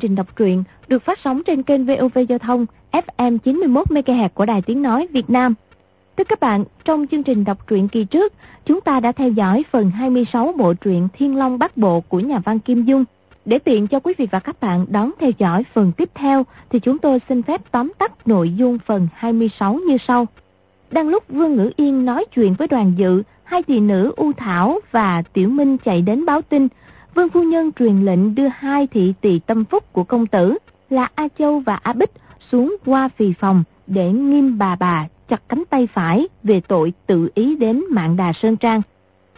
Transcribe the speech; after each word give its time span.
trình 0.00 0.14
đọc 0.14 0.36
truyện 0.36 0.64
được 0.88 1.02
phát 1.02 1.18
sóng 1.24 1.42
trên 1.46 1.62
kênh 1.62 1.86
VOV 1.86 2.18
Giao 2.28 2.38
thông 2.38 2.66
FM 2.92 3.38
91 3.38 3.86
MHz 3.90 4.28
của 4.28 4.46
Đài 4.46 4.62
Tiếng 4.62 4.82
nói 4.82 5.06
Việt 5.12 5.30
Nam. 5.30 5.54
Thưa 6.16 6.24
các 6.24 6.40
bạn, 6.40 6.64
trong 6.84 7.06
chương 7.06 7.22
trình 7.22 7.44
đọc 7.44 7.66
truyện 7.66 7.88
kỳ 7.88 8.04
trước, 8.04 8.32
chúng 8.64 8.80
ta 8.80 9.00
đã 9.00 9.12
theo 9.12 9.28
dõi 9.30 9.64
phần 9.70 9.90
26 9.90 10.52
bộ 10.56 10.74
truyện 10.74 11.08
Thiên 11.12 11.36
Long 11.36 11.58
Bát 11.58 11.76
Bộ 11.76 12.00
của 12.00 12.20
nhà 12.20 12.38
văn 12.38 12.58
Kim 12.58 12.84
Dung. 12.84 13.04
Để 13.44 13.58
tiện 13.58 13.86
cho 13.86 14.00
quý 14.00 14.14
vị 14.18 14.28
và 14.30 14.40
các 14.40 14.60
bạn 14.60 14.86
đón 14.88 15.10
theo 15.18 15.30
dõi 15.38 15.64
phần 15.72 15.92
tiếp 15.92 16.10
theo 16.14 16.46
thì 16.70 16.78
chúng 16.78 16.98
tôi 16.98 17.20
xin 17.28 17.42
phép 17.42 17.60
tóm 17.70 17.92
tắt 17.98 18.28
nội 18.28 18.52
dung 18.52 18.78
phần 18.86 19.08
26 19.14 19.74
như 19.74 19.96
sau. 20.08 20.26
Đang 20.90 21.08
lúc 21.08 21.24
Vương 21.28 21.56
Ngữ 21.56 21.70
Yên 21.76 22.04
nói 22.04 22.24
chuyện 22.34 22.54
với 22.54 22.68
đoàn 22.68 22.92
dự, 22.96 23.22
hai 23.44 23.62
thị 23.62 23.80
nữ 23.80 24.12
U 24.16 24.32
Thảo 24.32 24.80
và 24.90 25.22
Tiểu 25.32 25.48
Minh 25.48 25.78
chạy 25.78 26.02
đến 26.02 26.26
báo 26.26 26.42
tin 26.42 26.68
Vương 27.14 27.28
phu 27.28 27.42
nhân 27.42 27.72
truyền 27.72 27.96
lệnh 27.96 28.34
đưa 28.34 28.48
hai 28.48 28.86
thị 28.86 29.14
tỳ 29.20 29.38
tâm 29.38 29.64
phúc 29.64 29.92
của 29.92 30.04
công 30.04 30.26
tử 30.26 30.58
là 30.90 31.08
A 31.14 31.28
Châu 31.38 31.60
và 31.60 31.80
A 31.82 31.92
Bích 31.92 32.10
xuống 32.52 32.76
qua 32.84 33.08
phì 33.16 33.32
phòng 33.32 33.64
để 33.86 34.12
nghiêm 34.12 34.58
bà 34.58 34.76
bà 34.76 35.06
chặt 35.30 35.48
cánh 35.48 35.62
tay 35.70 35.86
phải 35.86 36.28
về 36.42 36.60
tội 36.60 36.92
tự 37.06 37.28
ý 37.34 37.56
đến 37.56 37.84
mạng 37.90 38.16
đà 38.16 38.32
Sơn 38.32 38.56
Trang. 38.56 38.82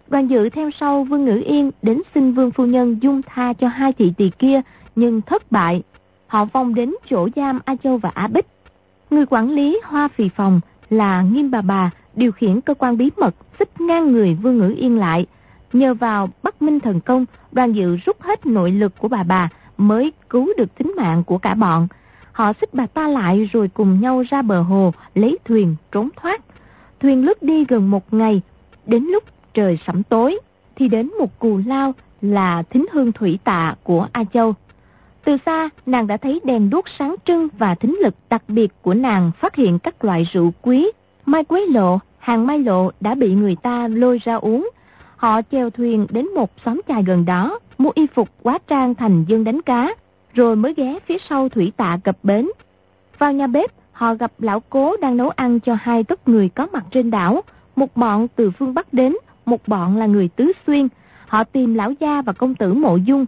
Đoàn 0.08 0.26
dự 0.26 0.48
theo 0.48 0.70
sau 0.80 1.04
Vương 1.04 1.24
Ngữ 1.24 1.42
Yên 1.44 1.70
đến 1.82 2.02
xin 2.14 2.32
Vương 2.32 2.50
Phu 2.50 2.66
Nhân 2.66 3.02
dung 3.02 3.22
tha 3.26 3.52
cho 3.52 3.68
hai 3.68 3.92
thị 3.92 4.12
tỳ 4.16 4.30
kia, 4.38 4.60
nhưng 4.96 5.20
thất 5.20 5.52
bại. 5.52 5.82
Họ 6.26 6.44
vong 6.44 6.74
đến 6.74 6.94
chỗ 7.10 7.28
giam 7.36 7.58
A 7.64 7.76
Châu 7.76 7.96
và 7.96 8.10
A 8.14 8.28
Bích. 8.28 8.46
Người 9.10 9.26
quản 9.26 9.50
lý 9.50 9.80
hoa 9.84 10.08
phì 10.08 10.28
phòng 10.28 10.60
là 10.90 11.22
Nghiêm 11.22 11.50
bà 11.50 11.60
bà 11.60 11.90
điều 12.14 12.32
khiển 12.32 12.60
cơ 12.60 12.74
quan 12.74 12.96
bí 12.96 13.10
mật 13.16 13.34
xích 13.58 13.80
ngang 13.80 14.12
người 14.12 14.34
Vương 14.34 14.58
Ngữ 14.58 14.74
Yên 14.76 14.98
lại. 14.98 15.26
Nhờ 15.72 15.94
vào 15.94 16.28
Bắc 16.42 16.62
Minh 16.62 16.80
Thần 16.80 17.00
Công, 17.00 17.24
đoàn 17.52 17.72
dự 17.72 17.96
rút 17.96 18.22
hết 18.22 18.46
nội 18.46 18.70
lực 18.70 18.92
của 18.98 19.08
bà 19.08 19.22
bà 19.22 19.48
mới 19.76 20.12
cứu 20.30 20.48
được 20.58 20.74
tính 20.78 20.94
mạng 20.96 21.24
của 21.24 21.38
cả 21.38 21.54
bọn. 21.54 21.88
Họ 22.32 22.52
xích 22.60 22.74
bà 22.74 22.86
ta 22.86 23.08
lại 23.08 23.48
rồi 23.52 23.68
cùng 23.68 24.00
nhau 24.00 24.22
ra 24.28 24.42
bờ 24.42 24.62
hồ 24.62 24.92
lấy 25.14 25.38
thuyền 25.44 25.76
trốn 25.92 26.08
thoát. 26.16 26.40
Thuyền 27.00 27.24
lướt 27.24 27.42
đi 27.42 27.64
gần 27.64 27.90
một 27.90 28.14
ngày, 28.14 28.40
đến 28.86 29.04
lúc 29.04 29.24
trời 29.54 29.78
sẩm 29.86 30.02
tối 30.02 30.38
thì 30.76 30.88
đến 30.88 31.10
một 31.18 31.38
cù 31.38 31.60
lao 31.66 31.94
là 32.22 32.62
thính 32.62 32.86
hương 32.92 33.12
thủy 33.12 33.38
tạ 33.44 33.74
của 33.82 34.08
A 34.12 34.24
Châu. 34.24 34.54
Từ 35.24 35.36
xa, 35.46 35.68
nàng 35.86 36.06
đã 36.06 36.16
thấy 36.16 36.40
đèn 36.44 36.70
đuốc 36.70 36.84
sáng 36.98 37.14
trưng 37.24 37.48
và 37.58 37.74
thính 37.74 37.98
lực 38.02 38.14
đặc 38.30 38.42
biệt 38.48 38.72
của 38.82 38.94
nàng 38.94 39.30
phát 39.40 39.56
hiện 39.56 39.78
các 39.78 40.04
loại 40.04 40.28
rượu 40.32 40.52
quý. 40.62 40.90
Mai 41.26 41.44
quế 41.44 41.66
lộ, 41.66 41.98
hàng 42.18 42.46
mai 42.46 42.58
lộ 42.58 42.90
đã 43.00 43.14
bị 43.14 43.34
người 43.34 43.56
ta 43.62 43.88
lôi 43.88 44.20
ra 44.24 44.34
uống, 44.34 44.70
Họ 45.22 45.40
chèo 45.50 45.70
thuyền 45.70 46.06
đến 46.10 46.34
một 46.34 46.50
xóm 46.64 46.80
chài 46.88 47.02
gần 47.02 47.24
đó, 47.24 47.58
mua 47.78 47.90
y 47.94 48.06
phục 48.06 48.28
quá 48.42 48.58
trang 48.66 48.94
thành 48.94 49.24
dân 49.28 49.44
đánh 49.44 49.62
cá, 49.62 49.94
rồi 50.34 50.56
mới 50.56 50.74
ghé 50.74 50.98
phía 51.06 51.16
sau 51.28 51.48
thủy 51.48 51.72
tạ 51.76 51.98
cập 52.04 52.16
bến. 52.22 52.48
Vào 53.18 53.32
nhà 53.32 53.46
bếp, 53.46 53.70
họ 53.92 54.14
gặp 54.14 54.32
lão 54.38 54.60
cố 54.60 54.96
đang 54.96 55.16
nấu 55.16 55.30
ăn 55.30 55.60
cho 55.60 55.76
hai 55.80 56.04
tất 56.04 56.28
người 56.28 56.48
có 56.48 56.66
mặt 56.72 56.84
trên 56.90 57.10
đảo. 57.10 57.42
Một 57.76 57.96
bọn 57.96 58.28
từ 58.36 58.50
phương 58.50 58.74
Bắc 58.74 58.92
đến, 58.92 59.16
một 59.46 59.68
bọn 59.68 59.96
là 59.96 60.06
người 60.06 60.28
tứ 60.28 60.52
xuyên. 60.66 60.88
Họ 61.26 61.44
tìm 61.44 61.74
lão 61.74 61.92
gia 62.00 62.22
và 62.22 62.32
công 62.32 62.54
tử 62.54 62.74
mộ 62.74 62.96
dung. 62.96 63.26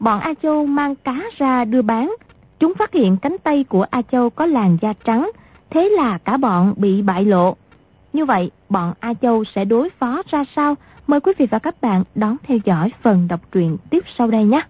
Bọn 0.00 0.20
A 0.20 0.34
Châu 0.42 0.66
mang 0.66 0.96
cá 0.96 1.22
ra 1.36 1.64
đưa 1.64 1.82
bán. 1.82 2.14
Chúng 2.58 2.74
phát 2.74 2.92
hiện 2.92 3.16
cánh 3.16 3.36
tay 3.42 3.64
của 3.64 3.86
A 3.90 4.02
Châu 4.02 4.30
có 4.30 4.46
làn 4.46 4.76
da 4.80 4.92
trắng, 5.04 5.30
thế 5.70 5.88
là 5.88 6.18
cả 6.18 6.36
bọn 6.36 6.74
bị 6.76 7.02
bại 7.02 7.24
lộ. 7.24 7.56
Như 8.12 8.24
vậy, 8.24 8.50
bọn 8.68 8.92
A 9.00 9.14
Châu 9.14 9.44
sẽ 9.44 9.64
đối 9.64 9.90
phó 9.90 10.22
ra 10.30 10.44
sao 10.56 10.74
Mời 11.06 11.20
quý 11.20 11.32
vị 11.38 11.46
và 11.50 11.58
các 11.58 11.80
bạn 11.80 12.04
đón 12.14 12.36
theo 12.42 12.58
dõi 12.64 12.92
phần 13.02 13.28
đọc 13.28 13.40
truyện 13.52 13.76
tiếp 13.90 14.04
sau 14.18 14.26
đây 14.26 14.44
nhé. 14.44 14.60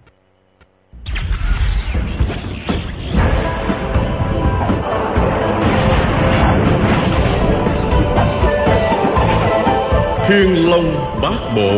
Thiên 10.28 10.70
Long 10.70 10.94
Bát 11.22 11.54
Bộ. 11.56 11.70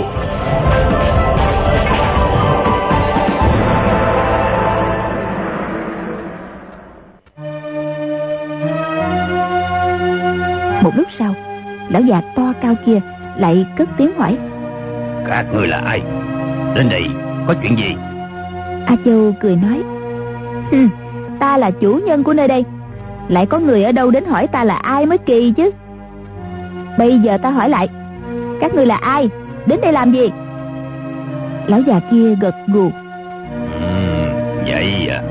Một 10.83 10.91
lúc 10.97 11.07
sau, 11.19 11.35
lão 11.89 12.03
già 12.03 12.23
to 12.37 12.53
cao 12.63 12.75
kia 12.87 13.01
lại 13.37 13.67
cất 13.77 13.89
tiếng 13.97 14.19
hỏi. 14.19 14.39
Các 15.27 15.45
người 15.55 15.67
là 15.67 15.83
ai? 15.87 16.03
Đến 16.75 16.89
đây 16.91 17.03
có 17.47 17.55
chuyện 17.63 17.77
gì? 17.79 17.97
A 18.87 18.97
châu 19.05 19.35
cười 19.41 19.57
nói. 19.57 19.83
Ta 21.41 21.57
là 21.57 21.71
chủ 21.71 22.01
nhân 22.07 22.25
của 22.25 22.35
nơi 22.35 22.49
đây. 22.49 22.65
Lại 23.29 23.47
có 23.47 23.59
người 23.59 23.85
ở 23.85 23.93
đâu 23.93 24.11
đến 24.11 24.25
hỏi 24.25 24.47
ta 24.47 24.65
là 24.65 24.75
ai 24.75 25.07
mới 25.07 25.19
kỳ 25.19 25.53
chứ? 25.57 25.71
Bây 26.99 27.19
giờ 27.19 27.39
ta 27.43 27.51
hỏi 27.51 27.69
lại 27.69 27.89
các 28.61 28.75
người 28.75 28.87
là 28.87 28.97
ai? 28.97 29.31
Đến 29.67 29.81
đây 29.83 29.93
làm 29.93 30.13
gì? 30.13 30.31
Lão 31.67 31.81
già 31.81 32.01
kia 32.11 32.35
gật 32.41 32.55
gù. 32.67 32.91
Ừ, 33.81 33.87
vậy 34.67 35.09
à. 35.11 35.23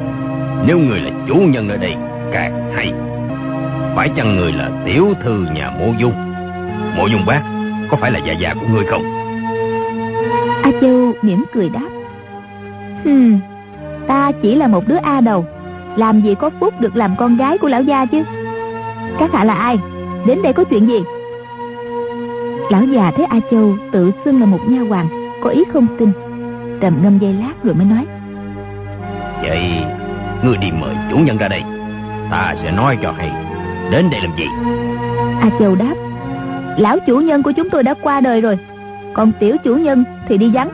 Nếu 0.67 0.79
người 0.79 0.99
là 0.99 1.11
chủ 1.27 1.35
nhân 1.35 1.69
ở 1.69 1.77
đây 1.77 1.95
càng 2.33 2.71
hay. 2.75 2.93
Phải 3.95 4.09
chăng 4.15 4.35
người 4.35 4.51
là 4.51 4.69
tiểu 4.85 5.13
thư 5.23 5.45
nhà 5.53 5.71
mộ 5.79 5.93
dung? 5.97 6.13
Mộ 6.97 7.07
dung 7.07 7.25
bác 7.25 7.41
có 7.89 7.97
phải 7.97 8.11
là 8.11 8.19
già 8.19 8.33
già 8.33 8.53
của 8.53 8.67
ngươi 8.73 8.85
không? 8.85 9.03
A 10.63 10.71
Châu 10.81 11.13
mỉm 11.21 11.43
cười 11.53 11.69
đáp. 11.69 11.89
Hmm 13.03 13.39
Ta 14.07 14.31
chỉ 14.41 14.55
là 14.55 14.67
một 14.67 14.87
đứa 14.87 14.97
A 15.03 15.21
đầu. 15.21 15.45
Làm 15.95 16.21
gì 16.21 16.35
có 16.35 16.49
phúc 16.59 16.73
được 16.79 16.95
làm 16.95 17.15
con 17.15 17.37
gái 17.37 17.57
của 17.57 17.67
lão 17.67 17.81
gia 17.81 18.05
chứ? 18.05 18.23
Các 19.19 19.33
hạ 19.33 19.43
là 19.43 19.53
ai? 19.53 19.79
Đến 20.25 20.41
đây 20.41 20.53
có 20.53 20.63
chuyện 20.63 20.87
gì 20.87 20.99
Lão 22.71 22.83
già 22.83 23.11
thấy 23.15 23.25
A 23.25 23.39
Châu 23.51 23.75
tự 23.91 24.11
xưng 24.25 24.39
là 24.39 24.45
một 24.45 24.59
nha 24.67 24.81
hoàng 24.89 25.07
Có 25.43 25.49
ý 25.49 25.63
không 25.73 25.87
tin. 25.99 26.11
Trầm 26.81 26.99
ngâm 27.03 27.19
giây 27.19 27.33
lát 27.33 27.53
rồi 27.63 27.73
mới 27.73 27.85
nói. 27.85 28.05
Vậy 29.41 29.83
Ngươi 30.43 30.57
đi 30.57 30.71
mời 30.71 30.95
chủ 31.11 31.17
nhân 31.17 31.37
ra 31.37 31.47
đây. 31.47 31.63
Ta 32.31 32.55
sẽ 32.63 32.71
nói 32.71 32.97
cho 33.01 33.11
hay. 33.11 33.31
Đến 33.91 34.09
đây 34.09 34.21
làm 34.21 34.31
gì? 34.37 34.45
A 35.41 35.49
Châu 35.59 35.75
đáp. 35.75 35.95
Lão 36.77 36.97
chủ 37.07 37.17
nhân 37.17 37.43
của 37.43 37.51
chúng 37.51 37.69
tôi 37.69 37.83
đã 37.83 37.93
qua 38.01 38.21
đời 38.21 38.41
rồi. 38.41 38.59
Còn 39.13 39.31
tiểu 39.39 39.55
chủ 39.63 39.75
nhân 39.75 40.03
thì 40.27 40.37
đi 40.37 40.49
vắng. 40.53 40.69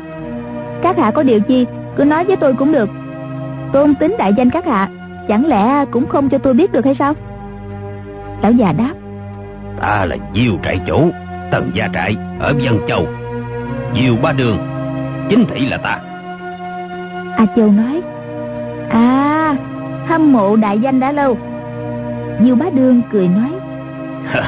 Các 0.82 0.98
hạ 0.98 1.12
có 1.12 1.24
điều 1.24 1.40
chi 1.40 1.66
Cứ 1.96 2.04
nói 2.04 2.26
với 2.26 2.36
tôi 2.36 2.54
cũng 2.54 2.72
được. 2.72 2.90
Tôn 3.74 3.96
tính 3.96 4.16
đại 4.18 4.34
danh 4.38 4.50
các 4.50 4.66
hạ 4.66 4.90
Chẳng 5.28 5.46
lẽ 5.46 5.86
cũng 5.92 6.08
không 6.08 6.30
cho 6.30 6.38
tôi 6.38 6.54
biết 6.54 6.72
được 6.72 6.86
hay 6.86 6.96
sao? 7.00 7.14
Lão 8.42 8.52
già 8.52 8.74
đáp. 8.78 8.94
Ta 9.82 10.06
là 10.06 10.18
Diêu 10.36 10.54
trại 10.64 10.80
chủ 10.88 11.12
Tần 11.54 11.72
gia 11.74 11.88
trại 11.94 12.18
ở 12.40 12.54
Dân 12.58 12.80
Châu. 12.88 13.08
Diêu 13.96 14.16
ba 14.22 14.32
đường 14.32 14.58
Chính 15.30 15.46
thị 15.46 15.66
là 15.66 15.78
ta. 15.78 16.00
A 17.38 17.46
Châu 17.56 17.72
nói 17.72 18.02
À 18.90 19.56
Hâm 20.08 20.34
mộ 20.34 20.56
đại 20.56 20.80
danh 20.80 21.00
đã 21.00 21.12
lâu. 21.12 21.38
Diêu 22.44 22.56
bá 22.56 22.66
đương 22.74 23.02
cười 23.12 23.28
nói 23.28 23.50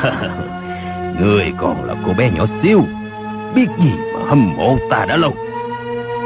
Người 1.21 1.53
còn 1.57 1.83
là 1.83 1.95
cô 2.05 2.13
bé 2.17 2.31
nhỏ 2.35 2.45
xíu 2.63 2.81
Biết 3.55 3.67
gì 3.79 3.91
mà 4.13 4.19
hâm 4.27 4.53
mộ 4.57 4.77
ta 4.89 5.05
đã 5.09 5.17
lâu. 5.17 5.33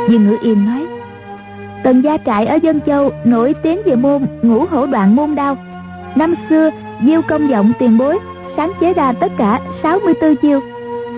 Dương 0.09 0.27
Ngữ 0.27 0.37
Yên 0.41 0.65
nói 0.65 0.85
Tần 1.83 2.01
gia 2.01 2.17
trại 2.17 2.45
ở 2.45 2.55
Dân 2.55 2.79
Châu 2.81 3.11
Nổi 3.23 3.55
tiếng 3.63 3.81
về 3.85 3.95
môn 3.95 4.25
ngũ 4.41 4.65
hổ 4.65 4.85
đoạn 4.85 5.15
môn 5.15 5.35
đao. 5.35 5.57
Năm 6.15 6.35
xưa 6.49 6.69
Diêu 7.05 7.21
công 7.21 7.47
vọng 7.47 7.71
tiền 7.79 7.97
bối 7.97 8.19
Sáng 8.59 8.71
chế 8.79 8.93
ra 8.93 9.13
tất 9.19 9.31
cả 9.37 9.59
64 9.83 10.35
chiêu. 10.35 10.59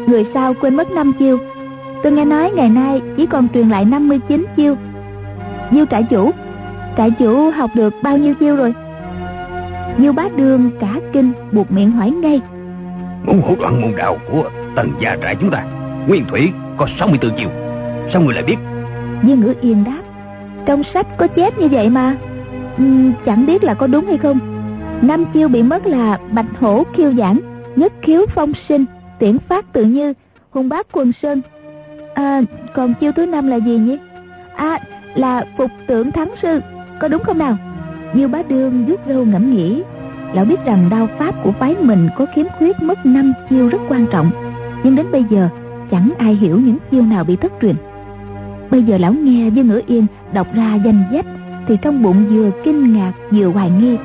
Người 0.07 0.25
sau 0.33 0.53
quên 0.61 0.75
mất 0.75 0.91
5 0.91 1.13
chiêu. 1.19 1.37
Tôi 2.03 2.11
nghe 2.11 2.25
nói 2.25 2.51
ngày 2.51 2.69
nay 2.69 3.01
chỉ 3.17 3.25
còn 3.25 3.47
truyền 3.53 3.69
lại 3.69 3.85
59 3.85 4.45
chiêu. 4.55 4.75
Diêu 5.71 5.85
trại 5.85 6.03
chủ? 6.03 6.31
Trại 6.97 7.11
chủ 7.11 7.51
học 7.51 7.71
được 7.75 7.93
bao 8.03 8.17
nhiêu 8.17 8.33
chiêu 8.33 8.55
rồi? 8.55 8.73
Diêu 9.99 10.13
bá 10.13 10.23
đường 10.35 10.71
cả 10.79 10.95
kinh 11.13 11.31
buộc 11.51 11.71
miệng 11.71 11.91
hỏi 11.91 12.11
ngay. 12.11 12.41
Ngũ 13.25 13.33
hổ 13.33 13.55
đoạn 13.59 13.81
môn 13.81 13.91
đạo 13.97 14.17
của 14.31 14.49
tần 14.75 14.91
gia 14.99 15.17
trại 15.21 15.35
chúng 15.35 15.51
ta 15.51 15.65
nguyên 16.07 16.25
thủy 16.25 16.51
có 16.77 16.87
64 16.99 17.31
chiều 17.37 17.49
sao 18.13 18.21
người 18.21 18.33
lại 18.33 18.43
biết? 18.43 18.57
Dương 19.23 19.39
ngữ 19.39 19.53
yên 19.61 19.83
đáp. 19.83 20.01
Trong 20.65 20.83
sách 20.93 21.07
có 21.17 21.27
chép 21.27 21.59
như 21.59 21.67
vậy 21.67 21.89
mà. 21.89 22.15
Uhm, 22.81 23.11
chẳng 23.25 23.45
biết 23.45 23.63
là 23.63 23.73
có 23.73 23.87
đúng 23.87 24.05
hay 24.05 24.17
không 24.17 24.50
năm 25.01 25.25
chiêu 25.33 25.47
bị 25.47 25.63
mất 25.63 25.85
là 25.85 26.19
bạch 26.31 26.59
hổ 26.59 26.83
khiêu 26.93 27.13
giảng 27.13 27.39
nhất 27.75 27.93
khiếu 28.01 28.25
phong 28.35 28.51
sinh 28.69 28.85
tiễn 29.19 29.39
phát 29.39 29.73
tự 29.73 29.83
như 29.83 30.13
hùng 30.51 30.69
bác 30.69 30.87
quần 30.91 31.11
sơn 31.21 31.41
À, 32.13 32.41
còn 32.75 32.93
chiêu 32.93 33.11
thứ 33.11 33.25
năm 33.25 33.47
là 33.47 33.55
gì 33.55 33.77
nhỉ? 33.77 33.97
À, 34.55 34.79
là 35.15 35.45
phục 35.57 35.71
tượng 35.87 36.11
thắng 36.11 36.31
sư, 36.41 36.59
có 36.99 37.07
đúng 37.07 37.23
không 37.23 37.37
nào? 37.37 37.57
Diêu 38.15 38.27
bá 38.27 38.41
đương 38.49 38.85
vuốt 38.87 38.99
râu 39.07 39.25
ngẫm 39.25 39.51
nghĩ, 39.51 39.83
lão 40.33 40.45
biết 40.45 40.65
rằng 40.65 40.89
đao 40.91 41.07
pháp 41.19 41.43
của 41.43 41.51
phái 41.51 41.75
mình 41.79 42.09
có 42.17 42.25
khiếm 42.35 42.45
khuyết 42.57 42.81
mất 42.81 43.05
năm 43.05 43.33
chiêu 43.49 43.69
rất 43.69 43.81
quan 43.89 44.05
trọng, 44.11 44.31
nhưng 44.83 44.95
đến 44.95 45.05
bây 45.11 45.25
giờ 45.29 45.49
chẳng 45.91 46.09
ai 46.17 46.33
hiểu 46.35 46.59
những 46.59 46.77
chiêu 46.91 47.01
nào 47.01 47.23
bị 47.23 47.35
thất 47.35 47.51
truyền. 47.61 47.75
Bây 48.71 48.83
giờ 48.83 48.97
lão 48.97 49.13
nghe 49.13 49.49
với 49.49 49.63
Ngữ 49.63 49.81
Yên 49.87 50.05
đọc 50.33 50.47
ra 50.55 50.75
danh 50.85 51.03
sách 51.11 51.25
thì 51.67 51.77
trong 51.81 52.03
bụng 52.03 52.25
vừa 52.29 52.51
kinh 52.63 52.93
ngạc 52.93 53.13
vừa 53.31 53.47
hoài 53.47 53.69
nghi, 53.69 53.97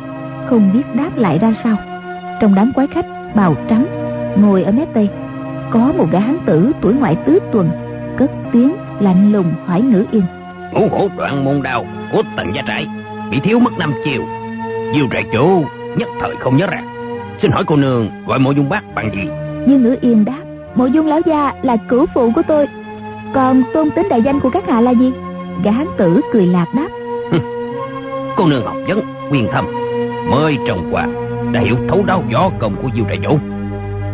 không 0.47 0.71
biết 0.73 0.83
đáp 0.95 1.11
lại 1.17 1.39
ra 1.39 1.55
sao. 1.65 1.77
Trong 2.41 2.55
đám 2.55 2.73
quái 2.73 2.87
khách 2.87 3.07
bào 3.35 3.55
trắng 3.69 3.87
ngồi 4.37 4.63
ở 4.63 4.73
mép 4.73 4.95
tây 4.95 5.09
có 5.71 5.93
một 5.99 6.07
gã 6.13 6.19
hán 6.19 6.39
tử 6.47 6.73
tuổi 6.81 6.95
ngoại 6.95 7.17
tứ 7.27 7.39
tuần 7.53 7.71
cất 8.19 8.31
tiếng 8.53 8.77
lạnh 9.01 9.33
lùng 9.33 9.53
hỏi 9.67 9.81
Ngữ 9.81 10.05
Yên. 10.11 10.23
Ngũ 10.73 10.89
hổ 10.89 11.09
đoạn 11.19 11.45
môn 11.45 11.63
đao 11.63 11.87
của 12.13 12.23
tần 12.37 12.47
gia 12.55 12.63
trại 12.67 12.87
bị 13.31 13.41
thiếu 13.41 13.59
mất 13.59 13.79
năm 13.79 13.93
chiều. 14.05 14.23
Diêu 14.95 15.07
trại 15.13 15.25
chủ 15.33 15.65
nhất 15.97 16.09
thời 16.21 16.37
không 16.37 16.57
nhớ 16.57 16.67
ra. 16.67 16.83
Xin 17.43 17.51
hỏi 17.51 17.65
cô 17.67 17.77
nương 17.77 18.11
gọi 18.27 18.39
mộ 18.39 18.51
dung 18.51 18.69
bác 18.69 18.95
bằng 18.95 19.11
gì? 19.15 19.29
Dương 19.67 19.83
Ngữ 19.83 19.97
Yên 20.01 20.25
đáp 20.25 20.43
Mộ 20.75 20.87
dung 20.87 21.07
lão 21.07 21.21
gia 21.27 21.53
là 21.63 21.77
cửu 21.77 22.07
phụ 22.15 22.33
của 22.35 22.43
tôi 22.49 22.67
Còn 23.35 23.63
tôn 23.75 23.91
tính 23.91 24.09
đại 24.11 24.23
danh 24.23 24.41
của 24.41 24.51
các 24.51 24.69
hạ 24.69 24.81
là 24.81 24.91
gì 24.91 25.13
Gã 25.65 25.71
hán 25.71 25.87
tử 25.97 26.21
cười 26.33 26.47
lạc 26.47 26.67
đáp 26.75 26.89
Cô 28.37 28.47
nương 28.47 28.67
học 28.67 28.77
vấn 28.89 29.01
quyền 29.31 29.49
thâm 29.53 29.67
Mới 30.31 30.59
trồng 30.67 30.89
qua 30.91 31.07
Đã 31.53 31.61
hiểu 31.61 31.77
thấu 31.89 32.05
đáo 32.07 32.25
gió 32.29 32.51
công 32.59 32.77
của 32.83 32.89
diêu 32.95 33.05
trại 33.09 33.19
chủ 33.23 33.39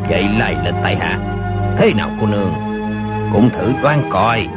Vậy 0.08 0.28
lại 0.38 0.56
lên 0.64 0.74
tại 0.82 0.96
hạ. 0.96 1.18
Thế 1.78 1.92
nào 1.94 2.10
cô 2.20 2.26
nương? 2.26 2.52
Cũng 3.32 3.50
thử 3.50 3.72
đoán 3.82 4.02
coi. 4.10 4.48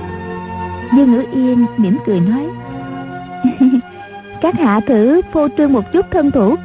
Dương 0.97 1.11
Ngữ 1.11 1.25
Yên 1.31 1.65
mỉm 1.77 1.97
cười 2.05 2.19
nói. 2.19 2.47
Các 4.41 4.59
hạ 4.59 4.79
thử 4.87 5.21
phô 5.33 5.47
trương 5.57 5.73
một 5.73 5.91
chút 5.91 6.05
thân 6.11 6.31
thủ 6.31 6.55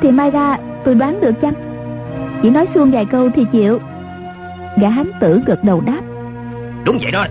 Thì 0.00 0.10
mai 0.10 0.30
ra 0.30 0.56
tôi 0.84 0.94
đoán 0.94 1.20
được 1.20 1.40
chăng? 1.40 1.54
Chỉ 2.42 2.50
nói 2.50 2.66
xuông 2.74 2.90
vài 2.90 3.04
câu 3.04 3.30
thì 3.34 3.44
chịu. 3.52 3.78
Gã 4.80 4.88
hán 4.88 5.10
tử 5.20 5.42
gật 5.46 5.64
đầu 5.64 5.82
đáp. 5.86 6.00
Đúng 6.84 6.98
vậy 7.02 7.12
đó. 7.12 7.26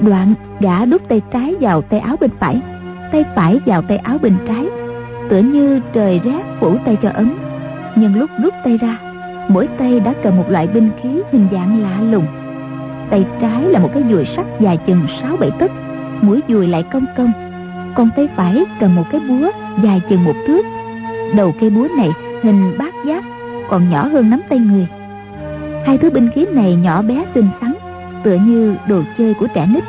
Đoạn 0.00 0.34
gã 0.60 0.84
đút 0.84 1.08
tay 1.08 1.20
trái 1.32 1.54
vào 1.60 1.82
tay 1.82 2.00
áo 2.00 2.16
bên 2.20 2.30
phải 2.38 2.60
Tay 3.12 3.24
phải 3.36 3.60
vào 3.66 3.82
tay 3.82 3.98
áo 3.98 4.18
bên 4.22 4.36
trái 4.48 4.66
Tựa 5.28 5.38
như 5.38 5.80
trời 5.92 6.20
rét 6.24 6.42
phủ 6.60 6.76
tay 6.84 6.96
cho 7.02 7.10
ấm. 7.14 7.38
Nhưng 7.96 8.16
lúc 8.16 8.30
rút 8.42 8.54
tay 8.64 8.78
ra, 8.78 8.98
Mỗi 9.48 9.68
tay 9.78 10.00
đã 10.00 10.14
cầm 10.22 10.36
một 10.36 10.50
loại 10.50 10.66
binh 10.66 10.90
khí 11.02 11.08
hình 11.32 11.48
dạng 11.52 11.82
lạ 11.82 12.00
lùng. 12.10 12.26
Tay 13.10 13.26
trái 13.40 13.62
là 13.62 13.78
một 13.78 13.90
cái 13.94 14.02
dùi 14.10 14.24
sắt 14.36 14.46
dài 14.60 14.78
chừng 14.86 15.00
6-7 15.22 15.50
tấc, 15.50 15.70
Mũi 16.20 16.40
dùi 16.48 16.66
lại 16.66 16.82
cong 16.82 17.04
cong. 17.16 17.32
Còn 17.94 18.10
tay 18.16 18.28
phải 18.36 18.64
cầm 18.80 18.94
một 18.94 19.04
cái 19.12 19.20
búa 19.28 19.50
dài 19.82 20.00
chừng 20.10 20.24
một 20.24 20.34
thước. 20.46 20.66
Đầu 21.36 21.54
cây 21.60 21.70
búa 21.70 21.88
này 21.96 22.10
hình 22.42 22.72
bát 22.78 22.94
giác, 23.06 23.24
Còn 23.68 23.90
nhỏ 23.90 24.06
hơn 24.06 24.30
nắm 24.30 24.40
tay 24.48 24.58
người. 24.58 24.86
Hai 25.86 25.98
thứ 25.98 26.10
binh 26.10 26.30
khí 26.34 26.46
này 26.52 26.76
nhỏ 26.76 27.02
bé 27.02 27.24
xinh 27.34 27.48
xắn, 27.60 27.72
tựa 28.22 28.36
như 28.46 28.76
đồ 28.88 29.02
chơi 29.18 29.34
của 29.34 29.46
trẻ 29.54 29.66
nít. 29.74 29.84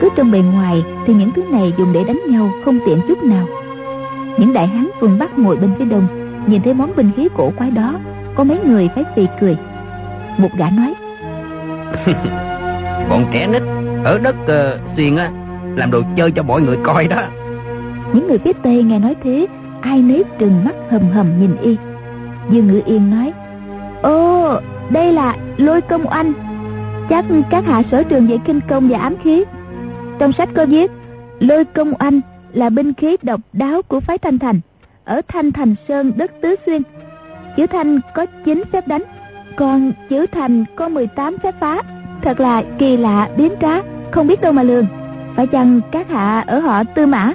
Cứ 0.00 0.08
trong 0.16 0.30
bề 0.30 0.38
ngoài 0.38 0.82
thì 1.06 1.14
những 1.14 1.30
thứ 1.36 1.42
này 1.52 1.72
dùng 1.78 1.92
để 1.92 2.04
đánh 2.04 2.20
nhau 2.28 2.50
không 2.64 2.78
tiện 2.86 3.00
chút 3.08 3.22
nào 3.22 3.46
những 4.38 4.52
đại 4.52 4.66
hán 4.66 4.86
phương 5.00 5.18
bắc 5.18 5.38
ngồi 5.38 5.56
bên 5.56 5.70
phía 5.78 5.84
đông 5.84 6.06
nhìn 6.46 6.62
thấy 6.62 6.74
món 6.74 6.96
binh 6.96 7.10
khí 7.16 7.28
cổ 7.36 7.52
quái 7.56 7.70
đó 7.70 7.94
có 8.34 8.44
mấy 8.44 8.58
người 8.64 8.88
phải 8.94 9.04
phì 9.16 9.26
cười. 9.40 9.56
Một 10.38 10.48
gã 10.56 10.70
nói 10.70 10.94
bọn 13.10 13.24
trẻ 13.32 13.46
nít 13.46 13.62
ở 14.04 14.18
đất 14.18 14.36
uh, 14.42 14.96
xuyên 14.96 15.16
á 15.16 15.30
làm 15.76 15.90
đồ 15.90 16.02
chơi 16.16 16.32
cho 16.32 16.42
mọi 16.42 16.60
người 16.60 16.76
coi 16.82 17.08
đó. 17.08 17.22
Những 18.12 18.28
người 18.28 18.38
phía 18.38 18.52
tây 18.62 18.82
nghe 18.82 18.98
nói 18.98 19.16
thế 19.24 19.46
ai 19.80 20.02
nấy 20.02 20.24
trừng 20.38 20.64
mắt 20.64 20.74
hầm 20.90 21.10
hầm 21.10 21.40
nhìn 21.40 21.56
y. 21.56 21.76
Dương 22.50 22.66
ngữ 22.66 22.80
yên 22.86 23.10
nói 23.10 23.32
ô 24.02 24.60
đây 24.90 25.12
là 25.12 25.36
lôi 25.56 25.80
công 25.80 26.06
oanh. 26.06 26.32
Chắc 27.08 27.24
các 27.50 27.64
hạ 27.66 27.82
sở 27.90 28.02
trường 28.02 28.28
dạy 28.28 28.38
kinh 28.44 28.60
công 28.68 28.88
và 28.88 28.98
ám 28.98 29.14
khí. 29.24 29.44
Trong 30.18 30.32
sách 30.32 30.48
có 30.54 30.66
viết 30.66 30.90
lôi 31.40 31.64
công 31.64 31.92
oanh 31.98 32.20
là 32.52 32.70
binh 32.70 32.94
khí 32.94 33.16
độc 33.22 33.40
đáo 33.52 33.82
của 33.82 34.00
phái 34.00 34.18
thanh 34.18 34.38
thành. 34.38 34.60
Ở 35.04 35.20
thanh 35.28 35.52
thành 35.52 35.74
sơn 35.88 36.12
đất 36.16 36.30
tứ 36.42 36.56
xuyên, 36.66 36.82
chữ 37.56 37.66
thanh 37.66 38.00
có 38.14 38.26
9 38.44 38.62
phép 38.72 38.88
đánh, 38.88 39.02
còn 39.56 39.92
chữ 40.08 40.26
thành 40.32 40.64
có 40.76 40.88
18 40.88 41.36
phép 41.42 41.54
phá. 41.60 41.82
Thật 42.22 42.40
là 42.40 42.62
kỳ 42.78 42.96
lạ, 42.96 43.28
biến 43.36 43.52
trá, 43.60 43.80
không 44.10 44.26
biết 44.26 44.40
đâu 44.40 44.52
mà 44.52 44.62
lường. 44.62 44.86
Phải 45.36 45.46
chăng 45.46 45.80
các 45.92 46.10
hạ 46.10 46.44
ở 46.46 46.58
họ 46.60 46.84
tư 46.84 47.06
mã? 47.06 47.32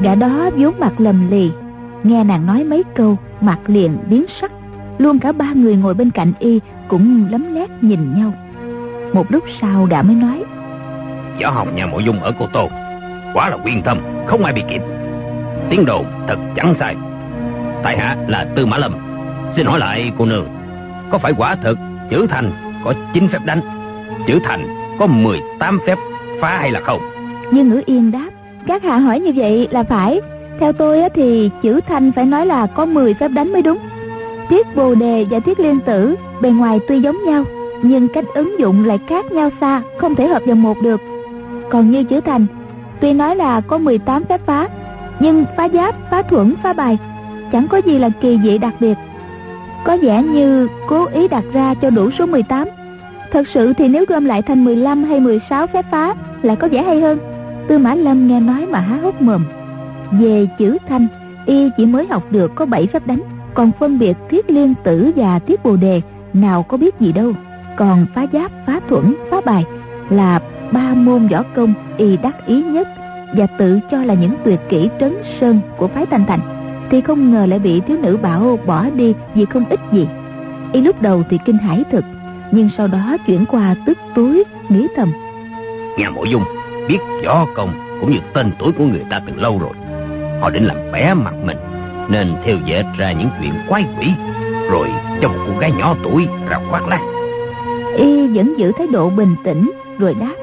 Gã 0.00 0.14
đó 0.14 0.50
vốn 0.56 0.74
mặt 0.78 0.92
lầm 0.98 1.30
lì, 1.30 1.50
nghe 2.02 2.24
nàng 2.24 2.46
nói 2.46 2.64
mấy 2.64 2.82
câu, 2.94 3.16
mặt 3.40 3.58
liền 3.66 3.98
biến 4.10 4.24
sắc. 4.40 4.52
Luôn 4.98 5.18
cả 5.18 5.32
ba 5.32 5.52
người 5.54 5.76
ngồi 5.76 5.94
bên 5.94 6.10
cạnh 6.10 6.32
y 6.38 6.60
cũng 6.88 7.28
lấm 7.30 7.54
lét 7.54 7.70
nhìn 7.80 8.14
nhau. 8.16 8.32
Một 9.12 9.32
lúc 9.32 9.44
sau 9.60 9.86
gã 9.90 10.02
mới 10.02 10.14
nói, 10.14 10.44
võ 11.42 11.50
học 11.50 11.68
nhà 11.74 11.86
mộ 11.86 11.98
dung 11.98 12.22
ở 12.22 12.32
cô 12.38 12.46
tô 12.52 12.68
quả 13.34 13.48
là 13.48 13.56
quyên 13.56 13.82
tâm, 13.82 13.98
không 14.26 14.44
ai 14.44 14.52
bị 14.52 14.62
kịp. 14.68 14.80
Tiếng 15.70 15.84
đồ 15.84 16.04
thật 16.28 16.36
chẳng 16.56 16.74
sai. 16.78 16.96
Tại 17.82 17.98
hạ 17.98 18.16
là 18.28 18.46
tư 18.56 18.66
mã 18.66 18.78
lâm. 18.78 18.92
Xin 19.56 19.66
hỏi 19.66 19.78
lại 19.78 20.12
cô 20.18 20.24
nương 20.24 20.46
có 21.10 21.18
phải 21.18 21.32
quả 21.38 21.54
thực 21.54 21.78
chữ 22.10 22.26
thành 22.30 22.52
có 22.84 22.94
chín 23.14 23.28
phép 23.28 23.38
đánh 23.44 23.60
chữ 24.26 24.38
thành 24.44 24.66
có 24.98 25.06
18 25.06 25.78
phép 25.86 25.98
phá 26.40 26.58
hay 26.58 26.70
là 26.70 26.80
không? 26.80 27.00
Như 27.50 27.64
ngữ 27.64 27.82
yên 27.86 28.10
đáp 28.10 28.28
các 28.66 28.82
hạ 28.82 28.98
hỏi 28.98 29.20
như 29.20 29.32
vậy 29.36 29.68
là 29.70 29.82
phải. 29.82 30.20
Theo 30.60 30.72
tôi 30.72 31.02
thì 31.14 31.50
chữ 31.62 31.80
thanh 31.88 32.12
phải 32.12 32.24
nói 32.24 32.46
là 32.46 32.66
có 32.66 32.84
10 32.84 33.14
phép 33.14 33.28
đánh 33.28 33.52
mới 33.52 33.62
đúng. 33.62 33.78
Tiết 34.48 34.76
bồ 34.76 34.94
đề 34.94 35.26
và 35.30 35.40
tiết 35.40 35.60
liên 35.60 35.80
tử 35.80 36.16
bề 36.40 36.50
ngoài 36.50 36.78
tuy 36.88 37.00
giống 37.00 37.24
nhau 37.24 37.44
nhưng 37.82 38.08
cách 38.08 38.24
ứng 38.34 38.60
dụng 38.60 38.86
lại 38.86 38.98
khác 39.08 39.32
nhau 39.32 39.50
xa 39.60 39.82
không 39.98 40.14
thể 40.14 40.26
hợp 40.26 40.42
vào 40.46 40.56
một 40.56 40.82
được. 40.82 41.00
Còn 41.70 41.90
như 41.90 42.04
chữ 42.04 42.20
thành 42.20 42.46
tuy 43.00 43.12
nói 43.12 43.36
là 43.36 43.60
có 43.60 43.78
18 43.78 44.24
phép 44.24 44.40
phá, 44.46 44.68
nhưng 45.20 45.44
phá 45.56 45.68
giáp, 45.68 45.94
phá 46.10 46.22
thuẫn, 46.22 46.54
phá 46.62 46.72
bài, 46.72 46.98
chẳng 47.52 47.68
có 47.68 47.78
gì 47.78 47.98
là 47.98 48.10
kỳ 48.20 48.38
dị 48.44 48.58
đặc 48.58 48.74
biệt. 48.80 48.94
Có 49.84 49.96
vẻ 50.02 50.22
như 50.22 50.68
cố 50.88 51.06
ý 51.06 51.28
đặt 51.28 51.44
ra 51.52 51.74
cho 51.74 51.90
đủ 51.90 52.10
số 52.18 52.26
18 52.26 52.68
thật 53.32 53.46
sự 53.54 53.72
thì 53.72 53.88
nếu 53.88 54.04
gom 54.08 54.24
lại 54.24 54.42
thành 54.42 54.64
15 54.64 55.04
hay 55.04 55.20
16 55.20 55.66
phép 55.66 55.84
phá, 55.90 56.14
lại 56.42 56.56
có 56.56 56.68
vẻ 56.68 56.82
hay 56.82 57.00
hơn. 57.00 57.18
Tư 57.68 57.78
mã 57.78 57.94
lâm 57.94 58.26
nghe 58.26 58.40
nói 58.40 58.66
mà 58.66 58.80
há 58.80 58.96
hốc 58.96 59.22
mồm. 59.22 59.44
Về 60.10 60.48
chữ 60.58 60.78
thanh, 60.88 61.06
y 61.46 61.70
chỉ 61.76 61.86
mới 61.86 62.06
học 62.10 62.22
được 62.30 62.54
có 62.54 62.66
7 62.66 62.86
phép 62.86 63.06
đánh, 63.06 63.20
còn 63.54 63.70
phân 63.80 63.98
biệt 63.98 64.16
thiết 64.30 64.50
liên 64.50 64.74
tử 64.84 65.10
và 65.16 65.38
thiết 65.38 65.64
bồ 65.64 65.76
đề, 65.76 66.00
nào 66.32 66.62
có 66.62 66.76
biết 66.76 67.00
gì 67.00 67.12
đâu. 67.12 67.32
Còn 67.76 68.06
phá 68.14 68.26
giáp, 68.32 68.50
phá 68.66 68.80
thuẫn, 68.88 69.14
phá 69.30 69.40
bài 69.44 69.64
là 70.10 70.40
ba 70.72 70.94
môn 70.94 71.28
võ 71.28 71.42
công 71.56 71.74
y 71.96 72.16
đắc 72.16 72.46
ý 72.46 72.62
nhất 72.62 72.88
và 73.36 73.46
tự 73.46 73.80
cho 73.90 74.02
là 74.02 74.14
những 74.14 74.34
tuyệt 74.44 74.60
kỹ 74.68 74.90
trấn 75.00 75.16
sơn 75.40 75.60
của 75.76 75.88
phái 75.88 76.06
thanh 76.06 76.26
thành 76.26 76.40
thì 76.90 77.00
không 77.00 77.30
ngờ 77.30 77.46
lại 77.46 77.58
bị 77.58 77.80
thiếu 77.80 77.98
nữ 78.02 78.16
bảo 78.16 78.58
bỏ 78.66 78.90
đi 78.90 79.14
vì 79.34 79.44
không 79.44 79.64
ích 79.68 79.80
gì. 79.92 80.08
Y 80.72 80.80
lúc 80.80 81.02
đầu 81.02 81.22
thì 81.30 81.38
kinh 81.44 81.58
hãi 81.58 81.84
thực 81.92 82.04
nhưng 82.50 82.68
sau 82.76 82.86
đó 82.86 83.16
chuyển 83.26 83.46
qua 83.46 83.74
tức 83.86 83.98
túi 84.14 84.44
nghĩ 84.68 84.86
thầm. 84.96 85.12
Nhà 85.98 86.10
mộ 86.10 86.24
dung 86.24 86.42
biết 86.88 86.98
võ 87.24 87.46
công 87.54 87.70
cũng 88.00 88.10
như 88.10 88.18
tên 88.32 88.50
tuổi 88.58 88.72
của 88.72 88.84
người 88.84 89.04
ta 89.10 89.20
từ 89.26 89.32
lâu 89.36 89.58
rồi. 89.58 89.72
Họ 90.40 90.50
định 90.50 90.64
làm 90.64 90.76
bé 90.92 91.14
mặt 91.14 91.34
mình 91.44 91.56
nên 92.08 92.34
theo 92.44 92.56
dệt 92.64 92.84
ra 92.98 93.12
những 93.12 93.28
chuyện 93.40 93.52
quái 93.68 93.84
quỷ 93.98 94.06
rồi 94.70 94.88
cho 95.22 95.28
một 95.28 95.38
cô 95.46 95.58
gái 95.58 95.72
nhỏ 95.78 95.94
tuổi 96.04 96.28
ra 96.48 96.58
khoác 96.70 96.88
lác. 96.88 97.00
Y 97.96 98.26
vẫn 98.26 98.54
giữ 98.58 98.72
thái 98.78 98.86
độ 98.92 99.10
bình 99.10 99.36
tĩnh 99.44 99.70
rồi 99.98 100.14
đáp 100.20 100.34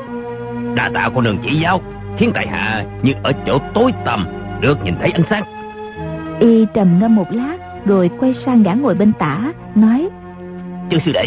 đa 0.75 0.89
tạ 0.93 1.09
cô 1.15 1.21
nương 1.21 1.37
chỉ 1.43 1.59
giáo 1.59 1.81
khiến 2.17 2.31
tại 2.33 2.47
hạ 2.47 2.85
như 3.03 3.13
ở 3.23 3.31
chỗ 3.45 3.57
tối 3.73 3.91
tăm 4.05 4.25
được 4.61 4.83
nhìn 4.83 4.93
thấy 4.99 5.11
ánh 5.11 5.23
sáng. 5.29 5.43
Y 6.39 6.65
trầm 6.73 6.99
ngâm 6.99 7.15
một 7.15 7.31
lát 7.31 7.57
rồi 7.85 8.09
quay 8.19 8.35
sang 8.45 8.63
gã 8.63 8.73
ngồi 8.73 8.95
bên 8.95 9.13
tả 9.19 9.53
nói 9.75 10.09
chư 10.91 10.97
sư 11.05 11.11
đệ 11.13 11.25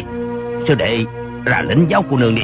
sư 0.68 0.74
đệ 0.74 1.04
ra 1.44 1.62
lĩnh 1.62 1.86
giáo 1.90 2.04
cô 2.10 2.16
nương 2.16 2.34
đi 2.34 2.42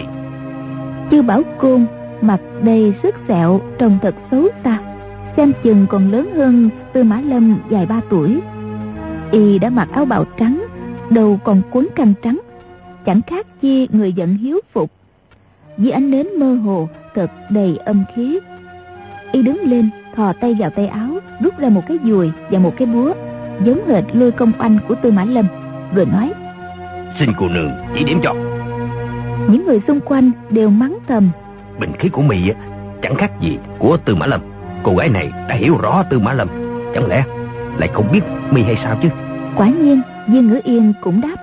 chư 1.11 1.23
bảo 1.23 1.43
côn 1.59 1.87
mặt 2.21 2.41
đầy 2.63 2.95
sức 3.03 3.15
sẹo 3.29 3.61
trông 3.79 3.99
thật 4.03 4.15
xấu 4.31 4.49
xa 4.65 4.79
xem 5.37 5.53
chừng 5.63 5.87
còn 5.91 6.11
lớn 6.11 6.31
hơn 6.37 6.71
tư 6.93 7.03
mã 7.03 7.21
lâm 7.21 7.59
vài 7.71 7.87
ba 7.87 8.01
tuổi. 8.11 8.41
Y 9.31 9.59
đã 9.59 9.71
mặc 9.71 9.89
áo 9.93 10.05
bào 10.05 10.25
trắng 10.39 10.67
đầu 11.11 11.41
còn 11.45 11.63
quấn 11.71 11.89
khăn 11.97 12.15
trắng 12.23 12.41
chẳng 13.07 13.21
khác 13.27 13.47
chi 13.63 13.89
người 13.93 14.13
giận 14.13 14.37
hiếu 14.37 14.61
phục 14.73 14.91
dưới 15.79 15.93
ánh 15.93 16.11
nến 16.11 16.27
mơ 16.39 16.55
hồ 16.55 16.89
thật 17.15 17.31
đầy 17.51 17.77
âm 17.85 18.05
khí. 18.15 18.39
Y 19.33 19.43
đứng 19.43 19.61
lên 19.63 19.91
thò 20.17 20.33
tay 20.41 20.55
vào 20.59 20.71
tay 20.71 20.87
áo 20.87 21.11
rút 21.41 21.59
ra 21.59 21.69
một 21.69 21.83
cái 21.89 21.99
dùi 22.05 22.31
và 22.51 22.59
một 22.59 22.75
cái 22.77 22.87
búa 22.87 23.15
giống 23.65 23.89
hệt 23.89 24.05
lôi 24.13 24.31
công 24.31 24.53
anh 24.59 24.79
của 24.89 24.95
tư 25.03 25.11
mã 25.11 25.25
lâm 25.25 25.47
rồi 25.95 26.07
nói 26.07 26.33
xin 27.19 27.33
cô 27.39 27.49
nương 27.49 27.71
chỉ 27.95 28.05
điểm 28.05 28.21
cho. 28.23 28.35
Những 29.49 29.67
người 29.67 29.81
xung 29.87 30.01
quanh 30.01 30.31
đều 30.51 30.71
mắng 30.71 30.99
thầm. 31.09 31.31
Bình 31.81 31.93
khí 31.99 32.09
của 32.09 32.23
mì 32.23 32.53
chẳng 33.03 33.15
khác 33.15 33.41
gì 33.41 33.59
của 33.79 33.97
Tư 33.97 34.15
Mã 34.15 34.27
Lâm. 34.27 34.41
Cô 34.83 34.95
gái 34.97 35.09
này 35.09 35.33
đã 35.49 35.55
hiểu 35.55 35.79
rõ 35.83 36.03
Tư 36.11 36.19
Mã 36.19 36.33
Lâm. 36.33 36.49
Chẳng 36.95 37.07
lẽ 37.07 37.25
lại 37.79 37.91
không 37.93 38.09
biết 38.13 38.21
mi 38.51 38.63
hay 38.63 38.77
sao 38.85 38.97
chứ? 39.03 39.09
Quả 39.57 39.67
nhiên 39.67 40.03
Viên 40.29 40.49
Ngữ 40.49 40.61
Yên 40.65 40.93
cũng 41.01 41.21
đáp 41.21 41.37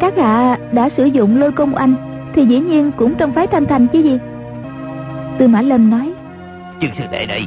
Các 0.00 0.18
hạ 0.18 0.58
đã 0.72 0.88
sử 0.96 1.04
dụng 1.04 1.40
lôi 1.40 1.52
công 1.52 1.74
anh 1.74 1.94
Thì 2.34 2.46
dĩ 2.46 2.60
nhiên 2.60 2.92
cũng 2.96 3.14
trong 3.14 3.32
phái 3.32 3.46
thanh 3.46 3.66
thành 3.66 3.86
chứ 3.92 3.98
gì. 3.98 4.18
Tư 5.38 5.48
Mã 5.48 5.62
Lâm 5.62 5.90
nói 5.90 6.12
Chương 6.80 6.90
sư 6.98 7.04
đệ 7.12 7.26
đây 7.26 7.46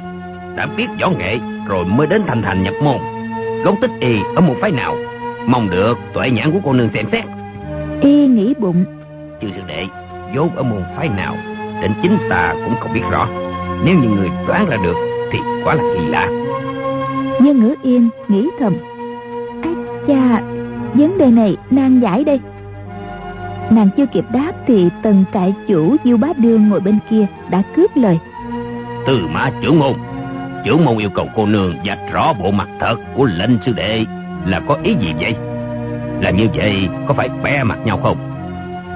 Đã 0.55 0.67
biết 0.77 0.87
võ 1.01 1.09
nghệ 1.09 1.39
rồi 1.67 1.85
mới 1.85 2.07
đến 2.07 2.21
thành 2.27 2.41
thành 2.41 2.63
nhập 2.63 2.73
môn. 2.83 2.97
Gốc 3.63 3.75
tích 3.81 3.91
y 3.99 4.19
ở 4.35 4.41
một 4.41 4.55
phái 4.61 4.71
nào 4.71 4.95
Mong 5.45 5.69
được 5.69 5.97
tuệ 6.13 6.29
nhãn 6.29 6.51
của 6.51 6.59
cô 6.63 6.73
nương 6.73 6.89
xem 6.93 7.05
xét. 7.11 7.23
Y 8.01 8.27
nghĩ 8.27 8.53
bụng. 8.59 8.85
Chương 9.41 9.51
sư 9.51 9.61
đệ 9.67 9.85
vốn 10.35 10.55
ở 10.55 10.63
môn 10.63 10.83
phái 10.97 11.09
nào 11.09 11.35
Đến 11.81 11.91
chính 12.03 12.17
ta 12.29 12.53
cũng 12.65 12.75
không 12.79 12.93
biết 12.93 13.03
rõ. 13.11 13.27
Nếu 13.85 13.95
như 13.95 14.07
người 14.07 14.29
đoán 14.47 14.69
ra 14.69 14.77
được 14.83 14.95
Thì 15.31 15.39
quá 15.63 15.75
là 15.75 15.83
kỳ 15.93 16.05
lạ. 16.05 16.29
Dương 17.41 17.59
ngữ 17.59 17.75
yên 17.83 18.09
nghĩ 18.27 18.49
thầm. 18.59 18.75
Ái 19.61 19.73
cha 20.07 20.41
Vấn 20.93 21.17
đề 21.17 21.31
này 21.31 21.57
nan 21.69 21.99
giải 21.99 22.23
đây 22.23 22.39
Nàng 23.75 23.89
chưa 23.97 24.05
kịp 24.05 24.25
đáp 24.31 24.51
Thì 24.67 24.89
tần 25.03 25.25
trại 25.33 25.53
chủ 25.67 25.95
Diêu 26.03 26.17
Bá 26.17 26.27
Đương 26.37 26.69
ngồi 26.69 26.79
bên 26.79 26.99
kia 27.09 27.25
Đã 27.49 27.63
cướp 27.75 27.91
lời. 27.95 28.19
Từ 29.07 29.27
mã 29.33 29.51
trưởng 29.61 29.79
môn 29.79 29.93
Trưởng 30.65 30.85
môn 30.85 30.97
yêu 30.97 31.09
cầu 31.09 31.27
cô 31.35 31.45
nương 31.45 31.75
dạch 31.85 31.99
rõ 32.11 32.33
bộ 32.33 32.51
mặt 32.51 32.67
thật 32.79 32.95
của 33.15 33.25
lệnh 33.25 33.51
sư 33.65 33.73
đệ. 33.73 34.05
Là 34.45 34.59
có 34.67 34.77
ý 34.83 34.95
gì 34.99 35.13
vậy? 35.19 35.35
Làm 36.21 36.35
như 36.35 36.47
vậy 36.55 36.89
có 37.07 37.13
phải 37.13 37.29
bẻ 37.43 37.63
mặt 37.63 37.79
nhau 37.85 37.99
không? 38.03 38.17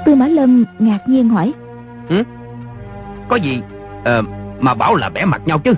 Tư 0.06 0.16
Mã 0.16 0.28
Lâm 0.28 0.66
ngạc 0.80 1.00
nhiên 1.08 1.30
hỏi. 1.30 1.54
Ừ? 2.10 2.24
Có 3.28 3.36
gì? 3.36 3.62
À, 4.04 4.22
mà 4.60 4.74
bảo 4.74 4.96
là 4.96 5.10
bẻ 5.10 5.26
mặt 5.26 5.42
nhau 5.46 5.60
chứ. 5.60 5.74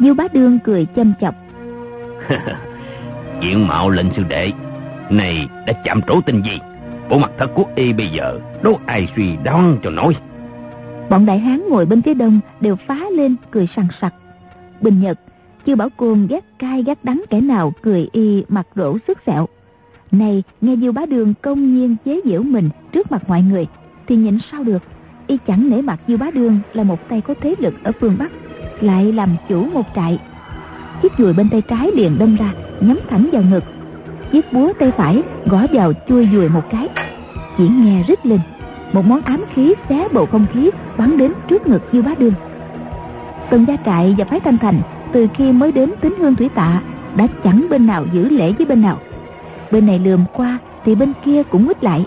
Diêu 0.00 0.14
Bá 0.14 0.24
Đương 0.32 0.58
cười 0.58 0.86
châm 0.96 1.12
chọc. 1.20 1.34
Diện 3.40 3.66
mạo 3.66 3.90
lệnh 3.90 4.06
sư 4.16 4.22
đệ 4.28 4.52
Này 5.10 5.48
đã 5.66 5.72
chạm 5.84 6.00
trổ 6.02 6.20
tình 6.20 6.42
gì 6.42 6.60
Bộ 7.10 7.18
mặt 7.18 7.30
thật 7.38 7.50
của 7.54 7.64
y 7.74 7.92
bây 7.92 8.08
giờ, 8.08 8.40
Đâu 8.62 8.80
ai 8.86 9.08
suy 9.16 9.36
đoán 9.44 9.76
cho 9.82 9.90
nổi. 9.90 10.16
Bọn 11.10 11.26
đại 11.26 11.38
hán 11.38 11.62
ngồi 11.68 11.86
bên 11.86 12.02
phía 12.02 12.14
đông 12.14 12.40
Đều 12.60 12.76
phá 12.76 12.98
lên 13.12 13.36
cười 13.50 13.68
sằng 13.76 13.88
sặc. 14.00 14.14
Bình 14.80 15.00
Nhật 15.00 15.18
Chưa 15.66 15.74
bảo 15.74 15.88
côn 15.96 16.26
ghét 16.26 16.44
cay 16.58 16.82
ghét 16.82 17.04
đắng 17.04 17.22
kẻ 17.30 17.40
nào 17.40 17.72
Cười 17.82 18.08
y 18.12 18.44
mặt 18.48 18.66
rỗ 18.76 18.96
sức 19.06 19.18
sẹo 19.26 19.48
Này, 20.12 20.42
nghe 20.60 20.76
Diêu 20.76 20.92
Bá 20.92 21.06
Đường 21.06 21.34
công 21.42 21.74
nhiên 21.74 21.96
chế 22.04 22.20
giễu 22.24 22.42
mình 22.42 22.70
Trước 22.92 23.12
mặt 23.12 23.28
mọi 23.28 23.42
người, 23.42 23.66
Thì 24.06 24.16
nhịn 24.16 24.38
sao 24.52 24.64
được? 24.64 24.82
Y 25.26 25.38
chẳng 25.46 25.70
nể 25.70 25.82
mặt 25.82 26.00
Diêu 26.08 26.16
Bá 26.16 26.30
Đường 26.30 26.58
Là 26.72 26.82
một 26.82 27.08
tay 27.08 27.20
có 27.20 27.34
thế 27.40 27.54
lực 27.58 27.74
ở 27.84 27.92
phương 28.00 28.16
Bắc, 28.18 28.30
Lại 28.80 29.12
làm 29.12 29.36
chủ 29.48 29.64
một 29.74 29.86
trại. 29.94 30.18
Chiếc 31.02 31.12
dùi 31.18 31.32
bên 31.32 31.48
tay 31.50 31.62
trái 31.62 31.90
liền 31.94 32.18
đâm 32.18 32.36
ra, 32.36 32.52
nhắm 32.80 32.98
thẳng 33.08 33.28
vào 33.32 33.42
ngực 33.50 33.64
chiếc 34.32 34.52
búa 34.52 34.72
tay 34.78 34.90
phải, 34.90 35.22
gõ 35.46 35.66
vào 35.72 35.92
chui 36.08 36.28
dùi 36.32 36.48
một 36.48 36.62
cái. 36.70 36.88
Chỉ 37.58 37.68
nghe 37.68 38.02
rít 38.08 38.26
lên, 38.26 38.40
một 38.92 39.04
món 39.06 39.22
ám 39.22 39.44
khí 39.54 39.74
xé 39.88 40.08
bầu 40.12 40.26
không 40.26 40.46
khí, 40.52 40.70
bắn 40.96 41.16
đến 41.16 41.32
trước 41.48 41.66
ngực 41.66 41.82
dư 41.92 42.02
bá 42.02 42.10
đương. 42.18 42.32
Tần 43.50 43.64
gia 43.68 43.76
trại 43.76 44.14
và 44.18 44.24
phái 44.24 44.40
thanh 44.40 44.58
thành, 44.58 44.80
từ 45.12 45.26
khi 45.34 45.52
mới 45.52 45.72
đến 45.72 45.90
tính 46.00 46.14
hương 46.18 46.34
thủy 46.34 46.48
tạ, 46.54 46.82
đã 47.16 47.26
chẳng 47.44 47.66
bên 47.70 47.86
nào 47.86 48.04
giữ 48.12 48.28
lễ 48.28 48.52
với 48.52 48.66
bên 48.66 48.82
nào. 48.82 48.98
Bên 49.70 49.86
này 49.86 49.98
lườm 49.98 50.24
qua 50.32 50.58
thì 50.84 50.94
bên 50.94 51.12
kia 51.24 51.42
cũng 51.42 51.66
quýt 51.66 51.84
lại. 51.84 52.06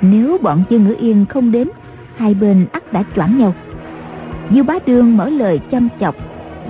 Nếu 0.00 0.38
bọn 0.42 0.62
dương 0.70 0.84
ngữ 0.84 0.94
yên 0.98 1.26
không 1.28 1.52
đến, 1.52 1.68
hai 2.16 2.34
bên 2.34 2.66
ắt 2.72 2.92
đã 2.92 3.02
choảng 3.16 3.38
nhau. 3.38 3.54
Dư 4.50 4.62
bá 4.62 4.74
đương 4.86 5.16
mở 5.16 5.28
lời 5.28 5.60
chăm 5.70 5.88
chọc 6.00 6.14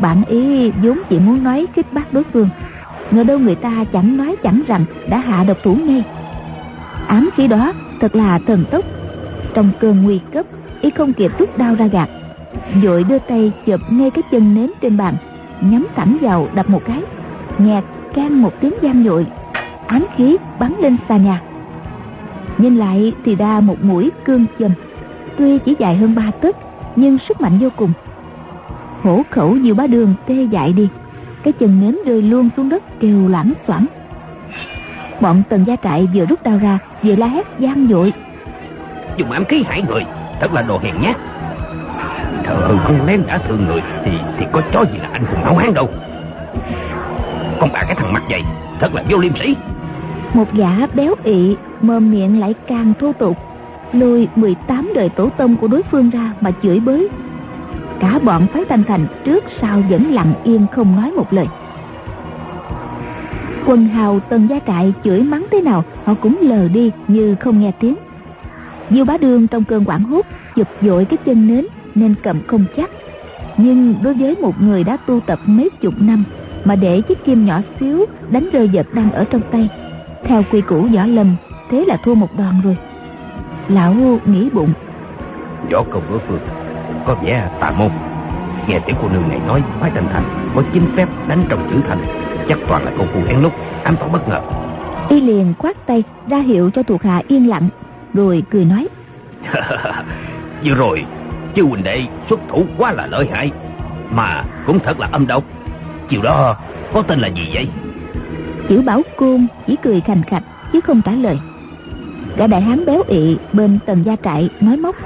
bản 0.00 0.24
ý 0.24 0.70
vốn 0.70 0.98
chỉ 1.08 1.18
muốn 1.18 1.44
nói 1.44 1.66
khích 1.74 1.92
bác 1.92 2.12
đối 2.12 2.24
phương 2.32 2.48
ngờ 3.10 3.24
đâu 3.24 3.38
người 3.38 3.54
ta 3.54 3.84
chẳng 3.92 4.16
nói 4.16 4.36
chẳng 4.42 4.62
rằng 4.66 4.84
đã 5.08 5.18
hạ 5.18 5.44
độc 5.44 5.58
thủ 5.62 5.74
ngay. 5.74 6.02
Ám 7.06 7.30
khí 7.36 7.46
đó 7.46 7.72
thật 8.00 8.16
là 8.16 8.38
thần 8.46 8.64
tốc. 8.70 8.84
Trong 9.54 9.70
cơn 9.80 10.02
nguy 10.02 10.20
cấp, 10.32 10.46
y 10.80 10.90
không 10.90 11.12
kịp 11.12 11.32
rút 11.38 11.58
đao 11.58 11.74
ra 11.74 11.86
gạt. 11.86 12.08
Vội 12.82 13.04
đưa 13.04 13.18
tay 13.18 13.52
chụp 13.66 13.80
ngay 13.90 14.10
cái 14.10 14.22
chân 14.30 14.54
nến 14.54 14.70
trên 14.80 14.96
bàn, 14.96 15.14
nhắm 15.60 15.86
thẳng 15.96 16.16
vào 16.20 16.48
đập 16.54 16.70
một 16.70 16.82
cái 16.86 17.02
nghe 17.58 17.82
can 18.14 18.42
một 18.42 18.52
tiếng 18.60 18.74
giam 18.82 19.04
dội. 19.04 19.26
Ám 19.86 20.04
khí 20.16 20.36
bắn 20.58 20.74
lên 20.80 20.96
xa 21.08 21.16
nhà. 21.16 21.40
Nhìn 22.58 22.76
lại 22.76 23.12
thì 23.24 23.34
đa 23.34 23.60
một 23.60 23.84
mũi 23.84 24.10
cương 24.24 24.46
châm. 24.58 24.70
Tuy 25.36 25.58
chỉ 25.58 25.76
dài 25.78 25.96
hơn 25.96 26.14
ba 26.14 26.30
tấc, 26.40 26.56
nhưng 26.96 27.18
sức 27.28 27.40
mạnh 27.40 27.58
vô 27.58 27.68
cùng. 27.76 27.92
Hổ 29.02 29.22
khẩu 29.30 29.56
nhiều 29.56 29.74
bá 29.74 29.86
đường 29.86 30.14
tê 30.26 30.42
dại 30.42 30.72
đi 30.72 30.88
cái 31.48 31.52
chân 31.52 31.80
nến 31.80 31.96
rơi 32.06 32.22
luôn 32.22 32.50
xuống 32.56 32.68
đất 32.68 32.82
kêu 33.00 33.28
loãng 33.28 33.52
xoảng 33.66 33.86
bọn 35.20 35.42
tần 35.48 35.64
gia 35.66 35.76
trại 35.76 36.08
vừa 36.14 36.26
rút 36.26 36.42
đao 36.42 36.58
ra 36.58 36.78
vừa 37.02 37.16
la 37.16 37.26
hét 37.26 37.46
gian 37.58 37.88
dội. 37.90 38.12
Dùng 39.16 39.30
ám 39.30 39.44
khí 39.44 39.64
hại 39.68 39.82
người 39.82 40.04
thật 40.40 40.52
là 40.52 40.62
đồ 40.62 40.78
hèn 40.78 40.94
nhát. 41.00 41.16
Ơ 42.46 42.78
con 42.84 43.06
lén 43.06 43.22
đã 43.26 43.38
thương 43.38 43.66
người 43.66 43.82
thì 44.04 44.10
thì 44.38 44.46
có 44.52 44.62
chó 44.72 44.84
gì 44.92 44.98
là 44.98 45.08
anh 45.12 45.24
hùng 45.24 45.44
hảo 45.44 45.56
hán 45.56 45.74
đâu. 45.74 45.88
Con 47.60 47.70
bà 47.72 47.82
cái 47.82 47.94
thằng 47.94 48.12
mặt 48.12 48.22
dày 48.30 48.42
thật 48.80 48.94
là 48.94 49.02
vô 49.10 49.18
liêm 49.18 49.32
sĩ 49.36 49.56
một 50.34 50.54
gã 50.54 50.86
béo 50.94 51.14
ị 51.24 51.56
mồm 51.82 52.10
miệng 52.10 52.40
lại 52.40 52.54
càng 52.66 52.92
thô 53.00 53.12
tục 53.12 53.36
lôi 53.92 54.28
18 54.36 54.92
đời 54.94 55.08
tổ 55.08 55.28
tông 55.28 55.56
của 55.56 55.68
đối 55.68 55.82
phương 55.82 56.10
ra 56.10 56.32
mà 56.40 56.50
chửi 56.62 56.80
bới 56.80 57.08
cả 58.00 58.18
bọn 58.24 58.46
phái 58.46 58.64
thanh 58.64 58.84
thành 58.84 59.06
trước 59.24 59.44
sau 59.60 59.82
vẫn 59.90 60.10
lặng 60.10 60.34
yên 60.44 60.66
không 60.72 60.96
nói 60.96 61.12
một 61.12 61.32
lời. 61.32 61.46
Quần 63.66 63.88
hào 63.88 64.20
tần 64.20 64.46
gia 64.50 64.58
trại 64.66 64.94
chửi 65.04 65.22
mắng 65.22 65.46
thế 65.50 65.60
nào, 65.60 65.84
họ 66.04 66.14
cũng 66.14 66.38
lờ 66.40 66.68
đi 66.68 66.90
như 67.08 67.34
không 67.40 67.60
nghe 67.60 67.72
tiếng. 67.80 67.96
Diêu 68.90 69.04
bá 69.04 69.16
đương 69.16 69.48
trong 69.48 69.64
cơn 69.64 69.84
quảng 69.84 70.04
hốt 70.04 70.26
chụp 70.56 70.66
dội 70.82 71.04
cái 71.04 71.16
chân 71.16 71.48
nến 71.48 71.66
nên 71.94 72.14
cầm 72.22 72.40
không 72.46 72.64
chắc. 72.76 72.90
Nhưng 73.56 73.94
đối 74.02 74.14
với 74.14 74.36
một 74.36 74.62
người 74.62 74.84
đã 74.84 74.96
tu 74.96 75.20
tập 75.20 75.38
mấy 75.46 75.70
chục 75.80 75.94
năm 76.00 76.24
mà 76.64 76.76
để 76.76 77.00
chiếc 77.00 77.24
kim 77.24 77.44
nhỏ 77.44 77.60
xíu 77.80 78.06
đánh 78.30 78.48
rơi 78.52 78.70
vật 78.72 78.86
đang 78.92 79.12
ở 79.12 79.24
trong 79.24 79.42
tay, 79.52 79.68
theo 80.24 80.42
quy 80.52 80.60
củ 80.60 80.80
võ 80.80 81.06
lâm, 81.06 81.36
thế 81.70 81.84
là 81.86 81.96
thua 82.04 82.14
một 82.14 82.38
đòn 82.38 82.60
rồi. 82.64 82.76
Lão 83.68 83.94
nghĩ 84.26 84.50
bụng. 84.52 84.72
Võ 85.70 85.82
công 85.90 86.02
đối 86.10 86.18
phương 86.18 86.40
có 87.06 87.16
vẻ 87.22 87.48
tà 87.60 87.70
môn. 87.70 87.90
Nghe 88.68 88.78
tiểu 88.78 88.96
cô 89.02 89.08
nương 89.08 89.28
này 89.28 89.40
nói 89.46 89.62
phái 89.80 89.90
thành 89.94 90.08
thành 90.12 90.24
có 90.54 90.62
chính 90.72 90.86
phép 90.96 91.08
đánh 91.28 91.44
trong 91.48 91.68
chữ 91.70 91.80
thành. 91.88 91.98
Chắc 92.48 92.58
toàn 92.68 92.84
là 92.84 92.90
công 92.98 93.08
phu 93.14 93.20
hén 93.26 93.42
nút 93.42 93.52
ám 93.84 93.96
toán 93.96 94.12
bất 94.12 94.28
ngờ. 94.28 94.40
Y 95.08 95.20
liền 95.20 95.54
khoát 95.58 95.86
tay 95.86 96.02
ra 96.28 96.38
hiệu 96.38 96.70
cho 96.74 96.82
thuộc 96.82 97.02
hạ 97.02 97.22
yên 97.28 97.48
lặng 97.48 97.68
rồi 98.14 98.42
cười 98.50 98.64
nói. 98.64 98.88
Vừa 100.64 100.74
rồi 100.74 101.04
chư 101.54 101.62
huynh 101.62 101.84
đệ 101.84 102.02
xuất 102.28 102.40
thủ 102.48 102.64
quá 102.78 102.92
là 102.92 103.06
lợi 103.06 103.28
hại 103.32 103.50
mà 104.10 104.44
cũng 104.66 104.78
thật 104.78 105.00
là 105.00 105.08
âm 105.12 105.26
độc. 105.26 105.44
Chiều 106.08 106.22
đó 106.22 106.56
có 106.92 107.02
tên 107.02 107.18
là 107.18 107.28
gì 107.28 107.50
vậy? 107.54 107.68
Chữ 108.68 108.82
bảo 108.82 109.02
côn 109.16 109.46
chỉ 109.66 109.76
cười 109.82 110.00
khành 110.00 110.22
khạch 110.22 110.42
chứ 110.72 110.80
không 110.80 111.02
trả 111.02 111.12
lời. 111.12 111.38
Gã 112.36 112.46
đại 112.46 112.60
hán 112.60 112.84
béo 112.86 113.02
ị 113.08 113.36
bên 113.52 113.78
tần 113.86 114.02
gia 114.02 114.16
trại 114.24 114.50
nói 114.60 114.76
móc 114.76 114.96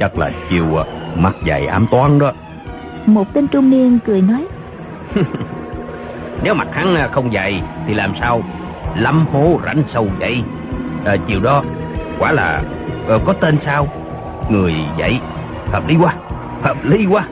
chắc 0.00 0.18
là 0.18 0.30
chiều 0.50 0.76
à, 0.76 0.84
mắt 1.16 1.34
dày 1.46 1.66
ám 1.66 1.86
toán 1.90 2.18
đó. 2.18 2.32
Một 3.06 3.34
tên 3.34 3.48
trung 3.48 3.70
niên 3.70 3.98
cười 4.06 4.22
nói. 4.22 4.46
Nếu 6.44 6.54
mặt 6.54 6.68
hắn 6.72 6.94
à, 6.94 7.08
không 7.12 7.32
dày 7.32 7.62
thì 7.86 7.94
làm 7.94 8.12
sao? 8.20 8.42
Lắm 8.96 9.26
hố 9.32 9.60
rãnh 9.64 9.82
sâu 9.94 10.08
vậy? 10.18 10.42
À, 11.04 11.16
chiều 11.26 11.40
đó 11.40 11.62
quả 12.18 12.32
là 12.32 12.62
à, 13.08 13.18
có 13.26 13.32
tên 13.32 13.58
sao? 13.64 13.88
Người 14.50 14.74
vậy 14.98 15.20
hợp 15.72 15.88
lý 15.88 15.96
quá 16.00 16.14
hợp 16.62 16.76
lý 16.84 17.06
quá. 17.06 17.28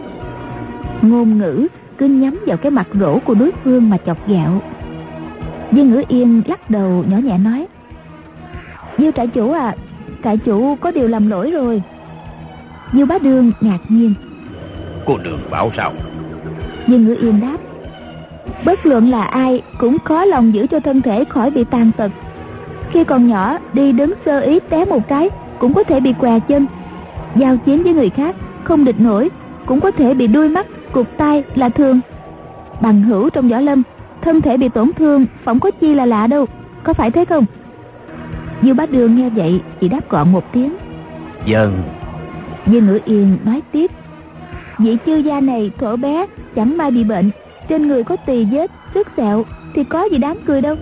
Ngôn 1.03 1.39
ngữ 1.39 1.67
cứ 1.99 2.07
nhắm 2.07 2.41
vào 2.47 2.57
cái 2.57 2.71
mặt 2.71 2.87
rỗ 3.01 3.19
của 3.19 3.35
đối 3.35 3.51
phương 3.65 3.91
mà 3.91 3.97
chọc 4.07 4.29
ghẹo 4.29 4.61
dương 5.73 5.91
ngữ 5.91 6.03
yên 6.09 6.43
lắc 6.47 6.71
đầu 6.71 7.05
nhỏ 7.09 7.17
nhẹ 7.17 7.39
nói. 7.39 7.67
Diêu 8.99 9.11
trại 9.13 9.27
chủ 9.27 9.53
à 9.53 9.75
Trại 10.25 10.37
chủ 10.37 10.77
có 10.81 10.91
điều 10.91 11.09
làm 11.09 11.31
lỗi 11.31 11.51
rồi 11.51 11.83
Diêu 12.92 13.07
bá 13.07 13.18
đương 13.18 13.52
ngạc 13.61 13.78
nhiên. 13.88 14.14
Cô 15.07 15.18
đường 15.25 15.40
bảo 15.50 15.71
sao? 15.76 15.92
Dương 16.87 17.04
ngữ 17.04 17.16
yên 17.21 17.40
đáp 17.40 17.57
Bất 18.64 18.87
luận 18.87 19.11
là 19.11 19.23
ai 19.23 19.62
cũng 19.78 19.99
khó 20.04 20.25
lòng 20.25 20.54
giữ 20.54 20.66
cho 20.66 20.80
thân 20.80 21.02
thể 21.02 21.25
khỏi 21.25 21.50
bị 21.50 21.64
tàn 21.64 21.90
tật. 21.97 22.12
Khi 22.90 23.04
còn 23.04 23.26
nhỏ 23.26 23.59
đi 23.73 23.92
đứng 23.92 24.14
sơ 24.25 24.40
ý 24.40 24.61
té 24.68 24.85
một 24.85 25.09
cái 25.09 25.30
Cũng 25.59 25.75
có 25.75 25.83
thể 25.83 26.00
bị 26.00 26.12
què 26.12 26.40
chân. 26.40 26.66
Giao 27.37 27.57
chiến 27.57 27.83
với 27.83 27.92
người 27.92 28.11
khác 28.11 28.37
Không 28.64 28.85
địch 28.85 29.00
nổi 29.00 29.30
Cũng 29.66 29.80
có 29.80 29.90
thể 29.90 30.14
bị 30.14 30.26
đuôi 30.26 30.49
mắt, 30.49 30.66
cụt 30.92 31.07
tay 31.16 31.45
là 31.54 31.68
thường. 31.68 32.00
Bằng 32.80 33.02
hữu 33.02 33.30
trong 33.30 33.49
võ 33.49 33.61
lâm 33.61 33.83
Thân 34.23 34.40
thể 34.40 34.57
bị 34.57 34.68
tổn 34.68 34.90
thương 34.92 35.26
Phỏng 35.45 35.61
có 35.61 35.71
chi 35.71 35.95
là 35.95 36.07
lạ 36.07 36.26
đâu 36.26 36.47
Có 36.83 36.92
phải 36.92 37.11
thế 37.11 37.25
không? 37.25 37.45
Diêu 38.62 38.75
bá 38.75 38.87
đường 38.87 39.16
nghe 39.16 39.30
vậy 39.30 39.61
Chỉ 39.80 39.88
đáp 39.88 40.09
gọn 40.09 40.33
một 40.33 40.45
tiếng. 40.52 40.75
Dân 41.45 41.83
Dương 42.71 42.87
Ngữ 42.87 42.99
Yên 43.05 43.39
nói 43.45 43.63
tiếp. 43.73 43.91
Vị 44.79 44.97
chư 45.07 45.17
gia 45.17 45.41
này 45.41 45.71
thổ 45.79 45.97
bé 45.97 46.27
Chẳng 46.57 46.77
may 46.77 46.91
bị 46.91 47.05
bệnh 47.05 47.31
Trên 47.69 47.89
người 47.89 48.05
có 48.05 48.17
tỳ 48.27 48.45
vết, 48.45 48.71
sức 48.95 49.09
sẹo 49.17 49.45
Thì 49.75 49.85
có 49.85 50.05
gì 50.05 50.19
đáng 50.19 50.37
cười 50.47 50.61
đâu. 50.61 50.77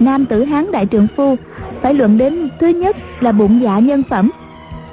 Nam 0.00 0.26
tử 0.26 0.44
Hán 0.44 0.72
đại 0.72 0.86
trượng 0.86 1.06
phu 1.16 1.36
Phải 1.82 1.94
luận 1.94 2.18
đến 2.18 2.48
thứ 2.60 2.68
nhất 2.68 2.96
là 3.20 3.32
bụng 3.32 3.60
dạ 3.62 3.78
nhân 3.78 4.02
phẩm 4.10 4.30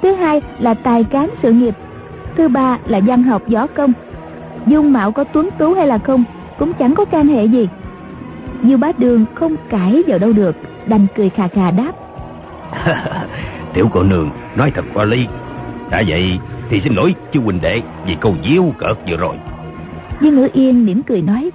Thứ 0.02 0.14
hai 0.14 0.42
là 0.58 0.74
tài 0.74 1.04
cán 1.04 1.28
sự 1.42 1.52
nghiệp 1.52 1.74
Thứ 2.36 2.48
ba 2.48 2.78
là 2.86 3.00
văn 3.06 3.22
học 3.22 3.42
võ 3.48 3.66
công. 3.66 3.92
Dung 4.66 4.92
mạo 4.92 5.12
có 5.12 5.24
tuấn 5.24 5.48
tú 5.58 5.74
hay 5.74 5.86
là 5.86 5.98
không 5.98 6.24
Cũng 6.58 6.72
chẳng 6.72 6.94
có 6.94 7.04
can 7.04 7.28
hệ 7.28 7.44
gì. 7.44 7.68
Dư 8.62 8.76
bá 8.76 8.92
đường 8.98 9.24
không 9.34 9.56
cãi 9.70 10.02
vào 10.06 10.18
đâu 10.18 10.32
được 10.32 10.56
Đành 10.86 11.06
cười 11.16 11.30
khà 11.30 11.48
khà 11.48 11.70
đáp. 11.70 11.92
Tiểu 13.74 13.88
cô 13.92 14.02
nương 14.02 14.30
nói 14.56 14.70
thật 14.70 14.84
qua 14.94 15.04
ly 15.04 15.26
đã 15.92 16.02
vậy 16.06 16.38
thì 16.68 16.80
xin 16.84 16.94
lỗi 16.94 17.14
chú 17.32 17.42
huynh 17.42 17.60
đệ, 17.60 17.82
Vì 18.06 18.16
câu 18.20 18.34
diếu 18.44 18.64
cợt 18.78 18.96
vừa 19.08 19.16
rồi. 19.16 19.36
Viên 20.20 20.36
Ngữ 20.36 20.48
Yên 20.52 20.86
mỉm 20.86 21.02
cười 21.02 21.22
nói, 21.22 21.50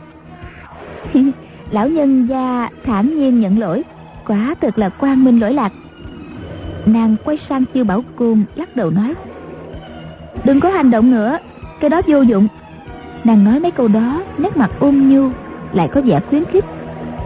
Lão 1.71 1.89
nhân 1.89 2.25
gia 2.25 2.69
thản 2.85 3.17
nhiên 3.17 3.39
nhận 3.39 3.59
lỗi, 3.59 3.83
Quả 4.27 4.55
thật 4.61 4.79
là 4.79 4.89
quang 4.89 5.23
minh 5.23 5.39
lỗi 5.39 5.53
lạc. 5.53 5.71
Nàng 6.85 7.15
quay 7.25 7.37
sang 7.49 7.65
chiêu 7.73 7.83
bảo 7.83 8.03
côn 8.15 8.43
lắc 8.55 8.75
đầu 8.75 8.89
nói, 8.89 9.13
Đừng 10.43 10.59
có 10.59 10.69
hành 10.69 10.91
động 10.91 11.11
nữa, 11.11 11.37
Cái 11.79 11.89
đó 11.89 12.01
vô 12.07 12.21
dụng. 12.21 12.47
Nàng 13.23 13.43
nói 13.43 13.59
mấy 13.59 13.71
câu 13.71 13.87
đó, 13.87 14.23
Nét 14.37 14.57
mặt 14.57 14.71
ôn 14.79 14.95
nhu, 14.95 15.29
Lại 15.73 15.87
có 15.93 16.01
vẻ 16.01 16.19
khuyến 16.29 16.45
khích. 16.45 16.65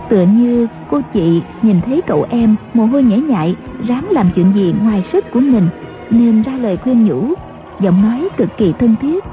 Tựa 0.10 0.26
như 0.34 0.68
cô 0.90 1.02
chị 1.14 1.42
nhìn 1.62 1.82
thấy 1.82 2.02
cậu 2.08 2.26
em 2.30 2.56
Mồ 2.74 2.86
hôi 2.86 3.04
nhễ 3.04 3.18
nhại, 3.18 3.56
Ráng 3.88 4.08
làm 4.12 4.30
chuyện 4.36 4.54
gì 4.56 4.74
ngoài 4.82 5.04
sức 5.14 5.26
của 5.32 5.40
mình. 5.40 5.68
Nên 6.12 6.42
ra 6.42 6.58
lời 6.58 6.78
khuyên 6.78 7.06
nhủ, 7.06 7.34
Giọng 7.80 8.02
nói 8.02 8.30
cực 8.38 8.58
kỳ 8.58 8.74
thân 8.80 8.96
thiết. 9.02 9.24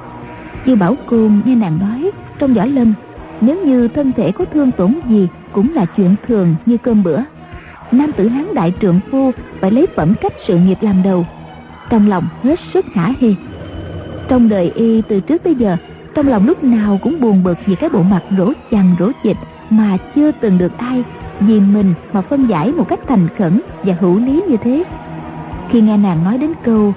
Như 0.64 0.76
bảo 0.76 0.96
côn 1.06 1.40
nghe 1.44 1.54
nàng 1.54 1.78
nói, 1.78 2.10
Trong 2.38 2.54
võ 2.54 2.64
lâm, 2.64 2.94
Nếu 3.40 3.64
như 3.64 3.88
thân 3.88 4.12
thể 4.12 4.32
có 4.32 4.44
thương 4.44 4.70
tổn 4.70 4.94
gì 5.06 5.28
Cũng 5.52 5.74
là 5.74 5.84
chuyện 5.96 6.14
thường 6.28 6.54
như 6.66 6.76
cơm 6.76 7.02
bữa. 7.02 7.20
Nam 7.92 8.12
tử 8.12 8.28
hán 8.28 8.54
đại 8.54 8.72
trượng 8.80 9.00
phu 9.10 9.30
Phải 9.60 9.70
lấy 9.70 9.86
phẩm 9.96 10.14
cách 10.20 10.32
sự 10.46 10.58
nghiệp 10.58 10.78
làm 10.80 11.02
đầu. 11.02 11.26
Trong 11.90 12.08
lòng 12.08 12.28
hết 12.42 12.58
sức 12.74 12.86
khả 12.92 13.12
hê. 13.20 13.34
Trong 14.28 14.48
đời 14.48 14.72
y 14.74 15.02
từ 15.02 15.20
trước 15.20 15.42
tới 15.44 15.54
giờ, 15.54 15.76
Trong 16.14 16.28
lòng 16.28 16.46
lúc 16.46 16.64
nào 16.64 16.98
cũng 17.02 17.20
buồn 17.20 17.42
bực 17.44 17.58
Vì 17.66 17.74
cái 17.74 17.90
bộ 17.90 18.02
mặt 18.02 18.22
rỗ 18.38 18.52
chằng, 18.70 18.96
rỗ 18.98 19.10
dịch 19.24 19.36
Mà 19.70 19.96
chưa 20.14 20.30
từng 20.32 20.58
được 20.58 20.78
ai 20.78 21.04
Vì 21.40 21.60
mình 21.60 21.94
mà 22.12 22.20
phân 22.20 22.46
giải 22.46 22.72
một 22.72 22.88
cách 22.88 23.00
thành 23.08 23.28
khẩn 23.38 23.60
Và 23.84 23.94
hữu 24.00 24.18
lý 24.18 24.42
như 24.48 24.56
thế. 24.56 24.84
Khi 25.68 25.80
nghe 25.80 25.96
nàng 25.96 26.24
nói 26.24 26.38
đến 26.38 26.52
câu 26.64 26.94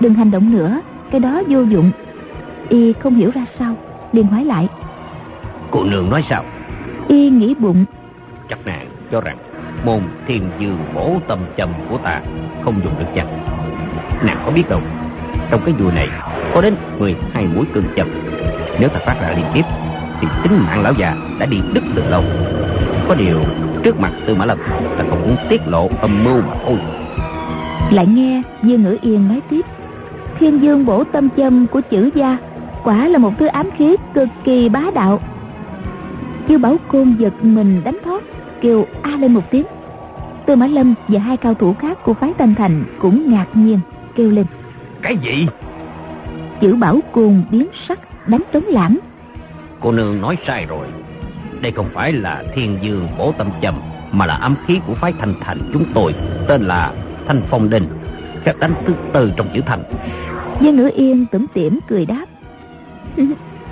Đừng 0.00 0.14
hành 0.14 0.30
động 0.30 0.52
nữa 0.52 0.80
Cái 1.10 1.20
đó 1.20 1.42
vô 1.48 1.62
dụng. 1.62 1.90
Y 2.68 2.92
không 2.92 3.14
hiểu 3.14 3.30
ra 3.34 3.44
sao 3.58 3.74
liền 4.12 4.26
hỏi 4.26 4.44
lại 4.44 4.68
Cô 5.70 5.84
nương 5.84 6.10
nói 6.10 6.24
sao? 6.30 6.44
Y 7.08 7.30
nghĩ 7.30 7.54
bụng 7.54 7.84
Chắc 8.48 8.66
nàng 8.66 8.86
cho 9.12 9.20
rằng 9.20 9.36
Môn 9.84 10.00
thiên 10.26 10.42
dương 10.58 10.78
bổ 10.94 11.16
tâm 11.28 11.38
châm 11.56 11.68
của 11.90 11.98
ta 11.98 12.20
Không 12.64 12.80
dùng 12.84 12.94
được 12.98 13.06
chăng? 13.14 13.26
Nàng 14.26 14.42
có 14.46 14.50
biết 14.50 14.68
đâu 14.68 14.80
Trong 15.50 15.60
cái 15.64 15.74
dùi 15.78 15.92
này 15.92 16.08
có 16.54 16.60
đến 16.60 16.74
12 16.98 17.46
mũi 17.46 17.64
cương 17.74 17.84
châm. 17.96 18.08
Nếu 18.80 18.88
ta 18.88 18.98
phát 19.06 19.16
ra 19.22 19.32
liên 19.36 19.46
tiếp 19.54 19.62
Thì 20.20 20.28
tính 20.42 20.52
mạng 20.66 20.82
lão 20.82 20.92
già 20.98 21.16
đã 21.40 21.46
đi 21.46 21.60
đứt 21.74 21.84
từ 21.96 22.02
lâu. 22.08 22.22
Có 23.08 23.14
điều 23.14 23.40
trước 23.82 24.00
mặt 24.00 24.12
tư 24.26 24.34
mã 24.34 24.44
lâm 24.44 24.58
Ta 24.98 25.04
không 25.10 25.22
muốn 25.22 25.36
tiết 25.48 25.60
lộ 25.66 25.90
âm 26.00 26.24
mưu 26.24 26.36
mà 26.36 26.54
thôi 26.66 26.78
Lại 27.90 28.06
nghe 28.06 28.42
Dương 28.62 28.82
Ngữ 28.82 28.96
Yên 29.00 29.28
nói 29.28 29.40
tiếp 29.50 29.66
Thiên 30.38 30.62
dương 30.62 30.86
bổ 30.86 31.04
tâm 31.04 31.28
châm 31.36 31.66
của 31.66 31.80
chữ 31.90 32.10
gia 32.14 32.38
Quả 32.84 33.08
là 33.08 33.18
một 33.18 33.32
thứ 33.38 33.46
ám 33.46 33.70
khí 33.76 33.96
cực 34.14 34.28
kỳ 34.44 34.68
bá 34.68 34.82
đạo. 34.94 35.20
Chư 36.48 36.58
Bảo 36.58 36.76
Côn 36.88 37.16
giật 37.18 37.32
mình 37.42 37.80
đánh 37.84 37.98
thoát 38.04 38.22
Kêu 38.60 38.86
a 39.02 39.10
lên 39.10 39.34
một 39.34 39.50
tiếng. 39.50 39.66
Tư 40.46 40.56
Mã 40.56 40.66
Lâm 40.66 40.94
và 41.08 41.20
hai 41.20 41.36
cao 41.36 41.54
thủ 41.54 41.74
khác 41.74 41.98
của 42.04 42.14
phái 42.14 42.32
Tân 42.34 42.54
Thành 42.54 42.84
Cũng 42.98 43.32
ngạc 43.32 43.46
nhiên 43.54 43.78
kêu 44.14 44.30
lên. 44.30 44.46
Cái 45.02 45.16
gì? 45.16 45.46
Chữ 46.60 46.74
Bảo 46.74 47.00
Côn 47.12 47.44
biến 47.50 47.66
sắc 47.88 48.28
đánh 48.28 48.42
trống 48.52 48.64
lãng 48.66 48.98
Cô 49.80 49.92
nương 49.92 50.20
nói 50.20 50.38
sai 50.46 50.66
rồi. 50.66 50.86
Đây 51.60 51.72
không 51.72 51.88
phải 51.94 52.12
là 52.12 52.44
thiên 52.54 52.78
dương 52.82 53.08
bổ 53.18 53.32
tâm 53.38 53.50
châm 53.62 53.74
Mà 54.12 54.26
là 54.26 54.34
ám 54.34 54.56
khí 54.66 54.80
của 54.86 54.94
phái 54.94 55.12
Thanh 55.18 55.34
Thành 55.40 55.70
chúng 55.72 55.84
tôi 55.94 56.14
Tên 56.48 56.62
là 56.62 56.92
Thanh 57.26 57.42
Phong 57.50 57.70
Đinh 57.70 57.84
Các 58.44 58.58
đánh 58.58 58.74
từ 58.86 58.94
từ 59.12 59.32
trong 59.36 59.46
chữ 59.54 59.60
Thành. 59.66 59.82
Dương 60.60 60.76
Ngữ 60.76 60.90
Yên 60.94 61.26
tủm 61.32 61.46
tỉm 61.54 61.78
cười 61.88 62.06
đáp. 62.06 62.26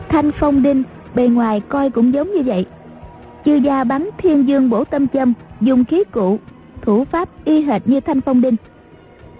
Thanh 0.09 0.31
Phong 0.33 0.63
Đinh 0.63 0.83
Bề 1.15 1.29
ngoài 1.29 1.61
coi 1.69 1.91
cũng 1.91 2.15
giống 2.15 2.33
như 2.33 2.43
vậy. 2.43 2.67
Chư 3.45 3.55
gia 3.55 3.85
bắn 3.85 4.11
thiên 4.19 4.49
dương 4.49 4.71
bổ 4.71 4.85
tâm 4.85 5.09
châm, 5.09 5.33
Dùng 5.61 5.85
khí 5.85 6.05
cụ, 6.05 6.39
Thủ 6.83 7.05
pháp 7.05 7.29
y 7.45 7.63
hệt 7.63 7.89
như 7.89 8.01
thanh 8.01 8.21
phong 8.21 8.41
đinh. 8.41 8.57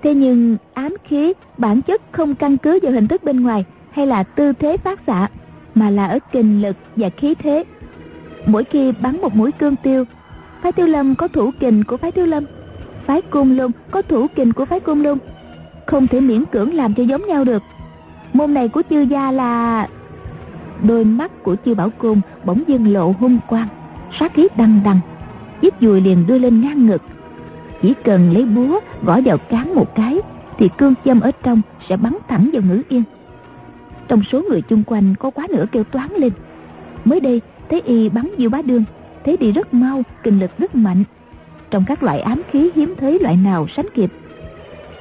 Thế 0.03 0.15
nhưng 0.15 0.57
ám 0.75 0.97
khí 1.05 1.33
bản 1.59 1.83
chất 1.83 2.03
không 2.13 2.35
căn 2.35 2.57
cứ 2.57 2.79
vào 2.83 2.93
hình 2.93 3.09
thức 3.09 3.25
bên 3.25 3.41
ngoài 3.41 3.65
Hay 3.91 4.07
là 4.07 4.23
tư 4.23 4.53
thế 4.53 4.77
phát 4.77 5.01
xạ, 5.07 5.29
Mà 5.75 5.91
là 5.91 6.07
ở 6.07 6.19
kình 6.33 6.63
lực 6.63 6.77
và 6.97 7.09
khí 7.09 7.35
thế. 7.35 7.65
Mỗi 8.47 8.65
khi 8.65 8.93
bắn 8.93 9.21
một 9.21 9.35
mũi 9.35 9.53
cương 9.53 9.77
tiêu, 9.77 10.05
Phái 10.63 10.73
tiêu 10.73 10.87
lâm 10.87 11.15
có 11.15 11.29
thủ 11.29 11.51
kình 11.61 11.85
của 11.85 11.97
phái 11.97 12.13
tiêu 12.13 12.27
lâm? 12.27 12.45
Phái 13.07 13.23
cung 13.23 13.57
lung 13.57 13.71
có 13.91 14.03
thủ 14.03 14.27
kình 14.35 14.53
của 14.53 14.65
phái 14.65 14.81
cung 14.81 15.03
lung 15.03 15.19
Không 15.87 16.07
thể 16.07 16.21
miễn 16.21 16.45
cưỡng 16.45 16.75
làm 16.75 16.95
cho 16.95 17.03
giống 17.03 17.27
nhau 17.27 17.45
được. 17.45 17.63
Môn 18.33 18.55
này 18.55 18.69
của 18.69 18.83
chư 18.91 19.01
gia 19.01 19.31
là 19.31 19.89
Đôi 20.83 21.05
mắt 21.05 21.43
của 21.43 21.57
chư 21.65 21.75
bảo 21.75 21.91
cung 21.99 22.21
bỗng 22.45 22.63
dưng 22.67 22.93
lộ 22.93 23.15
hung 23.21 23.39
quang, 23.49 23.69
sát 24.21 24.35
khí 24.35 24.49
đằng 24.57 24.81
đằng, 24.85 25.01
chiếc 25.61 25.75
dùi 25.81 26.01
liền 26.01 26.27
đưa 26.27 26.39
lên 26.39 26.61
ngang 26.61 26.87
ngực. 26.87 27.03
Chỉ 27.83 27.95
cần 28.05 28.33
lấy 28.33 28.45
búa, 28.45 28.81
gõ 29.03 29.21
vào 29.25 29.39
cán 29.39 29.75
một 29.75 29.95
cái, 29.95 30.19
thì 30.59 30.69
cương 30.79 30.95
châm 31.05 31.21
ở 31.21 31.31
trong 31.43 31.61
sẽ 31.89 31.97
bắn 31.97 32.17
thẳng 32.29 32.51
vào 32.53 32.63
ngữ 32.63 32.83
yên. 32.89 33.03
Trong 34.09 34.23
số 34.23 34.43
người 34.49 34.63
chung 34.63 34.83
quanh 34.87 35.15
có 35.19 35.31
quá 35.31 35.47
nửa 35.51 35.65
kêu 35.73 35.85
toán 35.85 36.09
lên. 36.17 36.33
Mới 37.05 37.21
đây 37.21 37.41
thấy 37.69 37.81
y 37.81 38.09
bắn 38.09 38.29
diêu 38.39 38.51
bá 38.51 38.63
đương 38.63 38.85
thế 39.25 39.37
đi 39.37 39.53
rất 39.53 39.75
mau, 39.75 40.03
kinh 40.23 40.41
lực 40.41 40.51
rất 40.59 40.75
mạnh 40.75 41.05
trong 41.73 41.85
các 41.85 42.03
loại 42.03 42.21
ám 42.21 42.43
khí 42.51 42.71
hiếm 42.75 42.95
thấy 43.01 43.19
loại 43.19 43.37
nào 43.37 43.67
sánh 43.77 43.87
kịp. 43.95 44.11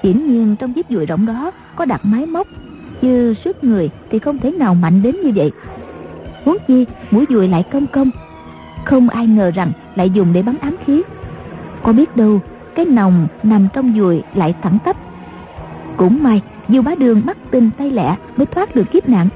Hiển 0.03 0.25
nhiên 0.25 0.55
trong 0.59 0.73
chiếc 0.73 0.85
dùi 0.89 1.05
rộng 1.05 1.25
đó 1.25 1.51
có 1.75 1.85
đặt 1.85 2.01
máy 2.03 2.25
móc, 2.25 2.47
chứ 3.01 3.33
sức 3.43 3.63
người 3.63 3.89
thì 4.09 4.19
không 4.19 4.37
thể 4.37 4.51
nào 4.51 4.73
mạnh 4.73 5.01
đến 5.01 5.15
như 5.23 5.31
vậy. 5.35 5.51
Huống 6.45 6.57
chi, 6.67 6.85
mũi 7.11 7.25
dùi 7.29 7.47
lại 7.47 7.63
công 7.71 7.87
công 7.87 8.11
không 8.85 9.09
ai 9.09 9.27
ngờ 9.27 9.51
rằng 9.55 9.71
lại 9.95 10.09
dùng 10.09 10.33
để 10.33 10.41
bắn 10.41 10.57
ám 10.57 10.75
khí. 10.85 11.01
Có 11.83 11.93
biết 11.93 12.15
đâu, 12.15 12.39
cái 12.75 12.85
nòng 12.85 13.27
nằm 13.43 13.67
trong 13.73 13.93
dùi 13.97 14.21
lại 14.35 14.55
thẳng 14.61 14.77
tắp. 14.85 14.97
Cũng 15.97 16.23
may, 16.23 16.41
dù 16.69 16.81
bá 16.81 16.95
đường 16.95 17.21
bắt 17.25 17.37
tinh 17.51 17.69
tay 17.77 17.91
lẹ 17.91 18.15
mới 18.37 18.45
thoát 18.45 18.75
được 18.75 18.91
kiếp 18.91 19.09
nạn. 19.09 19.27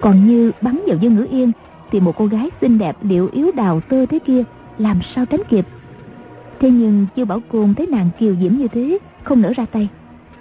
Còn 0.00 0.26
như 0.26 0.52
bắn 0.60 0.80
vào 0.86 0.96
dương 1.00 1.16
ngữ 1.16 1.26
yên, 1.30 1.52
thì 1.90 2.00
một 2.00 2.16
cô 2.16 2.26
gái 2.26 2.50
xinh 2.60 2.78
đẹp, 2.78 2.96
điệu 3.02 3.28
yếu 3.32 3.50
đào 3.52 3.80
tơ 3.80 4.06
thế 4.06 4.18
kia, 4.18 4.42
làm 4.78 4.98
sao 5.14 5.26
tránh 5.26 5.42
kịp? 5.48 5.66
Thế 6.62 6.70
nhưng 6.70 7.06
chưa 7.16 7.24
bảo 7.24 7.40
côn 7.52 7.74
thấy 7.74 7.86
nàng 7.86 8.10
kiều 8.18 8.34
diễm 8.40 8.52
như 8.52 8.68
thế 8.68 8.98
không 9.22 9.42
nỡ 9.42 9.52
ra 9.56 9.66
tay. 9.72 9.88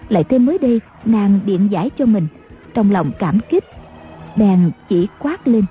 Lại 0.10 0.24
thêm 0.24 0.46
mới 0.46 0.58
đây 0.58 0.82
nàng 1.06 1.40
điện 1.46 1.68
giải 1.72 1.90
cho 1.98 2.06
mình 2.06 2.28
trong 2.74 2.92
lòng 2.92 3.12
cảm 3.20 3.40
kích 3.50 3.64
bèn 4.36 4.72
chỉ 4.90 5.08
quát 5.20 5.48
lên. 5.48 5.66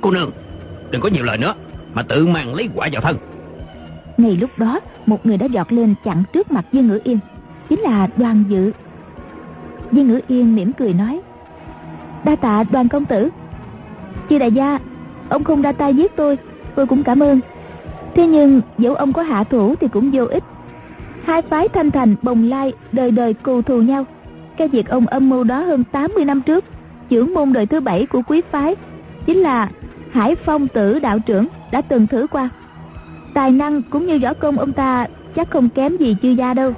Cô 0.00 0.10
nương 0.10 0.30
đừng 0.90 1.00
có 1.00 1.08
nhiều 1.08 1.24
lời 1.24 1.38
nữa 1.38 1.54
mà 1.94 2.02
tự 2.02 2.26
mang 2.26 2.54
lấy 2.54 2.68
quả 2.74 2.88
vào 2.92 3.02
thân. 3.02 3.16
Ngay 4.16 4.36
lúc 4.36 4.50
đó 4.56 4.80
một 5.06 5.26
người 5.26 5.36
đã 5.36 5.46
giọt 5.46 5.72
lên 5.72 5.94
chặn 6.04 6.22
trước 6.32 6.52
mặt 6.52 6.64
Dương 6.72 6.88
Ngữ 6.88 7.00
Yên 7.04 7.18
chính 7.68 7.80
là 7.80 8.08
Đoàn 8.16 8.44
Dự. 8.48 8.72
Dương 9.92 10.08
Ngữ 10.08 10.20
Yên 10.28 10.54
mỉm 10.54 10.72
cười 10.72 10.92
nói 10.92 11.20
đa 12.24 12.36
tạ 12.36 12.64
Đoàn 12.70 12.88
công 12.88 13.04
tử. 13.04 13.28
Chư 14.30 14.38
đại 14.38 14.52
gia 14.52 14.78
ông 15.28 15.44
không 15.44 15.62
ra 15.62 15.72
tay 15.72 15.94
giết 15.94 16.16
tôi 16.16 16.38
tôi 16.74 16.86
cũng 16.86 17.02
cảm 17.02 17.22
ơn 17.22 17.40
thế 18.14 18.26
nhưng, 18.26 18.60
dẫu 18.78 18.94
ông 18.94 19.12
có 19.12 19.22
hạ 19.22 19.44
thủ 19.44 19.74
thì 19.80 19.88
cũng 19.88 20.10
vô 20.12 20.24
ích. 20.24 20.42
Hai 21.24 21.42
phái 21.42 21.68
thanh 21.68 21.90
thành, 21.90 22.16
bồng 22.22 22.42
lai, 22.42 22.72
đời 22.92 23.10
đời 23.10 23.34
cù 23.34 23.62
thù 23.62 23.82
nhau. 23.82 24.04
Cái 24.56 24.68
việc 24.68 24.88
ông 24.88 25.06
âm 25.06 25.30
mưu 25.30 25.44
đó 25.44 25.60
hơn 25.60 25.84
80 25.92 26.24
năm 26.24 26.40
trước, 26.40 26.64
trưởng 27.08 27.34
môn 27.34 27.52
đời 27.52 27.66
thứ 27.66 27.80
bảy 27.80 28.06
của 28.06 28.22
quý 28.26 28.42
phái, 28.50 28.76
chính 29.26 29.38
là 29.38 29.68
hải 30.12 30.34
phong 30.34 30.68
tử 30.68 30.98
đạo 30.98 31.18
trưởng 31.18 31.46
đã 31.72 31.80
từng 31.80 32.06
thử 32.06 32.26
qua. 32.30 32.48
Tài 33.34 33.50
năng 33.50 33.82
cũng 33.82 34.06
như 34.06 34.18
võ 34.22 34.34
công 34.34 34.58
ông 34.58 34.72
ta 34.72 35.06
chắc 35.36 35.50
không 35.50 35.68
kém 35.68 35.96
gì 35.96 36.16
chư 36.22 36.28
gia 36.28 36.54
đâu. 36.54 36.72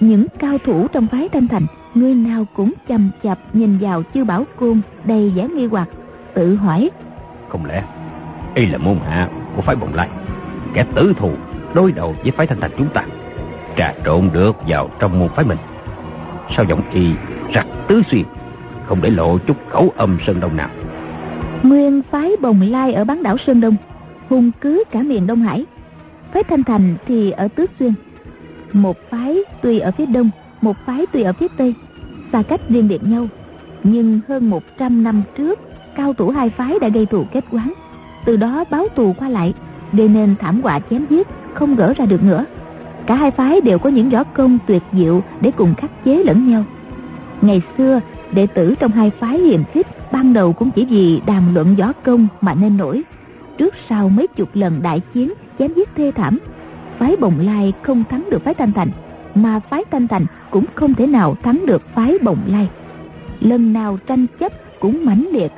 Những 0.00 0.26
cao 0.38 0.58
thủ 0.58 0.88
trong 0.88 1.06
phái 1.06 1.28
thanh 1.28 1.48
thành, 1.48 1.66
người 1.94 2.14
nào 2.14 2.46
cũng 2.56 2.72
chầm 2.88 3.10
chập 3.22 3.38
nhìn 3.52 3.78
vào 3.78 4.02
chư 4.14 4.24
bảo 4.24 4.44
côn 4.56 4.80
đầy 5.04 5.32
vẻ 5.36 5.48
nghi 5.48 5.66
hoặc, 5.66 5.88
tự 6.34 6.56
hỏi, 6.56 6.90
không 7.48 7.64
lẽ 7.64 7.82
y 8.54 8.66
là 8.66 8.78
môn 8.78 8.96
hạ 9.08 9.28
của 9.56 9.62
phái 9.62 9.76
bồng 9.76 9.94
lai? 9.94 10.08
Kẻ 10.74 10.84
tử 10.94 11.12
thù 11.16 11.30
đối 11.74 11.92
đầu 11.92 12.14
với 12.22 12.32
phái 12.32 12.46
thanh 12.46 12.60
thành 12.60 12.70
chúng 12.78 12.88
ta, 12.94 13.04
trà 13.76 13.94
trộn 14.04 14.30
được 14.32 14.56
vào 14.68 14.90
trong 14.98 15.18
môn 15.18 15.28
phái 15.28 15.44
mình. 15.44 15.58
Sao 16.56 16.64
giọng 16.64 16.82
y 16.92 17.10
rặt 17.54 17.66
tứ 17.88 18.02
xuyên, 18.10 18.24
Không 18.86 19.00
để 19.02 19.10
lộ 19.10 19.38
chút 19.38 19.56
khẩu 19.68 19.92
âm 19.96 20.18
Sơn 20.26 20.40
Đông 20.40 20.56
nào. 20.56 20.68
Nguyên 21.62 22.02
phái 22.10 22.36
Bồng 22.40 22.60
Lai 22.60 22.92
ở 22.92 23.04
bán 23.04 23.22
đảo 23.22 23.36
Sơn 23.46 23.60
Đông, 23.60 23.76
Hung 24.28 24.50
cứ 24.60 24.84
cả 24.90 25.02
miền 25.02 25.26
Đông 25.26 25.42
Hải. 25.42 25.66
Phái 26.32 26.44
Thanh 26.44 26.64
Thành 26.64 26.96
thì 27.06 27.30
ở 27.30 27.48
Tứ 27.48 27.66
Xuyên. 27.78 27.92
Một 28.72 28.96
phái 29.10 29.38
tuy 29.62 29.78
ở 29.78 29.90
phía 29.90 30.06
đông, 30.06 30.30
Một 30.60 30.76
phái 30.86 31.06
tuy 31.12 31.22
ở 31.22 31.32
phía 31.32 31.46
tây, 31.56 31.74
Xa 32.32 32.42
cách 32.42 32.60
riêng 32.68 32.88
biệt 32.88 33.04
nhau. 33.04 33.28
Nhưng 33.82 34.20
hơn 34.28 34.50
100 34.50 35.02
năm 35.02 35.22
trước, 35.36 35.60
Cao 35.96 36.12
thủ 36.12 36.30
hai 36.30 36.50
phái 36.50 36.78
đã 36.80 36.88
gây 36.88 37.06
thù 37.06 37.24
kết 37.32 37.44
quán. 37.50 37.72
Từ 38.24 38.36
đó 38.36 38.64
báo 38.70 38.86
thù 38.96 39.14
qua 39.18 39.28
lại 39.28 39.54
để 39.92 40.08
nên 40.08 40.34
thảm 40.38 40.62
họa 40.62 40.80
chém 40.90 41.06
giết, 41.10 41.28
Không 41.54 41.76
gỡ 41.76 41.94
ra 41.96 42.06
được 42.06 42.22
nữa. 42.22 42.44
Cả 43.06 43.14
hai 43.14 43.30
phái 43.30 43.60
đều 43.60 43.78
có 43.78 43.90
những 43.90 44.10
võ 44.10 44.24
công 44.24 44.58
tuyệt 44.66 44.82
diệu 44.92 45.22
Để 45.40 45.50
cùng 45.50 45.74
khắc 45.74 46.04
chế 46.04 46.22
lẫn 46.24 46.48
nhau. 46.48 46.64
Ngày 47.42 47.62
xưa, 47.78 48.00
đệ 48.32 48.46
tử 48.46 48.74
trong 48.80 48.92
hai 48.92 49.10
phái 49.10 49.38
hiềm 49.38 49.64
khích, 49.64 49.86
ban 50.12 50.32
đầu 50.32 50.52
cũng 50.52 50.70
chỉ 50.70 50.84
vì 50.84 51.20
đàm 51.26 51.54
luận 51.54 51.74
võ 51.76 51.92
công 51.92 52.28
mà 52.40 52.54
nên 52.54 52.76
nổi. 52.76 53.02
Trước 53.58 53.74
sau 53.88 54.08
mấy 54.08 54.26
chục 54.26 54.48
lần 54.54 54.82
đại 54.82 55.00
chiến, 55.14 55.32
chém 55.58 55.72
giết 55.74 55.88
thê 55.96 56.12
thảm, 56.14 56.38
phái 56.98 57.16
bồng 57.16 57.38
lai 57.38 57.72
không 57.82 58.04
thắng 58.10 58.30
được 58.30 58.44
phái 58.44 58.54
thanh 58.54 58.72
thành, 58.72 58.90
mà 59.34 59.60
phái 59.60 59.84
thanh 59.90 60.08
thành 60.08 60.26
cũng 60.50 60.64
không 60.74 60.94
thể 60.94 61.06
nào 61.06 61.36
thắng 61.42 61.66
được 61.66 61.82
phái 61.94 62.18
bồng 62.22 62.38
lai. 62.46 62.68
Lần 63.40 63.72
nào 63.72 63.98
tranh 64.06 64.26
chấp 64.40 64.52
cũng 64.80 65.04
mãnh 65.04 65.26
liệt, 65.32 65.52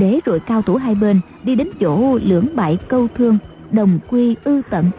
để 0.00 0.20
rồi 0.24 0.40
cao 0.40 0.62
thủ 0.62 0.76
hai 0.76 0.94
bên 0.94 1.20
đi 1.42 1.54
đến 1.54 1.68
chỗ 1.80 2.18
lưỡng 2.24 2.46
bại 2.54 2.78
câu 2.88 3.08
thương 3.14 3.38
đồng 3.72 3.98
quy 4.08 4.36
ư 4.44 4.62
tận. 4.70 4.90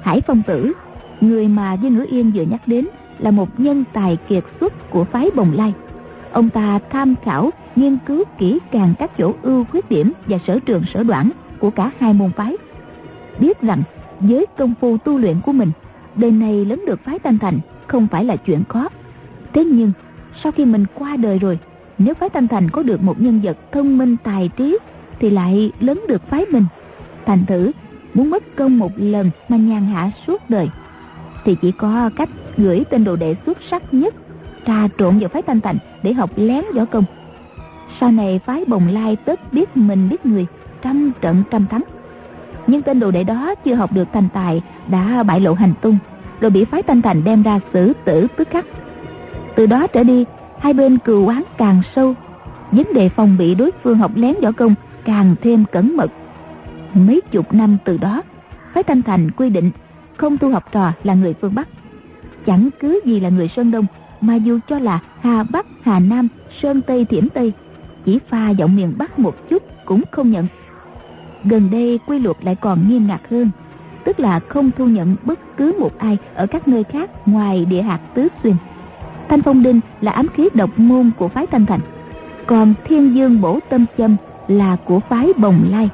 Hải 0.00 0.20
phong 0.20 0.42
tử, 0.46 0.72
người 1.20 1.48
mà 1.48 1.72
dương 1.72 1.94
ngữ 1.94 2.06
yên 2.10 2.32
vừa 2.34 2.42
nhắc 2.42 2.60
đến, 2.66 2.86
là 3.18 3.30
một 3.30 3.60
nhân 3.60 3.84
tài 3.92 4.16
kiệt 4.16 4.44
xuất 4.60 4.90
của 4.90 5.04
phái 5.04 5.30
bồng 5.34 5.52
lai. 5.54 5.72
Ông 6.32 6.48
ta 6.50 6.78
tham 6.90 7.14
khảo, 7.24 7.50
nghiên 7.76 7.98
cứu 8.06 8.24
kỹ 8.38 8.58
càng 8.72 8.94
các 8.98 9.10
chỗ 9.18 9.34
ưu 9.42 9.64
khuyết 9.64 9.90
điểm 9.90 10.12
và 10.26 10.38
sở 10.46 10.58
trường 10.58 10.82
sở 10.94 11.02
đoạn 11.02 11.30
của 11.58 11.70
cả 11.70 11.90
hai 11.98 12.12
môn 12.12 12.32
phái. 12.32 12.56
Biết 13.38 13.60
rằng, 13.60 13.82
với 14.20 14.46
công 14.58 14.74
phu 14.80 14.98
tu 14.98 15.18
luyện 15.18 15.40
của 15.40 15.52
mình, 15.52 15.70
đời 16.16 16.30
này 16.30 16.64
lớn 16.64 16.84
được 16.86 17.00
phái 17.04 17.18
thanh 17.18 17.38
thành 17.38 17.60
không 17.86 18.06
phải 18.06 18.24
là 18.24 18.36
chuyện 18.36 18.64
khó. 18.68 18.88
Thế 19.52 19.64
nhưng, 19.64 19.92
sau 20.42 20.52
khi 20.52 20.64
mình 20.64 20.84
qua 20.94 21.16
đời 21.16 21.38
rồi, 21.38 21.58
nếu 21.98 22.14
phái 22.14 22.28
thanh 22.28 22.48
thành 22.48 22.70
có 22.70 22.82
được 22.82 23.02
một 23.02 23.20
nhân 23.20 23.40
vật 23.44 23.56
thông 23.72 23.98
minh 23.98 24.16
tài 24.24 24.50
trí, 24.56 24.78
thì 25.18 25.30
lại 25.30 25.72
lớn 25.80 26.00
được 26.08 26.22
phái 26.28 26.46
mình. 26.46 26.64
Thành 27.26 27.46
thử 27.46 27.72
muốn 28.14 28.30
mất 28.30 28.42
công 28.56 28.78
một 28.78 28.92
lần 28.96 29.30
mà 29.48 29.56
nhàn 29.56 29.86
hạ 29.86 30.10
suốt 30.26 30.50
đời, 30.50 30.68
thì 31.44 31.56
chỉ 31.62 31.72
có 31.72 32.10
cách 32.16 32.28
gửi 32.56 32.84
tên 32.90 33.04
đồ 33.04 33.16
đệ 33.16 33.36
xuất 33.46 33.58
sắc 33.70 33.94
nhất 33.94 34.14
trà 34.66 34.88
trộn 34.98 35.18
vào 35.18 35.28
phái 35.28 35.42
thanh 35.42 35.60
thành 35.60 35.78
để 36.02 36.12
học 36.12 36.30
lén 36.36 36.64
võ 36.74 36.84
công. 36.84 37.04
Sau 38.00 38.12
này 38.12 38.40
phái 38.46 38.64
bồng 38.64 38.88
lai 38.88 39.16
tất 39.16 39.52
biết 39.52 39.76
mình 39.76 40.08
biết 40.08 40.26
người, 40.26 40.46
trăm 40.82 41.12
trận 41.20 41.42
trăm 41.50 41.66
thắng. 41.66 41.82
Nhưng 42.66 42.82
tên 42.82 43.00
đồ 43.00 43.10
đệ 43.10 43.24
đó 43.24 43.54
chưa 43.64 43.74
học 43.74 43.92
được 43.92 44.08
thành 44.12 44.28
tài, 44.32 44.62
đã 44.88 45.22
bại 45.22 45.40
lộ 45.40 45.52
hành 45.52 45.74
tung, 45.80 45.98
rồi 46.40 46.50
bị 46.50 46.64
phái 46.64 46.82
thanh 46.82 47.02
thành 47.02 47.24
đem 47.24 47.42
ra 47.42 47.60
xử 47.72 47.92
tử 48.04 48.26
tức 48.36 48.48
khắc. 48.50 48.64
Từ 49.56 49.66
đó 49.66 49.86
trở 49.86 50.04
đi, 50.04 50.24
hai 50.58 50.72
bên 50.72 50.98
cừu 50.98 51.26
oán 51.26 51.42
càng 51.56 51.82
sâu, 51.94 52.14
vấn 52.70 52.86
đề 52.94 53.08
phòng 53.08 53.36
bị 53.38 53.54
đối 53.54 53.70
phương 53.82 53.98
học 53.98 54.10
lén 54.14 54.34
võ 54.42 54.52
công 54.52 54.74
càng 55.04 55.34
thêm 55.42 55.64
cẩn 55.64 55.96
mật 55.96 56.10
mấy 56.94 57.20
chục 57.30 57.54
năm 57.54 57.76
từ 57.84 57.96
đó 57.96 58.22
phái 58.74 58.82
thanh 58.82 59.02
thành 59.02 59.30
quy 59.30 59.50
định 59.50 59.70
không 60.16 60.38
tu 60.38 60.50
học 60.50 60.72
trò 60.72 60.92
là 61.02 61.14
người 61.14 61.34
phương 61.40 61.54
bắc. 61.54 61.68
Chẳng 62.46 62.68
cứ 62.80 63.00
gì 63.04 63.20
là 63.20 63.28
người 63.28 63.48
sơn 63.48 63.70
đông, 63.70 63.86
mà 64.20 64.34
dù 64.34 64.58
cho 64.68 64.78
là 64.78 65.00
hà 65.20 65.42
bắc, 65.42 65.66
hà 65.82 66.00
nam, 66.00 66.28
sơn 66.62 66.80
tây, 66.82 67.04
thiểm 67.04 67.28
tây, 67.28 67.52
chỉ 68.04 68.18
pha 68.28 68.50
giọng 68.50 68.76
miền 68.76 68.94
bắc 68.98 69.18
một 69.18 69.34
chút 69.50 69.62
cũng 69.84 70.02
không 70.10 70.30
nhận. 70.30 70.46
Gần 71.44 71.68
đây 71.70 71.98
quy 72.06 72.18
luật 72.18 72.36
lại 72.42 72.54
còn 72.54 72.88
nghiêm 72.88 73.06
ngặt 73.06 73.20
hơn, 73.30 73.50
tức 74.04 74.20
là 74.20 74.40
không 74.40 74.70
thu 74.78 74.86
nhận 74.86 75.16
bất 75.24 75.38
cứ 75.56 75.74
một 75.78 75.98
ai 75.98 76.18
ở 76.34 76.46
các 76.46 76.68
nơi 76.68 76.84
khác 76.84 77.10
ngoài 77.28 77.64
địa 77.64 77.82
hạt 77.82 78.00
tứ 78.14 78.28
xuyên. 78.42 78.54
Thanh 79.28 79.42
phong 79.42 79.62
đinh 79.62 79.80
là 80.00 80.12
ám 80.12 80.28
khí 80.28 80.48
độc 80.54 80.70
môn 80.76 81.10
của 81.18 81.28
phái 81.28 81.46
thanh 81.46 81.66
thành, 81.66 81.80
còn 82.46 82.74
thiên 82.84 83.16
dương 83.16 83.40
bổ 83.40 83.58
tâm 83.68 83.84
châm 83.98 84.16
là 84.48 84.76
của 84.84 85.00
phái 85.00 85.28
bồng 85.36 85.64
lai 85.70 85.88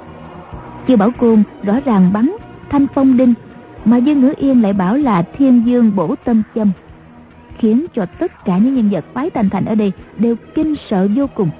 chư 0.88 0.96
bảo 0.96 1.11
côn 1.11 1.42
rõ 1.62 1.81
ràng 1.85 2.12
bắn 2.12 2.37
thanh 2.70 2.87
phong 2.94 3.16
đinh, 3.16 3.35
mà 3.85 3.96
dương 3.96 4.20
ngữ 4.20 4.35
yên 4.37 4.62
lại 4.62 4.72
bảo 4.72 4.96
là 4.96 5.22
thiên 5.22 5.66
dương 5.66 5.96
bổ 5.96 6.14
tâm 6.24 6.42
châm, 6.55 6.70
khiến 7.59 7.87
cho 7.94 8.07
tất 8.07 8.44
cả 8.44 8.59
những 8.59 8.74
nhân 8.74 8.88
vật 8.90 9.05
phái 9.14 9.31
thanh 9.31 9.51
thành 9.51 9.64
ở 9.64 9.74
đây 9.74 9.92
đều 10.18 10.37
kinh 10.55 10.74
sợ 10.90 11.09
vô 11.16 11.27
cùng. 11.35 11.51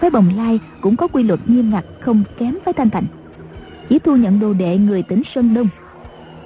Phái 0.00 0.10
bồng 0.10 0.30
lai 0.36 0.60
cũng 0.80 0.96
có 0.96 1.08
quy 1.08 1.22
luật 1.22 1.40
nghiêm 1.46 1.70
ngặt, 1.70 1.84
không 2.00 2.24
kém 2.38 2.58
với 2.64 2.74
thanh 2.74 2.90
thành. 2.90 3.04
Chỉ 3.88 3.98
thu 3.98 4.16
nhận 4.16 4.40
đồ 4.40 4.52
đệ 4.52 4.78
người 4.78 5.02
tỉnh 5.02 5.22
sơn 5.34 5.54
đông, 5.54 5.68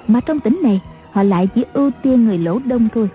mà 0.07 0.19
trong 0.19 0.39
tỉnh 0.39 0.59
này, 0.63 0.81
họ 1.11 1.23
lại 1.23 1.47
chỉ 1.47 1.65
ưu 1.73 1.91
tiên 2.01 2.25
người 2.25 2.37
lỗ 2.37 2.59
đông 2.59 2.87
thôi. 2.93 3.09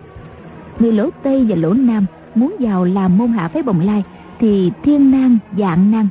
Người 0.78 0.92
lỗ 0.92 1.10
tây 1.22 1.46
và 1.48 1.56
lỗ 1.56 1.72
nam 1.72 2.06
muốn 2.34 2.56
vào 2.58 2.84
làm 2.84 3.18
môn 3.18 3.28
hạ 3.28 3.48
phái 3.48 3.62
bồng 3.62 3.80
lai 3.80 4.02
thì 4.38 4.72
thiên 4.82 5.10
nan 5.10 5.38
dạng 5.58 5.90
nan 5.90 6.08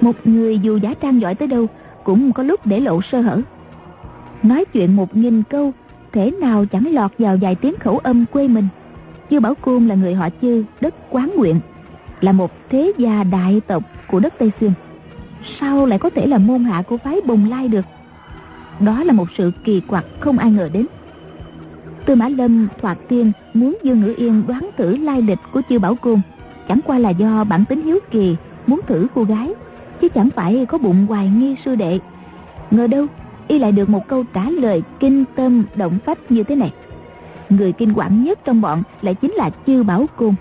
một 0.00 0.16
người 0.24 0.58
dù 0.58 0.76
giả 0.76 0.94
trang 0.94 1.20
giỏi 1.20 1.34
tới 1.34 1.48
đâu 1.48 1.66
cũng 2.04 2.32
có 2.32 2.42
lúc 2.42 2.60
để 2.66 2.80
lộ 2.80 3.02
sơ 3.02 3.20
hở 3.20 3.40
nói 4.42 4.64
chuyện 4.64 4.96
một 4.96 5.16
nghìn 5.16 5.42
câu 5.42 5.72
thể 6.12 6.30
nào 6.30 6.66
chẳng 6.66 6.94
lọt 6.94 7.10
vào 7.18 7.36
vài 7.40 7.54
tiếng 7.54 7.74
khẩu 7.78 7.98
âm 7.98 8.26
quê 8.26 8.48
mình 8.48 8.68
chư 9.30 9.40
bảo 9.40 9.54
côn 9.54 9.86
là 9.86 9.94
người 9.94 10.14
họ 10.14 10.28
chư 10.42 10.64
đất 10.80 10.94
quán 11.10 11.32
nguyện 11.36 11.60
là 12.20 12.32
một 12.32 12.50
thế 12.70 12.92
gia 12.98 13.24
đại 13.24 13.60
tộc 13.66 13.82
của 14.06 14.20
đất 14.20 14.34
Tây 14.38 14.50
Xuyên. 14.60 14.72
Sao 15.60 15.86
lại 15.86 15.98
có 15.98 16.10
thể 16.10 16.26
là 16.26 16.38
môn 16.38 16.64
hạ 16.64 16.82
của 16.82 16.96
phái 16.96 17.20
Bồng 17.26 17.50
Lai 17.50 17.68
được? 17.68 17.84
Đó 18.80 19.04
là 19.04 19.12
một 19.12 19.28
sự 19.38 19.52
kỳ 19.64 19.80
quặc 19.80 20.04
không 20.20 20.38
ai 20.38 20.50
ngờ 20.50 20.68
đến. 20.72 20.86
Tư 22.06 22.14
Mã 22.14 22.28
Lâm 22.28 22.68
thoạt 22.80 22.98
tiên 23.08 23.32
muốn 23.54 23.78
Dương 23.82 24.00
Ngữ 24.00 24.14
Yên 24.16 24.42
đoán 24.46 24.70
thử 24.76 24.96
lai 24.96 25.22
lịch 25.22 25.38
của 25.52 25.62
Chư 25.68 25.78
Bảo 25.78 25.94
Côn, 25.94 26.20
chẳng 26.68 26.80
qua 26.86 26.98
là 26.98 27.10
do 27.10 27.44
bản 27.44 27.64
tính 27.64 27.82
hiếu 27.82 27.98
kỳ 28.10 28.36
muốn 28.66 28.80
thử 28.86 29.06
cô 29.14 29.24
gái, 29.24 29.54
chứ 30.00 30.08
chẳng 30.08 30.28
phải 30.36 30.66
có 30.68 30.78
bụng 30.78 31.06
hoài 31.08 31.28
nghi 31.28 31.56
sư 31.64 31.74
đệ. 31.74 31.98
Ngờ 32.70 32.86
đâu, 32.86 33.06
y 33.48 33.58
lại 33.58 33.72
được 33.72 33.88
một 33.88 34.08
câu 34.08 34.24
trả 34.34 34.50
lời 34.50 34.82
kinh 35.00 35.24
tâm 35.36 35.64
động 35.74 35.98
phách 36.04 36.30
như 36.30 36.42
thế 36.42 36.54
này. 36.56 36.72
Người 37.48 37.72
kinh 37.72 37.92
quản 37.92 38.24
nhất 38.24 38.38
trong 38.44 38.60
bọn 38.60 38.82
lại 39.02 39.14
chính 39.14 39.32
là 39.32 39.50
Chư 39.66 39.82
Bảo 39.82 40.06
Côn. 40.16 40.34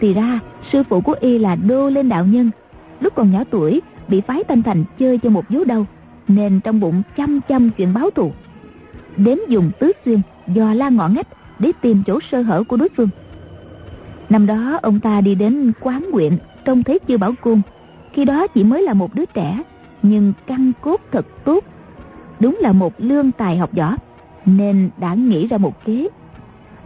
Thì 0.00 0.14
ra 0.14 0.40
sư 0.72 0.82
phụ 0.88 1.00
của 1.00 1.14
y 1.20 1.38
là 1.38 1.56
đô 1.56 1.88
lên 1.88 2.08
đạo 2.08 2.26
nhân 2.26 2.50
lúc 3.00 3.14
còn 3.14 3.30
nhỏ 3.30 3.44
tuổi 3.50 3.82
bị 4.08 4.20
phái 4.20 4.44
thanh 4.44 4.62
thành 4.62 4.84
chơi 4.98 5.18
cho 5.18 5.30
một 5.30 5.44
vú 5.48 5.64
đâu 5.64 5.86
nên 6.28 6.60
trong 6.60 6.80
bụng 6.80 7.02
chăm 7.16 7.40
chăm 7.48 7.70
chuyện 7.70 7.94
báo 7.94 8.10
thù 8.10 8.32
đếm 9.16 9.38
dùng 9.48 9.70
tứ 9.80 9.92
xuyên 10.04 10.20
dò 10.46 10.74
la 10.74 10.88
ngõ 10.88 11.08
ngách 11.08 11.28
để 11.58 11.72
tìm 11.80 12.02
chỗ 12.06 12.18
sơ 12.30 12.42
hở 12.42 12.62
của 12.68 12.76
đối 12.76 12.88
phương 12.96 13.08
năm 14.30 14.46
đó 14.46 14.78
ông 14.82 15.00
ta 15.00 15.20
đi 15.20 15.34
đến 15.34 15.72
quán 15.80 16.10
nguyện 16.10 16.38
trông 16.64 16.82
thấy 16.82 16.98
chư 17.08 17.18
bảo 17.18 17.34
cung 17.40 17.62
khi 18.14 18.24
đó 18.24 18.46
chỉ 18.46 18.64
mới 18.64 18.82
là 18.82 18.94
một 18.94 19.14
đứa 19.14 19.24
trẻ, 19.24 19.62
nhưng 20.02 20.32
căn 20.46 20.72
cốt 20.80 21.00
thật 21.12 21.26
tốt. 21.44 21.64
Đúng 22.40 22.58
là 22.60 22.72
một 22.72 22.92
lương 22.98 23.32
tài 23.32 23.56
học 23.56 23.70
võ, 23.72 23.96
nên 24.46 24.90
đã 24.98 25.14
nghĩ 25.14 25.46
ra 25.46 25.58
một 25.58 25.84
kế. 25.84 26.08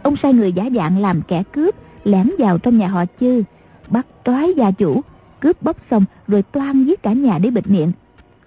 Ông 0.03 0.15
sai 0.15 0.33
người 0.33 0.53
giả 0.53 0.69
dạng 0.75 0.97
làm 0.97 1.21
kẻ 1.21 1.43
cướp, 1.51 1.75
lẻn 2.03 2.31
vào 2.39 2.57
trong 2.57 2.77
nhà 2.77 2.87
họ 2.87 3.05
chư, 3.19 3.43
bắt 3.87 4.07
trói 4.25 4.53
gia 4.57 4.71
chủ, 4.71 5.01
cướp 5.39 5.61
bóc 5.61 5.77
xong 5.91 6.05
rồi 6.27 6.41
toan 6.41 6.85
giết 6.85 7.03
cả 7.03 7.13
nhà 7.13 7.37
để 7.37 7.49
bịt 7.49 7.67
miệng. 7.67 7.91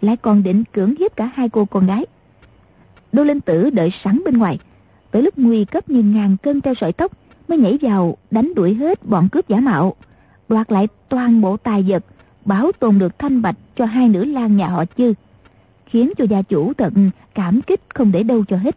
Lại 0.01 0.17
còn 0.17 0.43
định 0.43 0.65
cưỡng 0.73 0.95
hiếp 0.99 1.17
cả 1.17 1.31
hai 1.35 1.49
cô 1.49 1.65
con 1.65 1.87
gái. 1.87 2.07
Đô 3.13 3.25
linh 3.25 3.41
tử 3.41 3.71
đợi 3.71 3.93
sẵn 4.05 4.23
bên 4.25 4.39
ngoài, 4.39 4.59
tới 5.11 5.23
lúc 5.23 5.39
nguy 5.39 5.65
cấp 5.65 5.91
như 5.91 6.03
ngàn 6.03 6.37
cân 6.37 6.61
treo 6.61 6.75
sợi 6.75 6.93
tóc, 6.93 7.13
mới 7.49 7.59
nhảy 7.59 7.79
vào 7.83 8.17
đánh 8.31 8.53
đuổi 8.55 8.75
hết 8.75 9.07
bọn 9.07 9.29
cướp 9.29 9.49
giả 9.49 9.61
mạo, 9.61 9.95
đoạt 10.49 10.73
lại 10.73 10.89
toàn 11.09 11.41
bộ 11.41 11.57
tài 11.57 11.85
vật 11.89 12.05
bảo 12.45 12.73
tồn 12.79 12.99
được 12.99 13.19
thanh 13.19 13.43
bạch 13.43 13.57
cho 13.77 13.85
hai 13.85 14.09
nữ 14.09 14.25
lang 14.25 14.57
nhà 14.57 14.69
họ 14.69 14.85
chư 14.99 15.15
khiến 15.87 16.13
cho 16.19 16.25
gia 16.31 16.43
chủ 16.43 16.73
thật 16.79 16.93
cảm 17.35 17.63
kích 17.63 17.81
không 17.95 18.13
để 18.13 18.23
đâu 18.23 18.45
cho 18.49 18.57
hết 18.57 18.77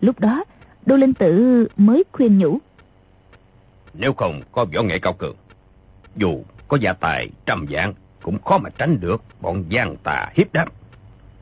lúc 0.00 0.20
đó 0.20 0.44
đô 0.86 0.96
linh 0.96 1.14
tử 1.14 1.66
mới 1.76 2.04
khuyên 2.12 2.38
nhủ 2.38 2.58
nếu 3.94 4.12
không 4.12 4.40
có 4.52 4.64
võ 4.74 4.82
nghệ 4.82 4.98
cao 4.98 5.12
cường 5.12 5.36
dù 6.16 6.42
có 6.68 6.76
gia 6.76 6.92
tài 6.92 7.28
trăm 7.46 7.66
dạng 7.70 7.94
cũng 8.22 8.38
khó 8.38 8.58
mà 8.58 8.70
tránh 8.78 9.00
được 9.00 9.22
bọn 9.40 9.64
gian 9.68 9.96
tà 9.96 10.28
hiếp 10.34 10.52
đáp. 10.52 10.66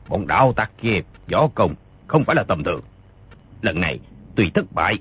Bọn 0.09 0.27
đạo 0.27 0.53
tặc 0.53 0.71
kia 0.81 1.01
võ 1.31 1.47
công 1.55 1.75
không 2.07 2.23
phải 2.23 2.35
là 2.35 2.43
tầm 2.43 2.63
thường. 2.63 2.81
Lần 3.61 3.81
này 3.81 3.99
tuy 4.35 4.49
thất 4.49 4.65
bại, 4.73 4.95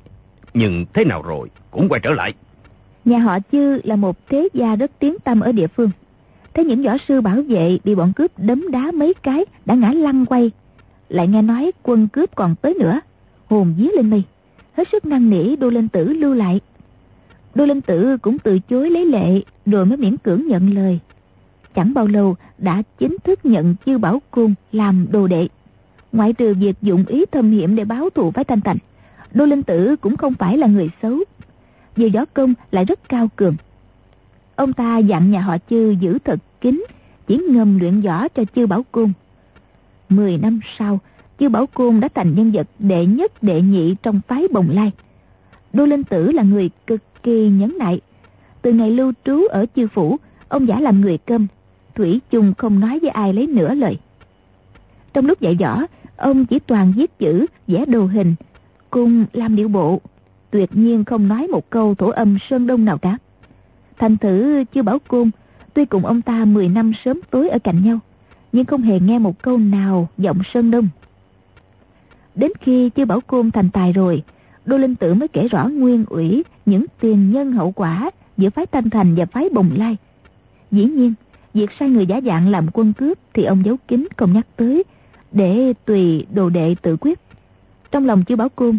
nhưng 0.55 0.87
thế 0.93 1.05
nào 1.05 1.23
rồi 1.23 1.51
cũng 1.71 1.89
quay 1.89 2.01
trở 2.01 2.11
lại. 2.11 2.35
Nhà 3.05 3.19
họ 3.19 3.39
Chư 3.53 3.81
là 3.85 3.97
một 3.97 4.17
thế 4.29 4.49
gia 4.55 4.77
rất 4.77 4.91
tiếng 4.99 5.17
tâm 5.25 5.41
ở 5.41 5.53
địa 5.53 5.67
phương. 5.67 5.91
Thấy 6.59 6.65
những 6.65 6.83
võ 6.83 6.97
sư 7.09 7.21
bảo 7.21 7.43
vệ 7.49 7.79
bị 7.85 7.95
bọn 7.95 8.13
cướp 8.13 8.39
đấm 8.39 8.71
đá 8.71 8.91
mấy 8.95 9.15
cái 9.15 9.45
đã 9.67 9.75
ngã 9.75 9.93
lăn 9.93 10.27
quay. 10.27 10.51
Lại 11.09 11.29
nghe 11.29 11.43
nói 11.43 11.73
quân 11.83 12.09
cướp 12.09 12.35
còn 12.35 12.55
tới 12.63 12.75
nữa. 12.81 13.01
Hồn 13.47 13.75
dí 13.79 13.89
lên 13.97 14.11
mi 14.11 14.23
hết 14.77 14.89
sức 14.93 15.07
năn 15.07 15.31
nỉ 15.31 15.57
Đô 15.57 15.71
Linh 15.71 15.89
Tử 15.89 16.13
lưu 16.13 16.35
lại. 16.35 16.61
Đô 17.55 17.65
Linh 17.65 17.81
Tử 17.81 18.17
cũng 18.23 18.39
từ 18.39 18.59
chối 18.59 18.91
lấy 18.91 19.05
lệ 19.07 19.43
rồi 19.67 19.87
mới 19.87 19.97
miễn 19.97 20.17
cưỡng 20.17 20.47
nhận 20.47 20.75
lời. 20.75 20.99
Chẳng 21.75 21.95
bao 21.95 22.07
lâu 22.07 22.37
đã 22.59 22.83
chính 22.99 23.17
thức 23.25 23.47
nhận 23.47 23.75
Chư 23.87 23.99
Bảo 23.99 24.23
Cung 24.31 24.55
làm 24.73 25.07
đồ 25.11 25.27
đệ. 25.27 25.49
Ngoại 26.13 26.33
trừ 26.33 26.55
việc 26.55 26.77
dụng 26.83 27.05
ý 27.07 27.27
thâm 27.27 27.51
hiểm 27.51 27.77
để 27.77 27.85
báo 27.85 28.11
thù 28.11 28.31
với 28.31 28.45
Thanh 28.45 28.61
tạnh 28.61 28.79
Đô 29.35 29.45
Linh 29.45 29.63
Tử 29.63 29.97
cũng 29.97 30.17
không 30.17 30.35
phải 30.35 30.59
là 30.59 30.67
người 30.67 30.91
xấu. 31.03 31.19
về 31.97 32.07
gió 32.07 32.25
công 32.35 32.55
lại 32.71 32.85
rất 32.85 33.09
cao 33.09 33.29
cường. 33.37 33.57
Ông 34.59 34.73
ta 34.73 34.99
dặn 34.99 35.31
nhà 35.31 35.41
họ 35.41 35.57
Chư 35.71 35.95
giữ 36.01 36.19
thật 36.25 36.41
kín, 36.61 36.85
chỉ 37.27 37.37
ngầm 37.37 37.79
luyện 37.79 38.01
võ 38.01 38.29
cho 38.29 38.45
Chư 38.55 38.67
Bảo 38.67 38.83
Cung. 38.93 39.13
Mười 40.09 40.39
năm 40.39 40.61
sau, 40.79 41.01
Chư 41.39 41.49
Bảo 41.49 41.67
Cung 41.67 42.01
đã 42.01 42.09
thành 42.15 42.35
nhân 42.35 42.51
vật 42.53 42.67
đệ 42.79 43.07
nhất 43.07 43.43
đệ 43.43 43.63
nhị 43.63 43.95
trong 44.03 44.21
phái 44.29 44.49
Bồng 44.53 44.71
Lai. 44.71 44.93
Đô 45.73 45.87
Linh 45.87 46.05
Tử 46.05 46.31
là 46.31 46.43
người 46.43 46.71
cực 46.87 47.01
kỳ 47.23 47.49
nhẫn 47.49 47.79
nại. 47.79 48.01
Từ 48.63 48.73
ngày 48.73 48.91
lưu 48.91 49.13
trú 49.25 49.47
ở 49.51 49.67
Chư 49.77 49.87
Phủ, 49.87 50.17
ông 50.49 50.69
giả 50.69 50.81
làm 50.81 51.01
người 51.01 51.19
cơm, 51.19 51.47
Thủy 51.95 52.21
chung 52.31 52.55
không 52.59 52.81
nói 52.81 52.99
với 52.99 53.11
ai 53.11 53.33
lấy 53.33 53.47
nửa 53.47 53.75
lời. 53.75 53.99
Trong 55.13 55.27
lúc 55.27 55.41
dạy 55.41 55.57
võ, 55.61 55.83
ông 56.17 56.47
chỉ 56.47 56.59
toàn 56.59 56.93
viết 56.97 57.19
chữ, 57.19 57.47
vẽ 57.67 57.85
đồ 57.87 58.05
hình, 58.05 58.35
cùng 58.91 59.25
làm 59.33 59.57
điệu 59.57 59.69
bộ, 59.69 60.01
tuyệt 60.51 60.71
nhiên 60.73 61.05
không 61.05 61.29
nói 61.29 61.47
một 61.47 61.71
câu 61.71 61.95
thổ 61.95 62.09
âm 62.09 62.39
sơn 62.51 62.67
đông 62.67 62.85
nào 62.85 62.99
cả. 62.99 63.19
Thành 63.99 64.17
thử 64.17 64.65
chưa 64.73 64.83
bảo 64.83 64.99
cung, 65.09 65.31
tuy 65.75 65.85
cùng 65.85 66.07
ông 66.07 66.23
ta 66.23 66.45
10 66.45 66.69
năm 66.69 66.93
sớm 67.05 67.21
tối 67.31 67.49
ở 67.49 67.59
cạnh 67.59 67.85
nhau, 67.85 67.99
nhưng 68.53 68.65
không 68.65 68.83
hề 68.83 69.01
nghe 69.01 69.19
một 69.19 69.43
câu 69.43 69.59
nào 69.59 70.09
giọng 70.19 70.39
sơn 70.55 70.71
đông. 70.71 70.89
Đến 72.35 72.53
khi 72.61 72.91
chưa 72.91 73.05
bảo 73.05 73.21
cung 73.21 73.51
thành 73.51 73.71
tài 73.71 73.93
rồi, 73.93 74.23
Đô 74.65 74.79
Linh 74.79 74.97
Tử 74.97 75.15
mới 75.15 75.29
kể 75.29 75.49
rõ 75.49 75.69
nguyên 75.69 76.05
ủy 76.09 76.45
những 76.67 76.85
tiền 77.01 77.33
nhân 77.33 77.53
hậu 77.53 77.73
quả 77.73 78.11
giữa 78.37 78.51
phái 78.51 78.67
Thanh 78.67 78.91
Thành 78.91 79.15
và 79.15 79.27
phái 79.27 79.49
Bồng 79.53 79.71
Lai. 79.77 79.97
Dĩ 80.71 80.85
nhiên, 80.85 81.15
việc 81.55 81.71
sai 81.81 81.89
người 81.89 82.07
giả 82.07 82.21
dạng 82.25 82.49
làm 82.49 82.67
quân 82.73 82.93
cướp 82.93 83.19
thì 83.35 83.45
ông 83.45 83.65
giấu 83.65 83.77
kín 83.89 84.09
không 84.17 84.33
nhắc 84.33 84.47
tới, 84.57 84.85
để 85.33 85.73
tùy 85.85 86.27
đồ 86.35 86.49
đệ 86.49 86.75
tự 86.83 86.97
quyết. 87.01 87.19
Trong 87.91 88.07
lòng 88.07 88.25
chưa 88.25 88.37
Bảo 88.37 88.49
Côn, 88.49 88.79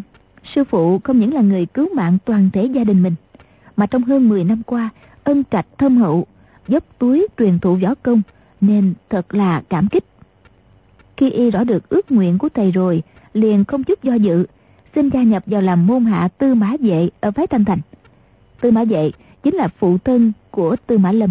sư 0.55 0.63
phụ 0.63 0.99
không 0.99 1.19
những 1.19 1.33
là 1.33 1.41
người 1.41 1.65
cứu 1.65 1.87
mạng 1.95 2.17
toàn 2.25 2.49
thể 2.53 2.65
gia 2.65 2.83
đình 2.83 3.03
mình, 3.03 3.15
mà 3.75 3.85
trong 3.85 4.03
hơn 4.03 4.29
10 4.29 4.43
năm 4.43 4.61
qua, 4.65 4.89
ân 5.29 5.43
trạch 5.51 5.65
thâm 5.77 5.97
hậu, 5.97 6.27
dốc 6.67 6.83
túi 6.99 7.27
truyền 7.37 7.59
thụ 7.59 7.75
võ 7.75 7.95
công, 8.03 8.21
nên 8.61 8.93
thật 9.09 9.35
là 9.35 9.61
cảm 9.69 9.87
kích. 9.87 10.03
Khi 11.17 11.29
y 11.29 11.51
rõ 11.51 11.63
được 11.63 11.89
ước 11.89 12.11
nguyện 12.11 12.37
của 12.37 12.49
thầy 12.49 12.71
rồi, 12.71 13.03
liền 13.33 13.65
không 13.65 13.83
chút 13.83 14.03
do 14.03 14.13
dự, 14.13 14.45
xin 14.95 15.09
gia 15.09 15.23
nhập 15.23 15.43
vào 15.45 15.61
làm 15.61 15.87
môn 15.87 16.05
hạ 16.05 16.27
tư 16.37 16.55
mã 16.55 16.73
vệ 16.79 17.09
ở 17.19 17.31
phái 17.31 17.47
Thanh 17.47 17.65
Thành. 17.65 17.79
Tư 18.61 18.71
mã 18.71 18.83
vệ 18.83 19.11
chính 19.43 19.55
là 19.55 19.67
phụ 19.67 19.97
thân 19.97 20.31
của 20.51 20.75
tư 20.87 20.97
mã 20.97 21.11
lâm. 21.11 21.29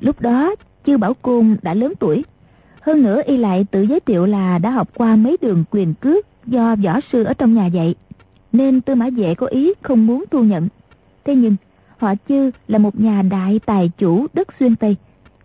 Lúc 0.00 0.20
đó, 0.20 0.54
chư 0.86 0.96
Bảo 0.96 1.14
Côn 1.14 1.56
đã 1.62 1.74
lớn 1.74 1.92
tuổi. 2.00 2.24
Hơn 2.80 3.02
nữa 3.02 3.22
y 3.26 3.36
lại 3.36 3.66
tự 3.70 3.82
giới 3.82 4.00
thiệu 4.00 4.26
là 4.26 4.58
đã 4.58 4.70
học 4.70 4.88
qua 4.94 5.16
mấy 5.16 5.36
đường 5.40 5.64
quyền 5.70 5.94
cước 5.94 6.26
do 6.46 6.76
võ 6.84 7.00
sư 7.12 7.24
ở 7.24 7.34
trong 7.34 7.54
nhà 7.54 7.66
dạy. 7.66 7.94
Nên 8.52 8.80
tư 8.80 8.94
mã 8.94 9.08
vệ 9.16 9.34
có 9.34 9.46
ý 9.46 9.72
không 9.82 10.06
muốn 10.06 10.24
thu 10.30 10.42
nhận. 10.42 10.68
Thế 11.24 11.34
nhưng, 11.34 11.56
họ 11.98 12.14
chư 12.28 12.50
là 12.68 12.78
một 12.78 13.00
nhà 13.00 13.22
đại 13.22 13.60
tài 13.66 13.90
chủ 13.98 14.26
đất 14.32 14.48
xuyên 14.58 14.76
Tây. 14.76 14.96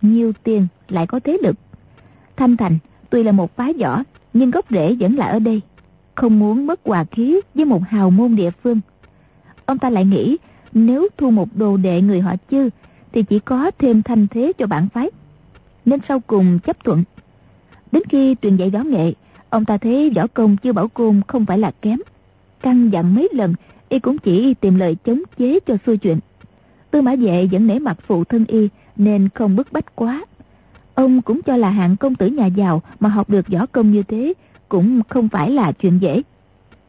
Nhiều 0.01 0.33
tiền 0.43 0.67
lại 0.89 1.07
có 1.07 1.19
thế 1.19 1.37
lực. 1.43 1.55
Thanh 2.37 2.57
Thành 2.57 2.77
tuy 3.09 3.23
là 3.23 3.31
một 3.31 3.55
phái 3.55 3.73
võ 3.73 4.03
nhưng 4.33 4.51
gốc 4.51 4.65
rễ 4.69 4.95
vẫn 4.99 5.15
là 5.15 5.25
ở 5.25 5.39
đây. 5.39 5.61
Không 6.15 6.39
muốn 6.39 6.67
mất 6.67 6.79
hòa 6.85 7.03
khí 7.03 7.41
với 7.55 7.65
một 7.65 7.81
hào 7.87 8.09
môn 8.09 8.35
địa 8.35 8.51
phương. 8.51 8.79
Ông 9.65 9.77
ta 9.77 9.89
lại 9.89 10.05
nghĩ 10.05 10.37
nếu 10.73 11.07
thu 11.17 11.31
một 11.31 11.49
đồ 11.55 11.77
đệ 11.77 12.01
người 12.01 12.21
họ 12.21 12.35
chư 12.51 12.69
thì 13.11 13.23
chỉ 13.23 13.39
có 13.39 13.71
thêm 13.79 14.03
thanh 14.03 14.27
thế 14.27 14.53
cho 14.57 14.67
bản 14.67 14.87
phái. 14.93 15.09
Nên 15.85 15.99
sau 16.07 16.19
cùng 16.19 16.59
chấp 16.59 16.83
thuận. 16.83 17.03
Đến 17.91 18.03
khi 18.09 18.35
truyền 18.41 18.55
dạy 18.55 18.69
võ 18.69 18.79
nghệ, 18.79 19.13
ông 19.49 19.65
ta 19.65 19.77
thấy 19.77 20.09
võ 20.15 20.27
công 20.27 20.57
chưa 20.57 20.73
bảo 20.73 20.87
côn 20.87 21.21
không 21.27 21.45
phải 21.45 21.57
là 21.57 21.71
kém. 21.81 21.99
Căng 22.61 22.91
dặn 22.93 23.15
mấy 23.15 23.29
lần, 23.31 23.53
y 23.89 23.99
cũng 23.99 24.17
chỉ 24.17 24.53
tìm 24.53 24.75
lời 24.75 24.95
chống 25.05 25.21
chế 25.37 25.59
cho 25.65 25.77
xuôi 25.85 25.97
chuyện. 25.97 26.19
Tư 26.91 27.01
mã 27.01 27.15
vệ 27.15 27.47
vẫn 27.51 27.67
nể 27.67 27.79
mặt 27.79 27.97
phụ 28.07 28.23
thân 28.23 28.45
y 28.45 28.69
nên 28.95 29.29
không 29.29 29.55
bức 29.55 29.71
bách 29.71 29.95
quá. 29.95 30.25
Ông 30.95 31.21
cũng 31.21 31.41
cho 31.41 31.57
là 31.57 31.69
hạng 31.69 31.97
công 31.97 32.15
tử 32.15 32.27
nhà 32.27 32.45
giàu 32.45 32.81
mà 32.99 33.09
học 33.09 33.29
được 33.29 33.47
võ 33.47 33.65
công 33.65 33.91
như 33.91 34.03
thế 34.03 34.33
cũng 34.69 35.01
không 35.09 35.29
phải 35.29 35.51
là 35.51 35.71
chuyện 35.71 35.97
dễ. 36.01 36.21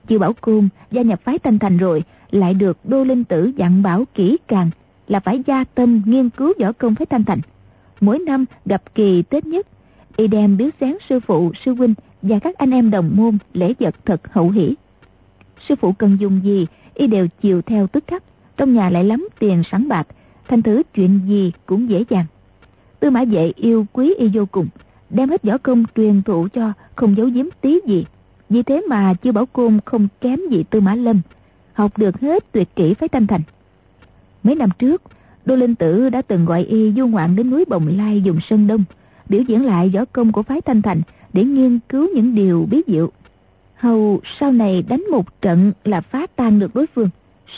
Chư 0.08 0.18
Bảo 0.18 0.32
cung 0.40 0.68
gia 0.90 1.02
nhập 1.02 1.20
phái 1.24 1.38
Thanh 1.38 1.58
Thành 1.58 1.78
rồi 1.78 2.02
lại 2.30 2.54
được 2.54 2.78
Đô 2.84 3.04
Linh 3.04 3.24
Tử 3.24 3.52
dặn 3.56 3.82
bảo 3.82 4.04
kỹ 4.14 4.38
càng 4.48 4.70
là 5.08 5.20
phải 5.20 5.42
gia 5.46 5.64
tâm 5.64 6.02
nghiên 6.06 6.30
cứu 6.30 6.52
võ 6.60 6.72
công 6.72 6.94
phái 6.94 7.06
Thanh 7.06 7.24
Thành. 7.24 7.40
Mỗi 8.00 8.18
năm 8.18 8.44
gặp 8.66 8.94
kỳ 8.94 9.22
Tết 9.22 9.46
nhất, 9.46 9.66
y 10.16 10.26
đem 10.26 10.56
biếu 10.56 10.68
sáng 10.80 10.98
sư 11.08 11.20
phụ, 11.20 11.52
sư 11.64 11.74
huynh 11.74 11.94
và 12.22 12.38
các 12.38 12.58
anh 12.58 12.70
em 12.70 12.90
đồng 12.90 13.10
môn 13.14 13.38
lễ 13.52 13.74
vật 13.78 13.94
thật 14.04 14.32
hậu 14.32 14.50
hỷ. 14.50 14.74
Sư 15.68 15.74
phụ 15.80 15.92
cần 15.92 16.16
dùng 16.20 16.40
gì, 16.44 16.66
y 16.94 17.06
đều 17.06 17.26
chiều 17.40 17.62
theo 17.62 17.86
tức 17.86 18.04
khắc. 18.06 18.22
Trong 18.62 18.74
nhà 18.74 18.90
lại 18.90 19.04
lắm 19.04 19.28
tiền 19.38 19.62
sẵn 19.70 19.88
bạc, 19.88 20.06
thành 20.48 20.62
thử 20.62 20.82
chuyện 20.94 21.20
gì 21.26 21.52
cũng 21.66 21.90
dễ 21.90 22.04
dàng. 22.08 22.24
Tư 23.00 23.10
mã 23.10 23.24
vệ 23.24 23.52
yêu 23.56 23.86
quý 23.92 24.14
y 24.14 24.28
vô 24.34 24.46
cùng, 24.46 24.66
đem 25.10 25.28
hết 25.28 25.42
võ 25.42 25.58
công 25.58 25.84
truyền 25.96 26.22
thụ 26.22 26.48
cho, 26.52 26.72
không 26.94 27.16
giấu 27.16 27.26
giếm 27.26 27.46
tí 27.60 27.80
gì. 27.86 28.04
Vì 28.48 28.62
thế 28.62 28.82
mà 28.88 29.14
chưa 29.14 29.32
bảo 29.32 29.46
côn 29.46 29.78
không 29.84 30.08
kém 30.20 30.40
gì 30.50 30.64
tư 30.70 30.80
mã 30.80 30.94
lâm, 30.94 31.20
học 31.72 31.98
được 31.98 32.20
hết 32.20 32.52
tuyệt 32.52 32.68
kỹ 32.76 32.94
phái 32.94 33.08
thanh 33.08 33.26
thành. 33.26 33.40
Mấy 34.42 34.54
năm 34.54 34.68
trước, 34.78 35.02
Đô 35.44 35.56
Linh 35.56 35.74
Tử 35.74 36.08
đã 36.08 36.22
từng 36.22 36.44
gọi 36.44 36.64
y 36.64 36.92
du 36.92 37.06
ngoạn 37.06 37.36
đến 37.36 37.50
núi 37.50 37.64
Bồng 37.68 37.88
Lai 37.96 38.20
dùng 38.20 38.38
Sơn 38.50 38.66
Đông, 38.66 38.84
biểu 39.28 39.42
diễn 39.42 39.64
lại 39.64 39.88
võ 39.94 40.04
công 40.04 40.32
của 40.32 40.42
phái 40.42 40.60
Thanh 40.60 40.82
Thành 40.82 41.02
để 41.32 41.44
nghiên 41.44 41.78
cứu 41.88 42.08
những 42.14 42.34
điều 42.34 42.66
bí 42.70 42.82
diệu. 42.86 43.10
Hầu 43.74 44.20
sau 44.40 44.52
này 44.52 44.82
đánh 44.88 45.04
một 45.10 45.40
trận 45.42 45.72
là 45.84 46.00
phá 46.00 46.26
tan 46.36 46.58
được 46.58 46.74
đối 46.74 46.86
phương. 46.86 47.08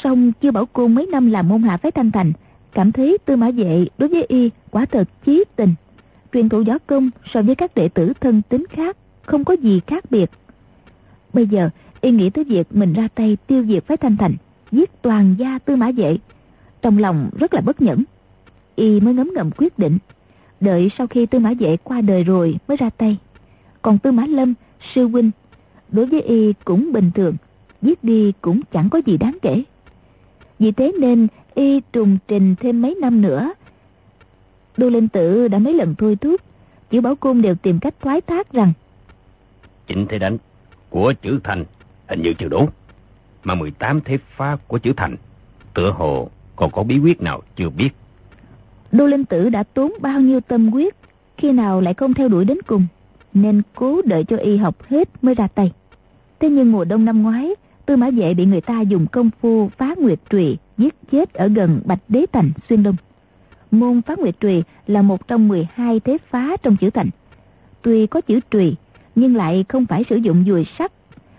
Song 0.02 0.32
chưa 0.40 0.50
bảo 0.50 0.66
cô 0.72 0.88
mấy 0.88 1.06
năm 1.06 1.30
làm 1.30 1.48
môn 1.48 1.62
hạ 1.62 1.76
phái 1.76 1.92
Thanh 1.92 2.10
Thành, 2.10 2.32
cảm 2.72 2.92
thấy 2.92 3.18
tư 3.24 3.36
mã 3.36 3.50
vệ 3.50 3.86
đối 3.98 4.08
với 4.08 4.24
y 4.28 4.50
quả 4.70 4.86
thật 4.86 5.08
chí 5.24 5.44
tình. 5.56 5.74
Truyền 6.32 6.48
thụ 6.48 6.62
võ 6.66 6.78
công 6.86 7.10
so 7.32 7.42
với 7.42 7.54
các 7.54 7.74
đệ 7.74 7.88
tử 7.88 8.12
thân 8.20 8.42
tính 8.48 8.64
khác, 8.70 8.96
không 9.22 9.44
có 9.44 9.54
gì 9.54 9.80
khác 9.86 10.04
biệt. 10.10 10.30
Bây 11.32 11.46
giờ, 11.46 11.70
y 12.00 12.10
nghĩ 12.10 12.30
tới 12.30 12.44
việc 12.44 12.66
mình 12.70 12.92
ra 12.92 13.08
tay 13.14 13.36
tiêu 13.46 13.64
diệt 13.68 13.86
phái 13.86 13.96
Thanh 13.96 14.16
Thành, 14.16 14.34
giết 14.72 15.02
toàn 15.02 15.34
gia 15.38 15.58
tư 15.58 15.76
mã 15.76 15.90
vệ 15.96 16.18
trong 16.82 16.98
lòng 16.98 17.30
rất 17.38 17.54
là 17.54 17.60
bất 17.60 17.82
nhẫn. 17.82 18.04
Y 18.76 19.00
mới 19.00 19.14
ngấm 19.14 19.30
ngầm 19.34 19.50
quyết 19.56 19.78
định, 19.78 19.98
đợi 20.60 20.90
sau 20.98 21.06
khi 21.06 21.26
Tư 21.26 21.38
Mã 21.38 21.52
Vệ 21.58 21.76
qua 21.76 22.00
đời 22.00 22.24
rồi 22.24 22.56
mới 22.68 22.76
ra 22.76 22.90
tay. 22.90 23.16
Còn 23.82 23.98
Tư 23.98 24.12
Mã 24.12 24.26
Lâm, 24.26 24.54
sư 24.94 25.08
huynh, 25.08 25.30
đối 25.88 26.06
với 26.06 26.22
Y 26.22 26.52
cũng 26.64 26.92
bình 26.92 27.10
thường, 27.14 27.36
giết 27.82 28.04
đi 28.04 28.32
cũng 28.40 28.60
chẳng 28.72 28.90
có 28.90 29.00
gì 29.06 29.16
đáng 29.16 29.38
kể. 29.42 29.62
Vì 30.58 30.72
thế 30.72 30.92
nên 31.00 31.28
Y 31.54 31.80
trùng 31.92 32.18
trình 32.28 32.54
thêm 32.60 32.82
mấy 32.82 32.94
năm 33.00 33.22
nữa. 33.22 33.52
Đô 34.76 34.88
Linh 34.88 35.08
Tử 35.08 35.48
đã 35.48 35.58
mấy 35.58 35.74
lần 35.74 35.94
thôi 35.94 36.16
thúc, 36.20 36.40
chữ 36.90 37.00
Bảo 37.00 37.14
Cung 37.14 37.42
đều 37.42 37.54
tìm 37.54 37.78
cách 37.80 37.94
thoái 38.00 38.20
thác 38.20 38.52
rằng 38.52 38.72
Chính 39.86 40.06
thế 40.06 40.18
đánh 40.18 40.38
của 40.90 41.12
chữ 41.22 41.40
thành 41.44 41.64
hình 42.08 42.22
như 42.22 42.32
chưa 42.32 42.48
đủ, 42.48 42.68
mà 43.44 43.54
18 43.54 44.00
thế 44.00 44.18
phá 44.36 44.56
của 44.66 44.78
chữ 44.78 44.92
thành 44.96 45.16
tựa 45.74 45.90
hồ 45.90 46.30
còn 46.56 46.70
có 46.70 46.82
bí 46.82 46.98
quyết 46.98 47.22
nào 47.22 47.42
chưa 47.56 47.70
biết. 47.70 47.90
Đô 48.92 49.06
Linh 49.06 49.24
Tử 49.24 49.48
đã 49.48 49.62
tốn 49.62 49.92
bao 50.00 50.20
nhiêu 50.20 50.40
tâm 50.40 50.68
huyết, 50.68 50.94
khi 51.36 51.52
nào 51.52 51.80
lại 51.80 51.94
không 51.94 52.14
theo 52.14 52.28
đuổi 52.28 52.44
đến 52.44 52.58
cùng, 52.66 52.86
nên 53.34 53.62
cố 53.74 54.02
đợi 54.02 54.24
cho 54.24 54.36
y 54.36 54.56
học 54.56 54.82
hết 54.88 55.08
mới 55.24 55.34
ra 55.34 55.46
tay. 55.46 55.72
Thế 56.40 56.50
nhưng 56.50 56.72
mùa 56.72 56.84
đông 56.84 57.04
năm 57.04 57.22
ngoái, 57.22 57.54
Tư 57.86 57.96
Mã 57.96 58.10
Vệ 58.10 58.34
bị 58.34 58.44
người 58.44 58.60
ta 58.60 58.80
dùng 58.80 59.06
công 59.06 59.30
phu 59.40 59.68
phá 59.68 59.94
nguyệt 59.98 60.18
trùy 60.30 60.58
giết 60.78 60.94
chết 61.12 61.34
ở 61.34 61.48
gần 61.48 61.80
Bạch 61.84 62.00
Đế 62.08 62.26
Thành, 62.32 62.50
Xuyên 62.68 62.82
Đông. 62.82 62.96
Môn 63.70 64.02
phá 64.02 64.14
nguyệt 64.18 64.40
trùy 64.40 64.62
là 64.86 65.02
một 65.02 65.28
trong 65.28 65.48
12 65.48 66.00
thế 66.00 66.18
phá 66.30 66.56
trong 66.62 66.76
chữ 66.76 66.90
thành. 66.90 67.10
Tuy 67.82 68.06
có 68.06 68.20
chữ 68.20 68.40
trùy, 68.50 68.76
nhưng 69.14 69.36
lại 69.36 69.64
không 69.68 69.86
phải 69.86 70.04
sử 70.10 70.16
dụng 70.16 70.44
dùi 70.46 70.66
sắt, 70.78 70.92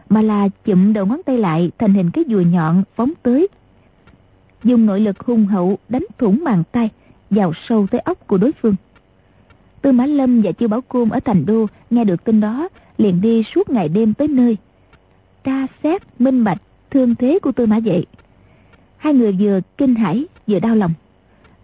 mà 0.09 0.21
là 0.21 0.49
chụm 0.65 0.93
đầu 0.93 1.05
ngón 1.05 1.21
tay 1.25 1.37
lại 1.37 1.71
thành 1.77 1.93
hình 1.93 2.11
cái 2.11 2.23
dùi 2.27 2.45
nhọn 2.45 2.83
phóng 2.95 3.11
tới 3.23 3.47
dùng 4.63 4.85
nội 4.85 4.99
lực 4.99 5.19
hùng 5.19 5.45
hậu 5.45 5.77
đánh 5.89 6.05
thủng 6.17 6.43
màng 6.43 6.63
tay 6.71 6.89
vào 7.29 7.53
sâu 7.67 7.87
tới 7.91 7.99
ốc 7.99 8.27
của 8.27 8.37
đối 8.37 8.51
phương 8.61 8.75
tư 9.81 9.91
mã 9.91 10.05
lâm 10.05 10.41
và 10.41 10.51
chư 10.51 10.67
bảo 10.67 10.81
côn 10.81 11.09
ở 11.09 11.19
thành 11.19 11.45
đô 11.45 11.65
nghe 11.89 12.03
được 12.03 12.23
tin 12.23 12.39
đó 12.39 12.69
liền 12.97 13.21
đi 13.21 13.43
suốt 13.55 13.69
ngày 13.69 13.89
đêm 13.89 14.13
tới 14.13 14.27
nơi 14.27 14.57
tra 15.45 15.67
xét 15.83 16.01
minh 16.19 16.43
bạch 16.43 16.61
thương 16.91 17.15
thế 17.15 17.39
của 17.41 17.51
tư 17.51 17.65
mã 17.65 17.79
vệ. 17.79 18.03
Hai 18.97 19.13
người 19.13 19.31
vừa 19.39 19.59
kinh 19.77 19.95
hãi 19.95 20.25
vừa 20.47 20.59
đau 20.59 20.75
lòng. 20.75 20.93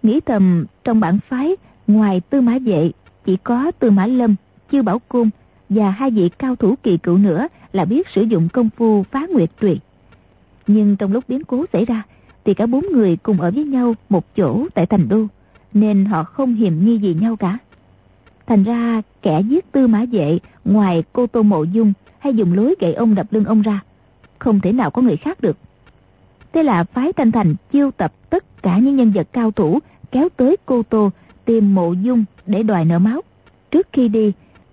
Nghĩ 0.04 0.20
thầm 0.26 0.66
trong 0.84 1.00
bản 1.00 1.20
phái 1.30 1.56
ngoài 1.88 2.22
tư 2.30 2.42
mã 2.42 2.58
vệ 2.66 2.92
chỉ 3.26 3.38
có 3.44 3.72
tư 3.80 3.92
mã 3.92 4.06
lâm 4.06 4.36
chư 4.72 4.82
bảo 4.82 5.00
côn 5.00 5.30
và 5.70 5.90
hai 5.90 6.12
vị 6.12 6.30
cao 6.30 6.56
thủ 6.56 6.76
kỳ 6.84 6.98
cựu 6.98 7.18
nữa 7.18 7.48
là 7.74 7.86
biết 7.86 8.08
sử 8.16 8.22
dụng 8.22 8.50
công 8.50 8.70
phu 8.78 9.04
phá 9.04 9.28
nguyệt 9.30 9.50
tuyệt 9.60 9.78
Nhưng 10.68 10.96
trong 10.96 11.14
lúc 11.14 11.24
biến 11.28 11.44
cố 11.44 11.66
xảy 11.74 11.86
ra, 11.86 12.04
thì 12.46 12.54
cả 12.54 12.66
bốn 12.66 12.86
người 12.92 13.18
cùng 13.24 13.42
ở 13.42 13.52
với 13.52 13.64
nhau 13.64 13.96
một 14.10 14.36
chỗ 14.36 14.68
tại 14.74 14.86
thành 14.86 15.10
đô, 15.10 15.26
nên 15.74 16.06
họ 16.06 16.24
không 16.24 16.54
hiềm 16.54 16.86
nghi 16.86 16.98
gì 16.98 17.14
nhau 17.14 17.36
cả. 17.36 17.58
Thành 18.48 18.64
ra 18.64 19.02
kẻ 19.22 19.42
giết 19.42 19.72
tư 19.72 19.88
mã 19.88 20.06
vệ 20.12 20.40
ngoài 20.66 21.04
cô 21.14 21.28
Tô 21.28 21.44
Mộ 21.44 21.64
Dung 21.64 21.94
hay 22.22 22.34
dùng 22.34 22.54
lối 22.54 22.76
gậy 22.80 22.94
ông 22.94 23.16
đập 23.16 23.28
lưng 23.32 23.46
ông 23.46 23.62
ra, 23.62 23.80
không 24.40 24.60
thể 24.60 24.72
nào 24.72 24.92
có 24.92 25.02
người 25.02 25.18
khác 25.18 25.42
được. 25.42 25.58
Thế 26.54 26.64
là 26.64 26.84
phái 26.84 27.14
Thanh 27.14 27.32
Thành 27.32 27.56
chiêu 27.72 27.92
tập 27.92 28.14
tất 28.30 28.64
cả 28.64 28.78
những 28.78 28.96
nhân 28.96 29.12
vật 29.12 29.28
cao 29.34 29.52
thủ 29.52 29.80
kéo 30.12 30.30
tới 30.38 30.58
Cô 30.66 30.84
Tô 30.84 31.12
tìm 31.46 31.76
Mộ 31.76 31.94
Dung 31.94 32.26
để 32.46 32.64
đòi 32.64 32.86
nợ 32.86 33.00
máu. 33.00 33.22
Trước 33.72 33.88
khi 33.94 34.08
đi, 34.08 34.32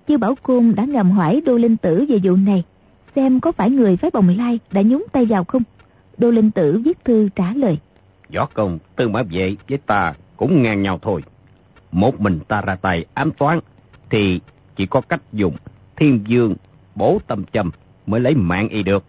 Chư 0.08 0.18
Bảo 0.18 0.34
Côn 0.42 0.74
đã 0.74 0.84
ngầm 0.84 1.10
hỏi 1.10 1.42
Đô 1.46 1.56
Linh 1.56 1.76
Tử 1.76 2.04
về 2.08 2.18
vụ 2.22 2.36
này, 2.36 2.64
xem 3.16 3.40
có 3.40 3.52
phải 3.52 3.70
người 3.70 3.96
phái 3.96 4.10
bồng 4.10 4.28
lai 4.28 4.58
đã 4.70 4.82
nhúng 4.82 5.04
tay 5.12 5.26
vào 5.26 5.44
không. 5.44 5.62
Đô 6.18 6.30
Linh 6.30 6.50
Tử 6.50 6.80
viết 6.84 7.04
thư 7.04 7.28
trả 7.36 7.52
lời. 7.52 7.78
Võ 8.34 8.46
công 8.46 8.78
tư 8.96 9.08
mã 9.08 9.22
vệ 9.22 9.56
với 9.68 9.78
ta 9.78 10.14
cũng 10.36 10.62
ngang 10.62 10.82
nhau 10.82 10.98
thôi. 11.02 11.22
Một 11.92 12.20
mình 12.20 12.38
ta 12.48 12.60
ra 12.60 12.76
tay 12.76 13.04
ám 13.14 13.30
toán 13.30 13.58
thì 14.10 14.40
chỉ 14.76 14.86
có 14.86 15.00
cách 15.00 15.20
dùng 15.32 15.56
thiên 15.96 16.24
dương 16.26 16.54
bổ 16.98 17.20
tâm 17.26 17.44
châm 17.52 17.70
mới 18.06 18.20
lấy 18.20 18.34
mạng 18.34 18.68
y 18.68 18.82
được. 18.82 19.04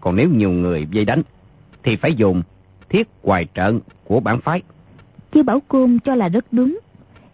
Còn 0.00 0.16
nếu 0.16 0.28
nhiều 0.28 0.50
người 0.50 0.86
dây 0.90 1.04
đánh, 1.04 1.22
thì 1.82 1.96
phải 1.96 2.14
dùng 2.14 2.42
thiết 2.88 3.08
hoài 3.22 3.44
trận 3.44 3.80
của 4.04 4.20
bản 4.20 4.40
phái. 4.40 4.62
Chư 5.32 5.42
Bảo 5.42 5.60
Côn 5.68 5.98
cho 6.04 6.14
là 6.14 6.28
rất 6.28 6.44
đúng. 6.52 6.78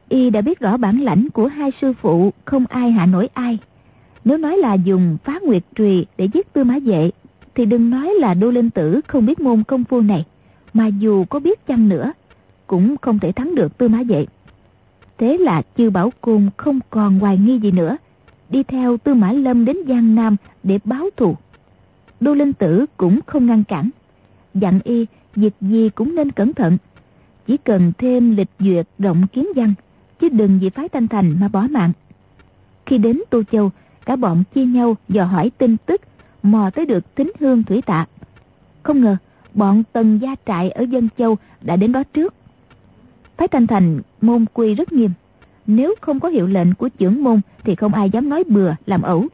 Y 0.08 0.30
đã 0.30 0.40
biết 0.40 0.60
rõ 0.60 0.76
bản 0.76 1.00
lãnh 1.00 1.28
của 1.30 1.46
hai 1.46 1.70
sư 1.80 1.92
phụ 2.00 2.32
không 2.44 2.64
ai 2.66 2.90
hạ 2.90 3.06
nổi 3.06 3.28
ai. 3.34 3.58
Nếu 4.24 4.38
nói 4.38 4.56
là 4.56 4.74
dùng 4.74 5.16
phá 5.24 5.38
nguyệt 5.42 5.62
trùy 5.74 6.06
để 6.18 6.24
giết 6.24 6.52
tư 6.52 6.64
mã 6.64 6.78
vệ, 6.84 7.10
thì 7.54 7.66
đừng 7.66 7.90
nói 7.90 8.14
là 8.20 8.34
đô 8.34 8.50
linh 8.50 8.70
tử 8.70 9.00
không 9.06 9.26
biết 9.26 9.40
môn 9.40 9.64
công 9.64 9.84
phu 9.84 10.00
này. 10.00 10.24
Mà 10.72 10.86
dù 10.86 11.24
có 11.24 11.40
biết 11.40 11.66
chăng 11.66 11.88
nữa, 11.88 12.12
cũng 12.66 12.96
không 12.96 13.18
thể 13.18 13.32
thắng 13.32 13.54
được 13.54 13.78
tư 13.78 13.88
mã 13.88 14.02
vệ. 14.08 14.26
Thế 15.18 15.38
là 15.38 15.62
chư 15.76 15.90
Bảo 15.90 16.12
Côn 16.20 16.50
không 16.56 16.80
còn 16.90 17.18
hoài 17.18 17.38
nghi 17.38 17.58
gì 17.58 17.70
nữa. 17.70 17.96
Đi 18.54 18.62
theo 18.62 18.96
tư 18.96 19.14
mã 19.14 19.32
lâm 19.32 19.64
đến 19.64 19.76
Giang 19.88 20.14
Nam 20.14 20.36
để 20.62 20.78
báo 20.84 21.08
thù. 21.16 21.36
Đô 22.20 22.34
linh 22.34 22.52
tử 22.52 22.86
cũng 22.96 23.20
không 23.26 23.46
ngăn 23.46 23.64
cản. 23.64 23.90
Dặn 24.54 24.80
y 24.84 25.06
việc 25.36 25.54
gì 25.60 25.88
cũng 25.88 26.14
nên 26.14 26.30
cẩn 26.30 26.54
thận. 26.54 26.78
Chỉ 27.46 27.56
cần 27.56 27.92
thêm 27.98 28.36
lịch 28.36 28.50
duyệt 28.58 28.86
rộng 28.98 29.26
kiến 29.26 29.48
văn, 29.56 29.74
chứ 30.20 30.28
đừng 30.28 30.58
vì 30.58 30.70
phái 30.70 30.88
thanh 30.88 31.08
thành 31.08 31.36
mà 31.40 31.48
bỏ 31.48 31.66
mạng. 31.70 31.92
Khi 32.86 32.98
đến 32.98 33.20
Tô 33.30 33.42
Châu, 33.52 33.70
cả 34.06 34.16
bọn 34.16 34.44
chia 34.54 34.64
nhau 34.64 34.96
dò 35.08 35.24
hỏi 35.24 35.50
tin 35.58 35.76
tức, 35.86 36.00
mò 36.42 36.70
tới 36.70 36.86
được 36.86 37.14
tính 37.14 37.32
hương 37.40 37.62
thủy 37.62 37.82
tạ. 37.82 38.06
Không 38.82 39.00
ngờ, 39.00 39.16
bọn 39.54 39.82
tần 39.92 40.18
gia 40.18 40.34
trại 40.46 40.70
ở 40.70 40.82
Dân 40.82 41.08
Châu 41.18 41.36
đã 41.60 41.76
đến 41.76 41.92
đó 41.92 42.02
trước. 42.12 42.34
Phái 43.36 43.48
Thanh 43.48 43.66
Thành 43.66 44.00
môn 44.20 44.44
quy 44.52 44.74
rất 44.74 44.92
nghiêm. 44.92 45.10
Nếu 45.66 45.94
không 46.00 46.20
có 46.20 46.28
hiệu 46.28 46.46
lệnh 46.46 46.74
của 46.74 46.88
trưởng 46.88 47.24
môn 47.24 47.40
thì 47.64 47.74
không 47.74 47.94
ai 47.94 48.10
dám 48.10 48.28
nói 48.28 48.44
bừa 48.44 48.74
làm 48.86 49.02
ẩu. 49.02 49.26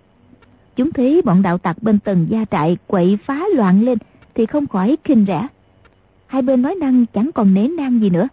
Chúng 0.76 0.92
thấy 0.92 1.22
bọn 1.22 1.42
đạo 1.42 1.58
tặc 1.58 1.82
bên 1.82 1.98
tầng 1.98 2.26
gia 2.30 2.44
trại 2.44 2.76
quậy 2.86 3.18
phá 3.24 3.44
loạn 3.54 3.82
lên 3.82 3.98
thì 4.34 4.46
không 4.46 4.66
khỏi 4.66 4.96
khinh 5.04 5.24
rẻ. 5.26 5.46
Hai 6.26 6.42
bên 6.42 6.62
nói 6.62 6.74
năng 6.74 7.06
chẳng 7.06 7.30
còn 7.34 7.54
nể 7.54 7.68
nang 7.68 8.00
gì 8.00 8.10
nữa. 8.10 8.28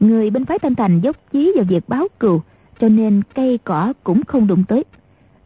Người 0.00 0.30
bên 0.30 0.44
phái 0.44 0.58
Thanh 0.58 0.74
Thành 0.74 1.00
dốc 1.00 1.16
chí 1.32 1.52
vào 1.56 1.64
việc 1.68 1.88
báo 1.88 2.08
cừu, 2.20 2.40
cho 2.80 2.88
nên 2.88 3.22
cây 3.34 3.58
cỏ 3.64 3.92
cũng 4.04 4.24
không 4.24 4.46
đụng 4.46 4.64
tới. 4.68 4.84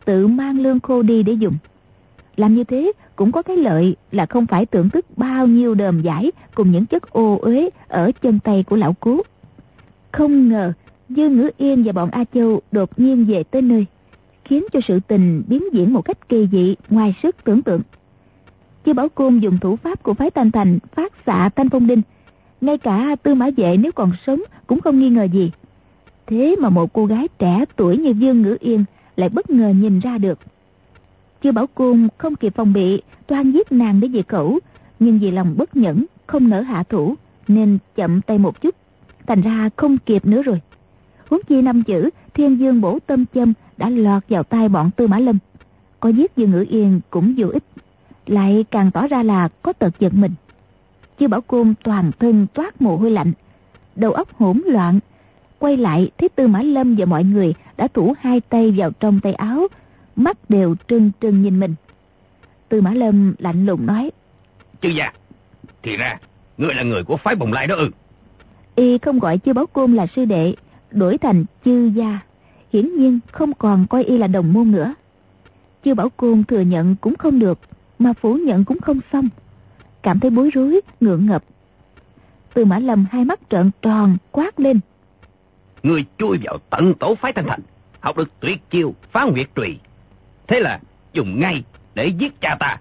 Tự 0.05 0.27
mang 0.27 0.61
lương 0.61 0.81
khô 0.81 1.03
đi 1.03 1.23
để 1.23 1.33
dùng. 1.33 1.55
Làm 2.37 2.55
như 2.55 2.65
thế 2.65 2.93
cũng 3.17 3.33
có 3.33 3.43
cái 3.43 3.57
lợi 3.57 3.97
là 4.13 4.27
không 4.27 4.47
phải 4.47 4.67
tưởng 4.67 4.91
tức 4.91 5.07
bao 5.17 5.47
nhiêu 5.47 5.75
đờm 5.75 6.03
giải 6.03 6.33
cùng 6.55 6.71
những 6.71 6.87
chất 6.87 7.11
ô 7.11 7.39
uế 7.43 7.71
ở 7.89 8.13
chân 8.23 8.39
tay 8.41 8.63
của 8.63 8.77
lão 8.77 8.93
cú. 8.93 9.23
Không 10.13 10.49
ngờ 10.49 10.73
Dương 11.15 11.37
Ngữ 11.37 11.51
Yên 11.57 11.83
và 11.85 11.93
bọn 11.93 12.11
A 12.11 12.25
Châu 12.35 12.61
đột 12.73 12.99
nhiên 12.99 13.25
về 13.25 13.43
tới 13.43 13.63
nơi, 13.63 13.87
khiến 14.45 14.65
cho 14.73 14.81
sự 14.89 15.01
tình 15.09 15.43
biến 15.49 15.63
diễn 15.73 15.93
một 15.93 16.03
cách 16.03 16.29
kỳ 16.29 16.49
dị 16.53 16.77
ngoài 16.91 17.15
sức 17.23 17.37
tưởng 17.45 17.63
tượng. 17.63 17.81
Chư 18.87 18.95
Bảo 18.95 19.09
Côn 19.09 19.39
dùng 19.39 19.59
thủ 19.59 19.77
pháp 19.77 20.03
của 20.03 20.15
phái 20.15 20.31
Thanh 20.31 20.51
Thành 20.51 20.79
phát 20.95 21.13
xạ 21.27 21.49
thanh 21.49 21.71
phong 21.71 21.87
đinh. 21.87 22.03
Ngay 22.61 22.79
cả 22.79 23.17
tư 23.23 23.35
mã 23.35 23.51
vệ 23.57 23.77
nếu 23.77 23.93
còn 23.93 24.13
sống 24.27 24.43
cũng 24.67 24.81
không 24.81 24.99
nghi 24.99 25.09
ngờ 25.09 25.25
gì. 25.25 25.51
Thế 26.27 26.57
mà 26.61 26.69
một 26.69 26.93
cô 26.93 27.07
gái 27.07 27.29
trẻ 27.39 27.65
tuổi 27.77 27.97
như 27.97 28.11
Dương 28.11 28.43
Ngữ 28.43 28.57
Yên 28.61 28.85
lại 29.17 29.29
bất 29.29 29.51
ngờ 29.51 29.69
nhìn 29.69 29.99
ra 29.99 30.19
được. 30.19 30.39
Chư 31.43 31.53
Bảo 31.53 31.67
Côn 31.67 32.09
không 32.19 32.37
kịp 32.37 32.53
phòng 32.57 32.73
bị, 32.73 33.03
toan 33.27 33.53
giết 33.53 33.73
nàng 33.73 34.01
để 34.01 34.09
diệt 34.13 34.29
khẩu, 34.29 34.59
nhưng 34.99 35.19
vì 35.19 35.31
lòng 35.31 35.55
bất 35.59 35.77
nhẫn, 35.77 36.05
không 36.27 36.49
nỡ 36.49 36.61
hạ 36.61 36.83
thủ, 36.89 37.15
nên 37.49 37.79
chậm 37.95 38.21
tay 38.21 38.39
một 38.39 38.61
chút. 38.61 38.75
Thành 39.27 39.41
ra 39.41 39.71
không 39.77 39.99
kịp 39.99 40.27
nữa 40.27 40.43
rồi. 40.43 40.61
Huống 41.35 41.43
chi 41.49 41.63
năm 41.63 41.83
chữ 41.83 42.11
Thiên 42.35 42.61
Dương 42.61 42.81
bổ 42.81 42.99
tâm 43.07 43.25
châm 43.35 43.53
đã 43.77 43.89
lọt 43.91 44.23
vào 44.29 44.43
tay 44.43 44.69
bọn 44.69 44.91
Tư 44.97 45.07
Mã 45.07 45.19
Lâm. 45.19 45.39
Có 46.01 46.09
giết 46.09 46.37
Dương 46.37 46.51
Ngữ 46.51 46.67
Yên 46.69 47.01
cũng 47.11 47.35
vô 47.37 47.49
ích 47.49 47.63
lại 48.27 48.65
càng 48.71 48.91
tỏ 48.91 49.07
ra 49.07 49.23
là 49.23 49.49
có 49.63 49.73
tật 49.73 49.91
giận 49.99 50.21
mình. 50.21 50.33
Chư 51.19 51.29
Bảo 51.29 51.41
Côn 51.41 51.75
toàn 51.85 52.11
thân 52.19 52.47
toát 52.55 52.83
mồ 52.83 52.97
hôi 52.97 53.11
lạnh, 53.11 53.33
đầu 53.97 54.13
óc 54.13 54.29
hỗn 54.35 54.63
loạn, 54.67 55.01
quay 55.59 55.77
lại 55.77 56.11
thấy 56.19 56.29
Tư 56.29 56.49
Mã 56.49 56.63
Lâm 56.63 56.95
và 56.99 57.05
mọi 57.05 57.25
người 57.25 57.55
đã 57.77 57.89
thủ 57.89 58.15
hai 58.21 58.41
tay 58.41 58.75
vào 58.77 58.91
trong 58.91 59.21
tay 59.21 59.35
áo, 59.35 59.69
mắt 60.17 60.51
đều 60.51 60.75
trừng 60.89 61.11
trừng 61.21 61.43
nhìn 61.43 61.61
mình. 61.61 61.75
Tư 62.69 62.81
Mã 62.81 62.91
Lâm 62.91 63.35
lạnh 63.39 63.67
lùng 63.67 63.87
nói: 63.87 64.11
"Chư 64.81 64.89
gia, 64.89 65.13
thì 65.83 65.97
ra 65.97 66.19
ngươi 66.59 66.75
là 66.75 66.83
người 66.83 67.05
của 67.05 67.17
phái 67.17 67.35
Bồng 67.35 67.53
Lai 67.53 67.67
đó 67.67 67.75
ư?" 67.75 67.91
Y 68.75 68.99
không 68.99 69.19
gọi 69.19 69.39
Chư 69.39 69.53
Bảo 69.53 69.67
Côn 69.67 69.95
là 69.95 70.07
sư 70.17 70.25
đệ, 70.25 70.55
đổi 70.95 71.19
thành 71.19 71.45
Chư 71.65 71.91
gia, 71.95 72.21
hiển 72.73 72.97
nhiên 72.97 73.21
không 73.33 73.55
còn 73.55 73.87
coi 73.87 74.05
y 74.05 74.19
là 74.19 74.27
đồng 74.27 74.53
môn 74.53 74.71
nữa. 74.71 74.95
Chư 75.85 75.95
Bảo 75.95 76.09
Côn 76.09 76.45
thừa 76.45 76.61
nhận 76.61 76.97
cũng 76.97 77.17
không 77.17 77.39
được, 77.39 77.59
mà 77.99 78.13
phủ 78.13 78.35
nhận 78.35 78.65
cũng 78.65 78.81
không 78.81 79.01
xong. 79.13 79.29
Cảm 80.03 80.21
thấy 80.21 80.31
bối 80.31 80.51
rối 80.53 80.81
ngượng 81.01 81.27
ngập. 81.27 81.45
Từ 82.55 82.65
mã 82.65 82.79
lâm 82.79 83.07
hai 83.11 83.25
mắt 83.25 83.41
trợn 83.49 83.71
tròn 83.83 84.17
quát 84.33 84.61
lên. 84.61 84.81
Người 85.83 86.05
chui 86.19 86.39
vào 86.45 86.59
tận 86.71 86.95
tổ 86.95 87.15
phái 87.15 87.33
thanh 87.33 87.47
thành 87.49 87.61
học 88.01 88.17
được 88.17 88.31
tuyệt 88.41 88.71
chiêu 88.71 88.95
phá 89.13 89.25
nguyệt 89.25 89.47
trùy. 89.55 89.79
Thế 90.47 90.61
là 90.61 90.81
dùng 91.13 91.41
ngay 91.41 91.65
để 91.95 92.07
giết 92.07 92.41
cha 92.41 92.57
ta. 92.61 92.79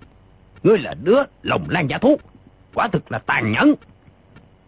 Ngươi 0.63 0.77
là 0.77 0.95
đứa 1.03 1.23
lòng 1.43 1.69
lan 1.69 1.89
giả 1.89 1.97
thú 1.97 2.17
quả 2.73 2.87
thực 2.87 3.11
là 3.11 3.19
tàn 3.19 3.51
nhẫn. 3.51 3.73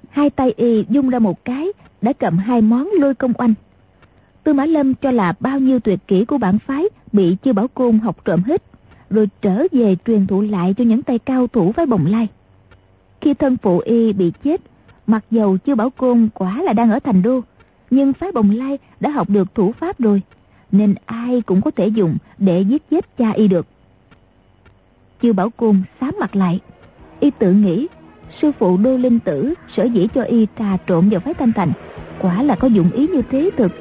Hai 0.09 0.29
tay 0.29 0.53
y 0.57 0.85
dung 0.89 1.09
ra 1.09 1.19
một 1.19 1.45
cái 1.45 1.67
đã 2.05 2.13
cầm 2.13 2.37
hai 2.37 2.61
món 2.61 2.89
lôi 2.99 3.15
công 3.15 3.33
oanh 3.37 3.53
tư 4.43 4.53
mã 4.53 4.65
lâm 4.65 4.93
cho 4.93 5.11
là 5.11 5.33
bao 5.39 5.59
nhiêu 5.59 5.79
tuyệt 5.79 5.99
kỹ 6.07 6.25
của 6.25 6.37
bản 6.37 6.59
phái 6.59 6.83
bị 7.11 7.37
chư 7.43 7.53
bảo 7.53 7.67
côn 7.67 7.99
học 7.99 8.25
trộm 8.25 8.43
hết 8.43 8.63
rồi 9.09 9.29
trở 9.41 9.63
về 9.71 9.95
truyền 10.05 10.27
thụ 10.27 10.41
lại 10.41 10.73
cho 10.77 10.83
những 10.83 11.01
tay 11.01 11.19
cao 11.19 11.47
thủ 11.47 11.71
phái 11.71 11.85
bồng 11.85 12.05
lai. 12.05 12.27
Khi 13.21 13.33
thân 13.33 13.57
phụ 13.57 13.79
y 13.79 14.13
bị 14.13 14.31
chết, 14.43 14.61
mặc 15.07 15.25
dầu 15.31 15.57
Chư 15.65 15.75
bảo 15.75 15.89
côn 15.89 16.29
quả 16.33 16.61
là 16.61 16.73
đang 16.73 16.91
ở 16.91 16.99
thành 16.99 17.21
đô, 17.21 17.41
nhưng 17.89 18.13
phái 18.13 18.31
bồng 18.31 18.51
lai 18.51 18.77
đã 18.99 19.09
học 19.09 19.29
được 19.29 19.55
thủ 19.55 19.71
pháp 19.71 19.99
rồi, 19.99 20.21
nên 20.71 20.95
ai 21.05 21.41
cũng 21.41 21.61
có 21.61 21.71
thể 21.71 21.87
dùng 21.87 22.17
để 22.37 22.61
giết 22.61 22.89
chết 22.89 23.17
cha 23.17 23.31
y 23.31 23.47
được. 23.47 23.67
Chư 25.21 25.33
bảo 25.33 25.49
côn 25.49 25.81
sám 26.01 26.15
mặt 26.19 26.35
lại, 26.35 26.59
y 27.19 27.31
tự 27.31 27.51
nghĩ 27.51 27.87
sư 28.41 28.51
phụ 28.59 28.77
đô 28.77 28.97
linh 28.97 29.19
tử 29.19 29.53
sở 29.75 29.83
dĩ 29.83 30.07
cho 30.15 30.21
y 30.23 30.47
trà 30.59 30.77
trộn 30.87 31.09
vào 31.09 31.19
phái 31.19 31.33
thanh 31.33 31.53
thành, 31.53 31.71
quả 32.21 32.43
là 32.43 32.55
có 32.55 32.67
dụng 32.67 32.91
ý 32.91 33.07
như 33.07 33.21
thế 33.31 33.49
thực. 33.57 33.71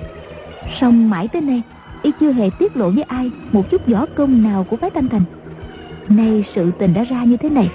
song 0.80 1.10
mãi 1.10 1.28
tới 1.28 1.42
nay, 1.42 1.62
y 2.02 2.12
chưa 2.20 2.32
hề 2.32 2.50
tiết 2.58 2.76
lộ 2.76 2.90
với 2.90 3.02
ai 3.02 3.30
một 3.52 3.70
chút 3.70 3.86
võ 3.86 4.06
công 4.14 4.42
nào 4.42 4.64
của 4.64 4.76
phái 4.76 4.90
thanh 4.90 5.08
thành. 5.08 5.22
Nay 6.08 6.44
sự 6.54 6.70
tình 6.78 6.94
đã 6.94 7.04
ra 7.04 7.24
như 7.24 7.36
thế 7.36 7.50
này 7.50 7.70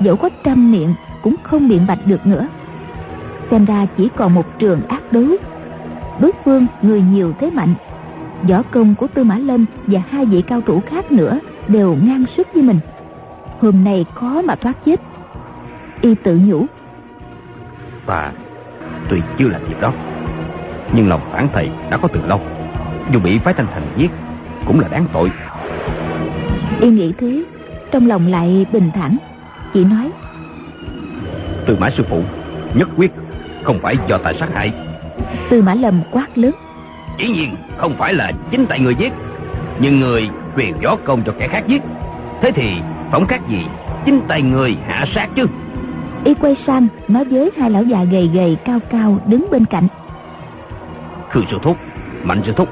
dẫu 0.00 0.16
có 0.16 0.28
trăm 0.44 0.72
miệng 0.72 0.94
cũng 1.22 1.36
không 1.42 1.68
biện 1.68 1.86
bạch 1.88 2.06
được 2.06 2.26
nữa. 2.26 2.48
Xem 3.50 3.64
ra 3.64 3.86
chỉ 3.96 4.08
còn 4.16 4.34
một 4.34 4.58
trường 4.58 4.80
ác 4.88 5.12
đấu 5.12 5.24
đối 6.20 6.32
phương 6.44 6.66
người 6.82 7.02
nhiều 7.12 7.32
thế 7.40 7.50
mạnh 7.50 7.74
võ 8.48 8.62
công 8.62 8.94
của 8.94 9.06
tư 9.06 9.24
mã 9.24 9.38
lâm 9.38 9.64
và 9.86 10.00
hai 10.08 10.24
vị 10.24 10.42
cao 10.42 10.60
thủ 10.60 10.80
khác 10.86 11.12
nữa 11.12 11.40
đều 11.68 11.96
ngang 12.02 12.24
sức 12.36 12.48
với 12.54 12.62
mình. 12.62 12.78
Hôm 13.60 13.84
nay 13.84 14.04
khó 14.14 14.42
mà 14.42 14.54
thoát 14.54 14.84
chết. 14.84 15.00
Y 16.00 16.14
tự 16.14 16.40
nhủ 16.46 16.66
và 18.06 18.32
tuy 19.08 19.20
chưa 19.38 19.48
làm 19.48 19.64
việc 19.64 19.80
đó. 19.80 19.92
Nhưng 20.92 21.08
lòng 21.08 21.20
phản 21.32 21.48
thầy 21.52 21.70
đã 21.90 21.96
có 21.96 22.08
từ 22.12 22.20
lâu. 22.26 22.40
Dù 23.12 23.20
bị 23.20 23.38
phái 23.38 23.54
thanh 23.54 23.66
thành 23.74 23.86
giết 23.96 24.10
cũng 24.66 24.80
là 24.80 24.88
đáng 24.88 25.06
tội. 25.12 25.30
Y 26.80 26.88
nghĩ 26.88 27.12
thế 27.18 27.44
trong 27.90 28.08
lòng 28.08 28.26
lại 28.26 28.66
bình 28.72 28.90
thản. 28.94 29.16
Chỉ 29.74 29.84
nói 29.84 30.10
từ 31.66 31.76
mã 31.80 31.90
sư 31.90 32.04
phụ 32.08 32.22
nhất 32.74 32.88
quyết 32.96 33.12
không 33.64 33.78
phải 33.82 33.96
do 34.08 34.18
ta 34.18 34.32
sát 34.40 34.48
hại. 34.54 34.72
từ 35.50 35.62
mã 35.62 35.74
lầm 35.74 36.02
quát 36.10 36.38
lớn. 36.38 36.54
Dĩ 37.18 37.28
nhiên 37.28 37.54
không 37.76 37.94
phải 37.98 38.14
là 38.14 38.32
chính 38.50 38.66
tại 38.66 38.80
người 38.80 38.94
giết 38.94 39.12
nhưng 39.80 40.00
người 40.00 40.30
truyền 40.56 40.72
võ 40.84 40.96
công 41.04 41.22
cho 41.26 41.32
kẻ 41.38 41.48
khác 41.48 41.64
giết. 41.66 41.82
Thế 42.42 42.50
thì 42.50 42.72
phỏng 43.10 43.26
khác 43.26 43.40
gì 43.48 43.66
chính 44.06 44.20
tay 44.28 44.42
người 44.42 44.76
hạ 44.88 45.04
sát 45.14 45.28
chứ 45.36 45.46
y 46.26 46.34
quay 46.34 46.56
sang 46.66 46.88
nói 47.08 47.24
với 47.24 47.50
hai 47.56 47.70
lão 47.70 47.82
già 47.82 48.04
gầy 48.04 48.30
gầy 48.34 48.56
cao 48.64 48.78
cao 48.90 49.18
đứng 49.26 49.46
bên 49.50 49.64
cạnh. 49.64 49.88
Khương 51.30 51.44
sư 51.50 51.58
thúc 51.62 51.76
mạnh 52.24 52.42
sư 52.46 52.52
thúc 52.56 52.68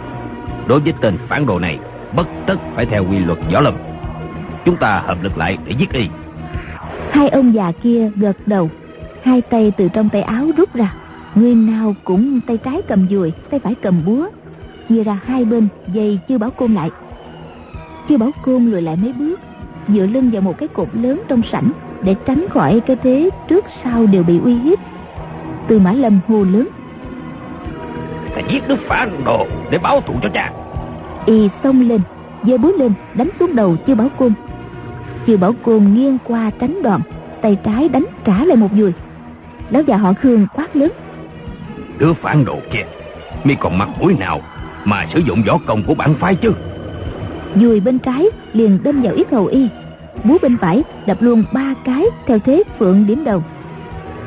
đối 0.67 0.81
với 0.81 0.93
tên 1.01 1.19
phản 1.29 1.47
đồ 1.47 1.59
này 1.59 1.79
bất 2.17 2.29
tất 2.47 2.57
phải 2.75 2.87
theo 2.87 3.05
quy 3.11 3.19
luật 3.19 3.39
võ 3.53 3.61
lâm. 3.61 3.75
Chúng 4.65 4.77
ta 4.77 5.03
hợp 5.07 5.23
lực 5.23 5.39
lại 5.39 5.59
để 5.67 5.75
giết 5.79 5.93
y. 5.93 6.09
Hai 7.11 7.29
ông 7.29 7.55
già 7.55 7.73
kia 7.83 8.11
gật 8.17 8.37
đầu 8.47 8.71
hai 9.23 9.41
tay 9.41 9.73
từ 9.77 9.89
trong 9.89 10.09
tay 10.09 10.23
áo 10.23 10.47
rút 10.57 10.75
ra. 10.75 10.95
Người 11.35 11.55
nào 11.55 11.95
cũng 12.05 12.41
tay 12.47 12.57
trái 12.57 12.83
cầm 12.89 13.09
dùi 13.11 13.33
tay 13.51 13.61
phải 13.61 13.75
cầm 13.75 14.05
búa. 14.05 14.29
Chia 14.89 15.05
ra 15.05 15.19
hai 15.25 15.45
bên 15.45 15.69
dây 15.93 16.19
chưa 16.29 16.39
bảo 16.39 16.51
côn 16.51 16.75
lại. 16.75 16.91
Chưa 18.09 18.17
bảo 18.17 18.31
côn 18.43 18.67
lùi 18.67 18.83
lại 18.83 18.97
mấy 18.97 19.13
bước 19.13 19.41
dựa 19.89 20.07
lưng 20.07 20.31
vào 20.31 20.43
một 20.43 20.59
cái 20.59 20.69
cột 20.69 20.89
lớn 20.93 21.23
trong 21.29 21.43
sảnh 21.53 21.71
để 22.05 22.15
tránh 22.27 22.47
khỏi 22.51 22.81
cái 22.87 22.97
thế 23.03 23.31
trước 23.49 23.65
sau 23.85 24.07
đều 24.07 24.23
bị 24.23 24.41
uy 24.45 24.55
hiếp. 24.55 24.79
Từ 25.69 25.79
mã 25.79 25.93
lâm 25.93 26.21
hô 26.29 26.45
lớn. 26.45 26.69
Ta 28.35 28.41
giết 28.49 28.69
đức 28.69 28.79
phản 28.89 29.25
đồ 29.25 29.47
để 29.71 29.79
báo 29.79 30.01
thù 30.01 30.15
cho 30.23 30.29
cha. 30.35 30.53
Y 31.27 31.49
xông 31.63 31.81
lên 31.81 32.01
giơ 32.47 32.59
búa 32.59 32.73
lên 32.79 32.93
đánh 33.15 33.29
xuống 33.41 33.57
đầu 33.57 33.77
chưa 33.87 33.95
bảo 33.95 34.09
côn. 34.19 34.33
Chưa 35.27 35.37
bảo 35.37 35.53
côn 35.63 35.95
nghiêng 35.95 36.19
qua 36.25 36.51
tránh 36.61 36.83
đòn 36.83 37.01
tay 37.43 37.57
trái 37.65 37.89
đánh 37.89 38.05
trả 38.25 38.45
lại 38.45 38.57
một 38.57 38.71
dùi. 38.77 38.93
Lão 39.71 39.83
già 39.83 39.97
họ 39.97 40.13
khương 40.13 40.47
quát 40.55 40.77
lớn. 40.77 40.93
Đứa 41.99 42.13
phản 42.13 42.45
đồ 42.45 42.59
kia 42.73 42.85
mi 43.45 43.55
còn 43.55 43.79
mặt 43.79 43.89
mũi 44.01 44.17
nào 44.21 44.41
mà 44.85 45.07
sử 45.15 45.21
dụng 45.21 45.43
võ 45.47 45.59
công 45.67 45.83
của 45.83 45.95
bản 45.95 46.15
phái 46.15 46.35
chứ? 46.35 46.53
Dùi 47.61 47.81
bên 47.81 47.99
trái 47.99 48.27
liền 48.53 48.79
đâm 48.83 49.03
vào 49.03 49.15
yết 49.15 49.33
hầu 49.33 49.47
y 49.47 49.69
búa 50.25 50.39
bên 50.43 50.57
phải 50.57 50.85
đập 51.07 51.23
luôn 51.23 51.45
ba 51.53 51.75
cái 51.85 52.05
theo 52.27 52.39
thế 52.39 52.63
phượng 52.79 53.07
điểm 53.07 53.25
đầu. 53.25 53.43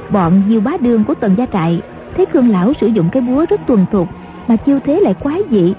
Bọn 0.09 0.41
diêu 0.49 0.61
bá 0.61 0.71
đương 0.79 1.03
của 1.03 1.13
tần 1.13 1.35
gia 1.37 1.45
trại 1.45 1.81
thấy 2.17 2.25
khương 2.25 2.49
lão 2.49 2.73
sử 2.81 2.87
dụng 2.87 3.09
cái 3.11 3.21
búa 3.21 3.45
rất 3.49 3.61
tuần 3.67 3.85
thuộc 3.91 4.07
mà 4.47 4.55
chiêu 4.55 4.79
thế 4.85 4.99
lại 4.99 5.13
quái 5.13 5.41
dị. 5.51 5.73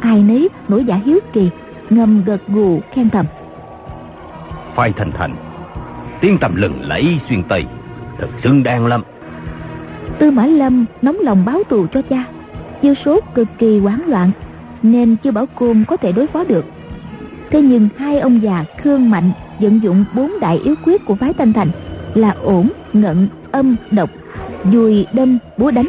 Ai 0.00 0.22
nấy 0.22 0.48
nổi 0.68 0.84
giả 0.84 1.00
hiếu 1.04 1.18
kỳ 1.32 1.50
ngầm 1.90 2.24
gật 2.24 2.48
gù 2.48 2.80
khen 2.92 3.10
thầm. 3.10 3.26
Phai 4.74 4.92
thành 4.92 5.12
thành 5.12 5.34
tiếng 6.20 6.38
tầm 6.38 6.56
lừng 6.56 6.74
lẫy 6.80 7.20
xuyên 7.28 7.42
tây 7.42 7.66
thật 8.18 8.28
xứng 8.42 8.62
đáng 8.62 8.86
lắm. 8.86 9.02
Tư 10.18 10.30
mã 10.30 10.46
lâm 10.46 10.84
nóng 11.02 11.16
lòng 11.20 11.44
báo 11.44 11.62
thù 11.70 11.86
cho 11.92 12.02
cha 12.02 12.24
chiêu 12.82 12.94
số 13.04 13.20
cực 13.34 13.48
kỳ 13.58 13.78
hoảng 13.78 14.02
loạn 14.06 14.30
nên 14.82 15.16
chưa 15.16 15.30
bảo 15.30 15.46
côn 15.46 15.84
có 15.88 15.96
thể 15.96 16.12
đối 16.12 16.26
phó 16.26 16.44
được. 16.44 16.64
Thế 17.50 17.62
nhưng 17.62 17.88
hai 17.96 18.20
ông 18.20 18.42
già 18.42 18.64
khương 18.82 19.10
mạnh 19.10 19.30
vận 19.60 19.82
dụng 19.82 20.04
bốn 20.14 20.32
đại 20.40 20.58
yếu 20.58 20.74
quyết 20.84 21.04
của 21.04 21.14
phái 21.14 21.32
thanh 21.32 21.52
thành 21.52 21.68
là 22.14 22.34
ổn, 22.42 22.68
ngận, 22.92 23.28
âm, 23.50 23.76
độc, 23.90 24.10
dùi, 24.72 25.06
đâm, 25.12 25.38
búa 25.58 25.70
đánh. 25.70 25.88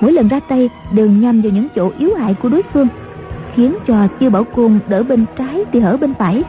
Mỗi 0.00 0.12
lần 0.12 0.28
ra 0.28 0.40
tay 0.40 0.70
đều 0.92 1.10
nhằm 1.10 1.40
vào 1.40 1.52
những 1.52 1.68
chỗ 1.76 1.92
yếu 1.98 2.14
hại 2.14 2.34
của 2.34 2.48
đối 2.48 2.62
phương, 2.62 2.88
khiến 3.54 3.74
cho 3.86 4.08
chiêu 4.20 4.30
bảo 4.30 4.44
côn 4.44 4.78
đỡ 4.88 5.02
bên 5.02 5.24
trái 5.36 5.64
thì 5.72 5.80
hở 5.80 5.96
bên 5.96 6.14
phải. 6.14 6.42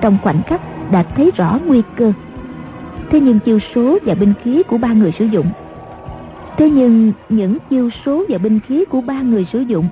Trong 0.00 0.18
khoảnh 0.22 0.42
khắc 0.42 0.60
đã 0.90 1.02
thấy 1.02 1.30
rõ 1.36 1.58
nguy 1.66 1.82
cơ. 1.96 2.12
Thế 3.10 3.20
nhưng 3.20 3.38
chiêu 3.40 3.58
số 3.74 3.98
và 4.04 4.14
binh 4.14 4.32
khí 4.42 4.62
của 4.62 4.78
ba 4.78 4.92
người 4.92 5.12
sử 5.18 5.24
dụng. 5.24 5.46
Thế 6.56 6.70
nhưng 6.70 7.12
những 7.28 7.58
chiêu 7.70 7.90
số 8.06 8.24
và 8.28 8.38
binh 8.38 8.60
khí 8.60 8.84
của 8.84 9.00
ba 9.00 9.22
người 9.22 9.46
sử 9.52 9.60
dụng 9.60 9.88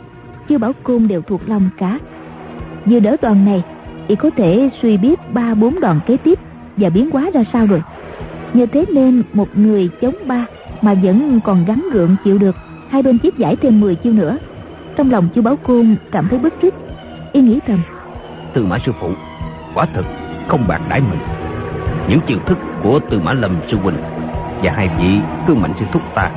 chiêu 0.49 0.59
bảo 0.59 0.73
côn 0.83 1.09
đều 1.09 1.23
thuộc 1.23 1.41
lòng 1.47 1.69
cả. 1.79 1.99
Vừa 2.85 3.01
đỡ 3.01 3.17
đòn 3.23 3.45
này 3.45 3.65
y 4.09 4.17
có 4.17 4.31
thể 4.37 4.71
suy 4.83 4.97
biết 4.97 5.21
ba 5.33 5.55
bốn 5.55 5.81
đòn 5.81 6.01
kế 6.07 6.17
tiếp 6.17 6.39
và 6.77 6.89
biến 6.89 7.11
hóa 7.11 7.31
ra 7.35 7.41
sao 7.53 7.67
rồi. 7.67 7.83
Nhờ 8.55 8.67
thế 8.73 8.85
nên 8.93 9.23
một 9.33 9.49
người 9.55 9.91
chống 10.01 10.15
ba 10.27 10.47
mà 10.83 10.95
vẫn 10.95 11.41
còn 11.45 11.65
gắn 11.65 11.89
gượng 11.93 12.17
chịu 12.25 12.39
được, 12.39 12.57
hai 12.89 13.03
bên 13.03 13.19
chiếc 13.19 13.39
giải 13.39 13.57
thêm 13.57 13.81
10 13.81 13.95
chiêu 13.95 14.13
nữa. 14.13 14.39
Trong 14.97 15.11
lòng 15.11 15.29
chu 15.35 15.43
báo 15.43 15.57
côn 15.57 15.97
cảm 16.11 16.29
thấy 16.29 16.39
bức 16.39 16.55
rứt 16.63 16.75
y 17.33 17.41
nghĩ 17.41 17.59
thầm 17.67 17.79
từ 18.57 18.65
mã 18.65 18.79
sư 18.87 18.93
phụ, 19.01 19.11
quả 19.75 19.87
thực 19.95 20.07
không 20.49 20.65
bạc 20.69 20.81
đãi 20.89 21.01
mình. 21.01 21.19
Những 22.09 22.21
chiêu 22.27 22.39
thức 22.47 22.59
của 22.83 23.01
từ 23.11 23.21
mã 23.21 23.33
lâm, 23.33 23.51
sư 23.69 23.79
huynh 23.83 23.97
và 24.63 24.73
hai 24.73 24.91
vị 24.99 25.21
cương 25.47 25.61
mạnh 25.61 25.73
sư 25.81 25.87
thúc 25.93 26.03
ta 26.15 26.31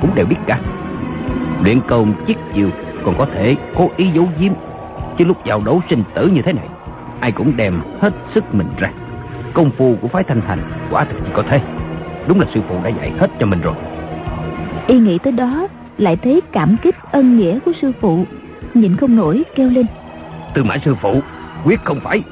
cũng 0.00 0.14
đều 0.14 0.26
biết 0.26 0.36
cả. 0.46 0.60
Luyện 1.64 1.80
công, 1.88 2.12
chiếc 2.26 2.36
chiêu 2.54 2.68
còn 3.04 3.14
có 3.18 3.26
thể 3.34 3.56
cố 3.74 3.90
ý 3.96 4.10
giấu 4.14 4.28
giếm, 4.38 4.52
chứ 5.18 5.24
lúc 5.24 5.36
vào 5.44 5.62
đấu 5.64 5.80
sinh 5.90 6.02
tử 6.14 6.26
như 6.26 6.42
thế 6.42 6.52
này 6.52 6.68
ai 7.20 7.32
cũng 7.32 7.56
đem 7.56 7.80
hết 8.00 8.12
sức 8.34 8.54
mình 8.54 8.68
ra. 8.78 8.90
Công 9.52 9.70
phu 9.70 9.96
của 10.02 10.08
phái 10.08 10.24
thanh 10.24 10.40
thành 10.46 10.58
quả 10.90 11.04
thực 11.04 11.16
chỉ 11.24 11.30
có 11.34 11.42
thế. 11.48 11.60
Đúng 12.28 12.40
là 12.40 12.46
sư 12.54 12.60
phụ 12.68 12.74
đã 12.84 12.88
dạy 12.88 13.12
hết 13.18 13.30
cho 13.40 13.46
mình 13.46 13.60
rồi. 13.60 13.74
Y 14.86 14.98
nghĩ 14.98 15.18
tới 15.18 15.32
đó 15.32 15.68
lại 15.98 16.16
thấy 16.16 16.40
cảm 16.52 16.76
kích 16.82 16.94
ân 17.12 17.36
nghĩa 17.36 17.58
của 17.58 17.72
sư 17.82 17.92
phụ. 18.00 18.24
Nhịn 18.74 18.96
không 18.96 19.16
nổi 19.16 19.44
kêu 19.54 19.70
lên. 19.70 19.86
Tư 20.54 20.64
mã 20.64 20.76
sư 20.84 20.94
phụ 21.02 21.20
quyết 21.64 21.84
không 21.84 22.00
phải 22.00 22.22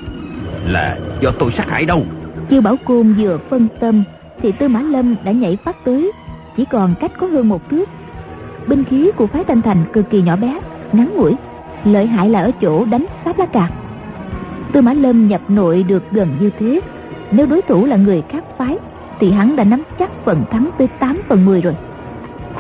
là 0.67 0.99
do 1.21 1.31
tôi 1.39 1.53
sát 1.57 1.69
hại 1.69 1.85
đâu. 1.85 2.03
Chư 2.51 2.61
bảo 2.61 2.77
côn 2.85 3.15
vừa 3.19 3.39
phân 3.51 3.69
tâm 3.81 4.05
thì 4.43 4.53
tư 4.53 4.69
mã 4.69 4.81
lâm 4.81 5.15
đã 5.25 5.33
nhảy 5.33 5.59
phát 5.65 5.77
tới. 5.85 6.13
Chỉ 6.57 6.65
còn 6.65 6.95
cách 7.01 7.13
có 7.19 7.27
hơn 7.27 7.49
một 7.49 7.71
thước. 7.71 7.89
Binh 8.67 8.85
khí 8.85 9.11
của 9.17 9.27
phái 9.27 9.45
thanh 9.45 9.63
thành 9.63 9.85
cực 9.93 10.11
kỳ 10.11 10.23
nhỏ 10.23 10.37
bé 10.37 10.61
ngắn 10.93 11.17
ngủi. 11.17 11.35
Lợi 11.85 12.07
hại 12.07 12.29
là 12.29 12.41
ở 12.41 12.51
chỗ 12.61 12.85
đánh 12.85 13.07
pháp 13.25 13.39
lá 13.39 13.47
cạc 13.47 13.73
tư 14.75 14.81
mã 14.81 14.93
lâm 14.93 15.29
nhập 15.29 15.41
nội 15.49 15.83
được 15.83 16.03
gần 16.11 16.37
như 16.41 16.51
thế. 16.59 16.81
Nếu 17.31 17.47
đối 17.47 17.63
thủ 17.63 17.87
là 17.87 17.97
người 17.97 18.23
khác 18.29 18.45
phái, 18.59 18.79
thì 19.21 19.33
hắn 19.33 19.57
đã 19.57 19.65
nắm 19.65 19.83
chắc 19.99 20.11
phần 20.25 20.45
thắng 20.51 20.71
tới 20.79 20.89
8 20.99 21.21
phần 21.29 21.45
10 21.45 21.61
rồi. 21.61 21.77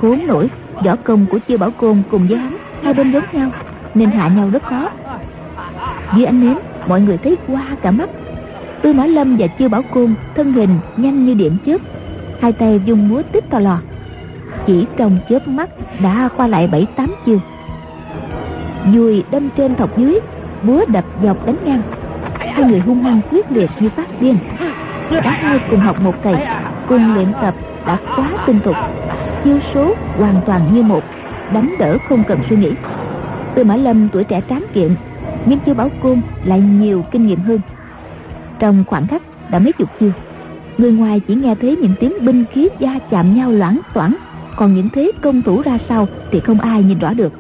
Khốn 0.01 0.21
nổi, 0.27 0.51
võ 0.85 0.97
công 0.97 1.27
của 1.27 1.39
chiêu 1.39 1.59
bảo 1.59 1.71
côn 1.71 2.03
cùng 2.11 2.27
với 2.29 2.39
hắn, 2.39 2.57
hai 2.83 2.95
bên 2.95 3.12
giống 3.12 3.25
nhau, 3.33 3.51
nên 3.95 4.11
hạ 4.11 4.29
nhau 4.29 4.51
rất 4.53 4.62
khó. 4.62 4.91
Dưới 6.17 6.25
ánh 6.27 6.41
nến 6.41 6.59
mọi 6.87 7.01
người 7.01 7.19
thấy 7.19 7.37
qua 7.49 7.62
cả 7.83 7.91
mắt. 7.91 8.11
Tư 8.83 8.93
mã 8.93 9.07
lâm 9.07 9.37
và 9.37 9.47
chiêu 9.47 9.69
bảo 9.69 9.83
côn 9.83 10.15
thân 10.35 10.53
hình 10.53 10.79
nhanh 10.97 11.25
như 11.25 11.35
điện 11.35 11.57
chớp. 11.67 11.79
Hai 12.41 12.53
tay 12.53 12.81
dùng 12.85 13.09
múa 13.09 13.23
tích 13.33 13.45
to 13.51 13.59
lò. 13.59 13.79
Chỉ 14.67 14.87
trong 14.97 15.19
chớp 15.29 15.49
mắt 15.49 15.71
đã 16.03 16.29
qua 16.37 16.47
lại 16.47 16.67
bảy 16.67 16.87
tám 16.97 17.15
chiêu. 17.27 17.39
Dùi 18.95 19.25
đâm 19.31 19.49
trên 19.57 19.75
thọc 19.75 19.99
dưới, 19.99 20.21
búa 20.62 20.85
đập 20.89 21.05
dọc 21.23 21.47
đánh 21.47 21.57
ngang 21.65 21.83
hai 22.53 22.65
người 22.65 22.81
hung 22.81 23.03
hăng 23.03 23.21
quyết 23.31 23.53
liệt 23.53 23.71
như 23.81 23.89
phát 23.89 24.21
điên. 24.21 24.37
Cả 25.11 25.31
hai 25.31 25.59
cùng 25.71 25.81
học 25.81 26.01
một 26.01 26.15
thầy 26.23 26.37
cùng 26.89 27.15
luyện 27.15 27.33
tập 27.43 27.55
đã 27.87 27.99
quá 28.17 28.31
tinh 28.47 28.61
thục 28.65 28.77
chiêu 29.45 29.59
số 29.75 29.95
hoàn 30.19 30.41
toàn 30.47 30.75
như 30.75 30.83
một, 30.83 31.05
đánh 31.53 31.75
đỡ 31.79 31.99
không 32.09 32.25
cần 32.29 32.39
suy 32.49 32.57
nghĩ. 32.57 32.71
Tư 33.55 33.65
mã 33.65 33.77
lâm 33.77 34.09
tuổi 34.09 34.25
trẻ 34.25 34.41
tráng 34.49 34.65
kiện, 34.73 34.95
nhưng 35.47 35.59
chưa 35.67 35.75
bảo 35.75 35.91
côn 36.03 36.21
lại 36.45 36.61
nhiều 36.61 37.05
kinh 37.11 37.27
nghiệm 37.27 37.41
hơn. 37.41 37.61
Trong 38.59 38.85
khoảng 38.87 39.07
khắc 39.07 39.23
đã 39.51 39.59
mấy 39.59 39.73
chục 39.73 39.89
chiêu, 40.01 40.11
người 40.79 40.93
ngoài 40.93 41.21
chỉ 41.29 41.35
nghe 41.35 41.55
thấy 41.61 41.77
những 41.77 41.95
tiếng 42.01 42.13
binh 42.21 42.45
khí 42.53 42.69
va 42.81 42.99
chạm 43.11 43.35
nhau 43.35 43.51
loãng 43.51 43.81
xoảng 43.95 44.15
còn 44.57 44.75
những 44.75 44.89
thế 44.89 45.13
công 45.23 45.43
thủ 45.43 45.63
ra 45.65 45.79
sao 45.89 46.09
thì 46.31 46.41
không 46.41 46.61
ai 46.61 46.83
nhìn 46.83 46.99
rõ 46.99 47.15
được. 47.15 47.33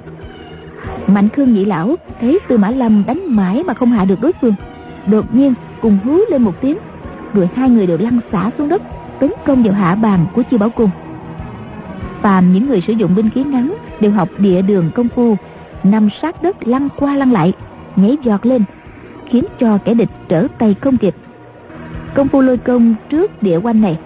Mạnh 1.06 1.28
khương 1.28 1.52
nhị 1.52 1.64
lão 1.64 1.96
thấy 2.20 2.38
tư 2.48 2.58
mã 2.58 2.70
lâm 2.70 3.04
đánh 3.06 3.36
mãi 3.36 3.62
mà 3.66 3.74
không 3.74 3.90
hạ 3.90 4.04
được 4.04 4.20
đối 4.20 4.32
phương 4.40 4.54
đột 5.06 5.34
nhiên, 5.34 5.54
cùng 5.80 5.98
hú 6.04 6.18
lên 6.30 6.42
một 6.42 6.54
tiếng, 6.60 6.78
rồi 7.34 7.48
hai 7.54 7.70
người 7.70 7.86
đều 7.86 7.98
lăn 7.98 8.20
xả 8.32 8.50
xuống 8.58 8.68
đất, 8.68 8.82
tấn 9.20 9.32
công 9.46 9.62
vào 9.62 9.72
hạ 9.74 9.94
bàn 9.94 10.26
của 10.34 10.42
chi 10.50 10.58
bảo 10.58 10.70
cung. 10.70 10.90
Phàm 12.22 12.52
những 12.52 12.68
người 12.68 12.82
sử 12.86 12.92
dụng 12.92 13.14
binh 13.14 13.30
khí 13.30 13.44
ngắn 13.44 13.74
đều 14.00 14.10
học 14.10 14.28
địa 14.38 14.62
đường 14.62 14.90
công 14.94 15.08
phu, 15.08 15.36
nằm 15.84 16.08
sát 16.22 16.42
đất 16.42 16.68
lăn 16.68 16.88
qua 16.96 17.16
lăn 17.16 17.32
lại, 17.32 17.52
nhảy 17.96 18.16
giọt 18.22 18.46
lên, 18.46 18.64
khiến 19.26 19.44
cho 19.58 19.78
kẻ 19.84 19.94
địch 19.94 20.10
trở 20.28 20.46
tay 20.58 20.74
không 20.80 20.96
kịp. 20.96 21.14
Công 22.14 22.28
phu 22.28 22.40
lôi 22.40 22.56
công 22.56 22.94
trước 23.08 23.42
địa 23.42 23.56
quanh 23.56 23.80
này, 23.80 23.98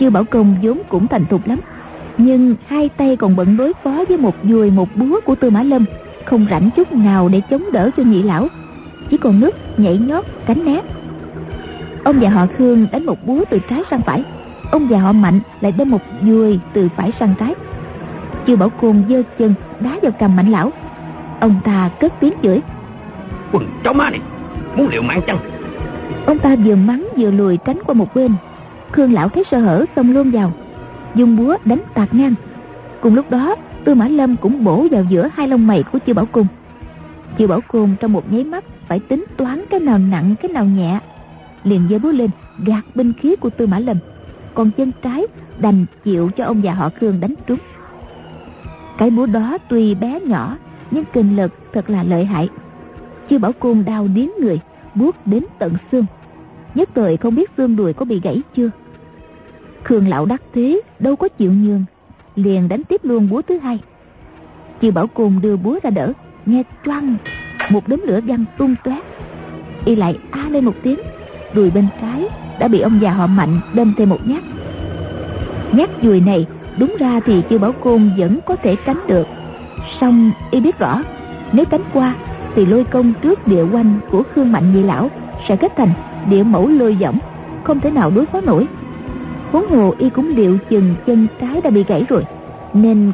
chư 0.00 0.10
bảo 0.10 0.24
công 0.24 0.56
vốn 0.62 0.82
cũng 0.88 1.08
thành 1.08 1.24
thục 1.26 1.46
lắm, 1.46 1.60
nhưng 2.18 2.56
hai 2.66 2.88
tay 2.88 3.16
còn 3.16 3.36
bận 3.36 3.56
đối 3.56 3.72
phó 3.74 4.04
với 4.08 4.16
một 4.16 4.34
dùi 4.44 4.70
một 4.70 4.88
búa 4.96 5.20
của 5.24 5.34
tư 5.34 5.50
mã 5.50 5.62
lâm, 5.62 5.84
không 6.24 6.46
rảnh 6.50 6.70
chút 6.76 6.92
nào 6.92 7.28
để 7.28 7.40
chống 7.50 7.72
đỡ 7.72 7.90
cho 7.96 8.02
nhị 8.02 8.22
lão 8.22 8.48
chỉ 9.10 9.16
còn 9.16 9.40
nước 9.40 9.54
nhảy 9.76 9.98
nhót 9.98 10.24
tránh 10.46 10.64
né 10.64 10.80
ông 12.04 12.22
già 12.22 12.30
họ 12.30 12.46
khương 12.58 12.86
đánh 12.92 13.06
một 13.06 13.26
búa 13.26 13.44
từ 13.50 13.58
trái 13.70 13.82
sang 13.90 14.02
phải. 14.02 14.24
Ông 14.70 14.90
già 14.90 14.98
họ 14.98 15.12
mạnh 15.12 15.40
lại 15.60 15.72
đâm 15.72 15.90
một 15.90 16.02
dùi 16.22 16.60
từ 16.72 16.88
phải 16.96 17.12
sang 17.20 17.34
trái. 17.38 17.54
Chư 18.46 18.56
bảo 18.56 18.70
côn 18.70 19.04
giơ 19.08 19.22
chân 19.38 19.54
đá 19.80 19.98
vào 20.02 20.12
cầm 20.18 20.36
mạnh 20.36 20.50
lão. 20.50 20.72
Ông 21.40 21.60
ta 21.64 21.90
cất 22.00 22.12
tiếng 22.20 22.32
chửi. 22.42 22.60
Quần 23.52 23.64
chó 23.84 23.92
má 23.92 24.10
này 24.10 24.20
muốn 24.76 24.88
liệu 24.88 25.02
mạng 25.02 25.20
chăng? 25.26 25.38
Ông 26.26 26.38
ta 26.38 26.56
vừa 26.64 26.76
mắng 26.76 27.08
vừa 27.16 27.30
lùi 27.30 27.56
tránh 27.56 27.78
qua 27.86 27.94
một 27.94 28.14
bên. 28.14 28.32
Khương 28.92 29.12
lão 29.12 29.28
thấy 29.28 29.44
sơ 29.50 29.58
hở 29.58 29.84
xông 29.96 30.12
luôn 30.12 30.30
vào. 30.30 30.52
Dùng 31.14 31.36
búa 31.36 31.56
đánh 31.64 31.80
tạt 31.94 32.14
ngang. 32.14 32.34
Cùng 33.00 33.14
lúc 33.14 33.30
đó 33.30 33.56
tư 33.84 33.94
mã 33.94 34.08
lâm 34.08 34.36
cũng 34.36 34.64
bổ 34.64 34.86
vào 34.90 35.04
giữa 35.08 35.28
hai 35.34 35.48
lông 35.48 35.66
mày 35.66 35.82
của 35.82 35.98
chư 36.06 36.14
bảo 36.14 36.26
cung 36.26 36.46
chư 37.38 37.46
bảo 37.46 37.60
cung 37.68 37.96
trong 38.00 38.12
một 38.12 38.32
nháy 38.32 38.44
mắt 38.44 38.64
phải 38.88 39.00
tính 39.00 39.24
toán 39.36 39.64
cái 39.70 39.80
nào 39.80 39.98
nặng, 39.98 40.34
cái 40.42 40.52
nào 40.52 40.64
nhẹ. 40.64 41.00
Liền 41.64 41.86
giơ 41.90 41.98
búa 41.98 42.12
lên, 42.12 42.30
gạt 42.66 42.84
binh 42.94 43.12
khí 43.12 43.36
của 43.36 43.50
tư 43.50 43.66
mã 43.66 43.78
lâm. 43.78 43.96
Còn 44.54 44.70
chân 44.70 44.92
trái 45.02 45.26
đành 45.58 45.86
chịu 46.04 46.30
cho 46.36 46.44
ông 46.44 46.64
già 46.64 46.74
họ 46.74 46.90
khương 47.00 47.20
đánh 47.20 47.34
trúng. 47.46 47.58
Cái 48.98 49.10
búa 49.10 49.26
đó 49.26 49.58
tuy 49.68 49.94
bé 49.94 50.20
nhỏ, 50.20 50.56
nhưng 50.90 51.04
kinh 51.12 51.36
lực 51.36 51.52
thật 51.72 51.90
là 51.90 52.02
lợi 52.02 52.24
hại. 52.24 52.48
Chưa 53.28 53.38
bảo 53.38 53.52
côn 53.52 53.84
đau 53.84 54.08
điếng 54.14 54.30
người 54.40 54.60
buốt 54.94 55.16
đến 55.26 55.44
tận 55.58 55.72
xương. 55.92 56.06
Nhất 56.74 56.88
thời 56.94 57.16
không 57.16 57.34
biết 57.34 57.50
xương 57.56 57.76
đùi 57.76 57.92
có 57.92 58.04
bị 58.04 58.20
gãy 58.20 58.42
chưa. 58.56 58.70
Khương 59.84 60.08
lão 60.08 60.26
đắc 60.26 60.42
thế, 60.54 60.80
đâu 60.98 61.16
có 61.16 61.28
chịu 61.28 61.52
nhường, 61.52 61.84
liền 62.36 62.68
đánh 62.68 62.84
tiếp 62.84 63.00
luôn 63.04 63.28
búa 63.30 63.42
thứ 63.42 63.58
hai. 63.58 63.78
Chưa 64.80 64.90
bảo 64.90 65.06
côn 65.06 65.32
đưa 65.42 65.56
búa 65.56 65.78
ra 65.82 65.90
đỡ, 65.90 66.12
nghe 66.46 66.62
choang 66.84 67.16
một 67.70 67.88
đốm 67.88 68.00
lửa 68.06 68.20
văng 68.26 68.44
tung 68.58 68.74
tóe. 68.84 69.00
Y 69.84 69.96
lại 69.96 70.18
a 70.30 70.48
lên 70.48 70.64
một 70.64 70.74
tiếng. 70.82 70.98
Đùi 71.54 71.70
bên 71.70 71.86
trái 72.00 72.28
đã 72.58 72.68
bị 72.68 72.80
ông 72.80 72.98
già 73.02 73.10
họ 73.10 73.26
mạnh 73.26 73.60
đâm 73.74 73.94
thêm 73.98 74.08
một 74.08 74.18
nhát. 74.24 74.42
Nhát 75.72 75.90
dùi 76.02 76.20
này 76.20 76.46
đúng 76.78 76.96
ra 76.98 77.20
thì 77.26 77.42
chưa 77.50 77.58
bảo 77.58 77.72
côn 77.72 78.10
vẫn 78.18 78.40
có 78.46 78.56
thể 78.56 78.76
tránh 78.86 79.00
được. 79.06 79.26
Song 80.00 80.30
y 80.50 80.60
biết 80.60 80.78
rõ, 80.78 81.02
nếu 81.52 81.64
tránh 81.64 81.82
qua 81.92 82.14
thì 82.54 82.66
lôi 82.66 82.84
công 82.84 83.12
trước 83.22 83.46
địa 83.46 83.62
quanh 83.72 83.98
của 84.10 84.22
khương 84.34 84.52
mạnh 84.52 84.74
nhị 84.74 84.82
lão 84.82 85.10
sẽ 85.48 85.56
kết 85.56 85.72
thành 85.76 85.92
địa 86.30 86.42
mẫu 86.42 86.68
lôi 86.68 86.96
dẫm 86.96 87.18
không 87.64 87.80
thể 87.80 87.90
nào 87.90 88.10
đối 88.10 88.26
phó 88.26 88.40
nổi. 88.40 88.66
Huống 89.52 89.68
hồ 89.68 89.94
y 89.98 90.10
cũng 90.10 90.28
liệu 90.28 90.58
chừng 90.70 90.94
chân 91.06 91.26
trái 91.40 91.60
đã 91.60 91.70
bị 91.70 91.84
gãy 91.84 92.04
rồi, 92.08 92.24
nên 92.74 93.12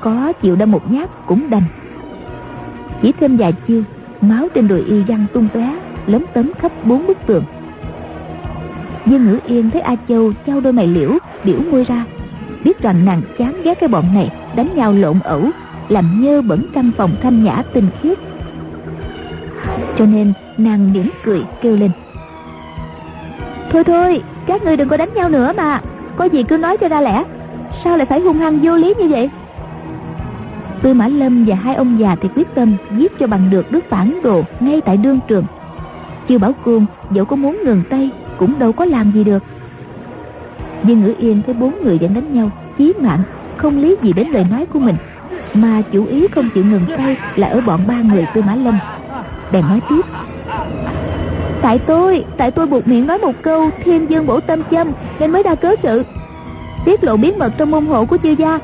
có 0.00 0.32
chịu 0.32 0.56
đâm 0.56 0.70
một 0.70 0.92
nhát 0.92 1.26
cũng 1.26 1.50
đành 1.50 1.62
chỉ 3.02 3.12
thêm 3.20 3.36
vài 3.36 3.52
chiêu, 3.68 3.82
máu 4.20 4.48
trên 4.54 4.68
đùi 4.68 4.80
y 4.80 5.02
văng 5.02 5.26
tung 5.32 5.48
tóe 5.54 5.74
lấm 6.06 6.24
tấm 6.34 6.52
khắp 6.58 6.72
bốn 6.84 7.06
bức 7.06 7.18
tường. 7.26 7.44
Dương 9.06 9.26
ngữ 9.26 9.38
yên 9.46 9.70
thấy 9.70 9.80
a 9.80 9.96
châu 10.08 10.32
trao 10.46 10.60
đôi 10.60 10.72
mày 10.72 10.86
liễu, 10.86 11.10
biểu 11.44 11.58
môi 11.70 11.84
ra, 11.84 12.04
biết 12.64 12.82
rằng 12.82 13.04
nàng 13.04 13.22
chán 13.38 13.62
ghét 13.64 13.80
cái 13.80 13.88
bọn 13.88 14.14
này, 14.14 14.30
đánh 14.56 14.68
nhau 14.74 14.92
lộn 14.92 15.20
ẩu, 15.24 15.42
làm 15.88 16.20
nhơ 16.20 16.42
bẩn 16.42 16.66
căn 16.74 16.90
phòng 16.96 17.10
thanh 17.22 17.44
nhã 17.44 17.62
tinh 17.72 17.86
khiết. 18.02 18.18
Cho 19.98 20.06
nên, 20.06 20.32
nàng 20.58 20.92
mỉm 20.92 21.10
cười 21.24 21.44
kêu 21.62 21.76
lên. 21.76 21.90
Thôi 23.70 23.84
thôi, 23.84 24.22
các 24.46 24.62
người 24.62 24.76
đừng 24.76 24.88
có 24.88 24.96
đánh 24.96 25.14
nhau 25.14 25.28
nữa 25.28 25.52
mà, 25.56 25.80
có 26.16 26.24
gì 26.24 26.42
cứ 26.42 26.56
nói 26.56 26.76
cho 26.76 26.88
ra 26.88 27.00
lẽ, 27.00 27.24
sao 27.84 27.96
lại 27.96 28.06
phải 28.06 28.20
hung 28.20 28.38
hăng 28.38 28.58
vô 28.62 28.76
lý 28.76 28.94
như 28.98 29.08
vậy? 29.08 29.30
Tư 30.82 30.94
mã 30.94 31.08
lâm 31.08 31.44
và 31.44 31.54
hai 31.54 31.74
ông 31.74 31.98
già 31.98 32.16
thì 32.20 32.28
quyết 32.36 32.54
tâm 32.54 32.76
giết 32.96 33.18
cho 33.18 33.26
bằng 33.26 33.50
được 33.50 33.72
đức 33.72 33.84
phản 33.90 34.20
đồ 34.22 34.42
ngay 34.60 34.80
tại 34.80 34.96
đương 34.96 35.18
trường. 35.28 35.44
Chư 36.28 36.38
bảo 36.38 36.52
cương 36.64 36.86
dẫu 37.10 37.24
có 37.24 37.36
muốn 37.36 37.60
ngừng 37.64 37.82
tay 37.90 38.10
cũng 38.38 38.58
đâu 38.58 38.72
có 38.72 38.84
làm 38.84 39.12
gì 39.12 39.24
được. 39.24 39.42
Nhưng 40.82 41.00
ngữ 41.00 41.14
yên 41.18 41.42
thấy 41.46 41.54
bốn 41.54 41.84
người 41.84 41.98
vẫn 41.98 42.14
đánh 42.14 42.32
nhau, 42.34 42.50
chí 42.78 42.92
mạng, 43.00 43.22
không 43.56 43.78
lý 43.78 43.96
gì 44.02 44.12
đến 44.12 44.28
lời 44.28 44.46
nói 44.50 44.66
của 44.66 44.78
mình, 44.78 44.96
mà 45.54 45.82
chủ 45.92 46.06
ý 46.06 46.26
không 46.28 46.50
chịu 46.54 46.64
ngừng 46.64 46.84
tay 46.96 47.16
là 47.36 47.48
ở 47.48 47.60
bọn 47.60 47.80
ba 47.86 48.02
người 48.02 48.26
tư 48.34 48.42
mã 48.42 48.54
lâm. 48.54 48.78
Bèn 49.52 49.64
nói 49.68 49.80
tiếp, 49.88 50.02
tại 51.62 51.78
tôi 51.78 52.24
tại 52.36 52.50
tôi 52.50 52.66
buộc 52.66 52.88
miệng 52.88 53.06
nói 53.06 53.18
một 53.18 53.42
câu 53.42 53.70
thiên 53.84 54.10
dương 54.10 54.26
bổ 54.26 54.40
tâm 54.40 54.62
châm 54.70 54.92
nên 55.18 55.30
mới 55.30 55.42
ra 55.42 55.54
cớ 55.54 55.74
sự. 55.82 56.02
Tiết 56.84 57.04
lộ 57.04 57.16
bí 57.16 57.32
mật 57.32 57.52
trong 57.58 57.70
môn 57.70 57.86
hộ 57.86 58.04
của 58.04 58.16
chư 58.22 58.30
gia 58.30 58.58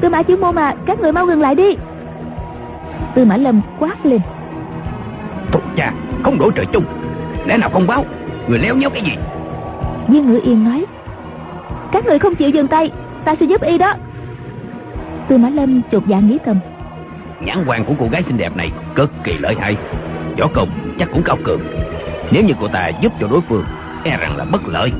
tư 0.00 0.08
mã 0.08 0.22
chữ 0.22 0.36
môn 0.36 0.54
mà 0.54 0.74
các 0.86 1.00
người 1.00 1.12
mau 1.12 1.26
ngừng 1.26 1.40
lại 1.40 1.54
đi. 1.54 1.76
Tư 3.14 3.24
mã 3.24 3.36
lâm 3.36 3.60
quát 3.78 4.06
lên. 4.06 4.20
Thuộc 5.52 5.62
cha 5.76 5.92
không 6.22 6.38
đổi 6.38 6.50
trời 6.54 6.66
chung. 6.72 6.84
Lẽ 7.46 7.56
nào 7.58 7.70
không 7.72 7.86
báo? 7.86 8.04
Người 8.48 8.58
léo 8.58 8.76
nhéo 8.76 8.90
cái 8.90 9.02
gì? 9.02 9.12
Viên 10.08 10.32
ngữ 10.32 10.40
yên 10.44 10.64
nói 10.64 10.84
các 11.92 12.06
người 12.06 12.18
không 12.18 12.34
chịu 12.34 12.50
dừng 12.50 12.68
tay 12.68 12.90
ta 13.24 13.34
sẽ 13.40 13.46
giúp 13.46 13.62
y 13.62 13.78
đó. 13.78 13.94
Tư 15.28 15.38
mã 15.38 15.48
lâm 15.48 15.82
chột 15.92 16.02
dạ 16.06 16.20
nghĩ 16.20 16.38
thầm 16.44 16.58
nhãn 17.40 17.64
quan 17.66 17.84
của 17.84 17.94
cô 17.98 18.06
gái 18.12 18.22
xinh 18.26 18.36
đẹp 18.36 18.56
này 18.56 18.70
cực 18.94 19.10
kỳ 19.24 19.38
lợi 19.38 19.56
hại. 19.60 19.76
Võ 20.38 20.46
công 20.54 20.68
chắc 20.98 21.08
cũng 21.12 21.22
cao 21.22 21.36
cường. 21.44 21.60
Nếu 22.30 22.44
như 22.44 22.54
cô 22.60 22.68
ta 22.68 22.88
giúp 22.88 23.12
cho 23.20 23.28
đối 23.30 23.40
phương 23.48 23.64
e 24.04 24.18
rằng 24.20 24.36
là 24.36 24.44
bất 24.44 24.68
lợi. 24.68 24.92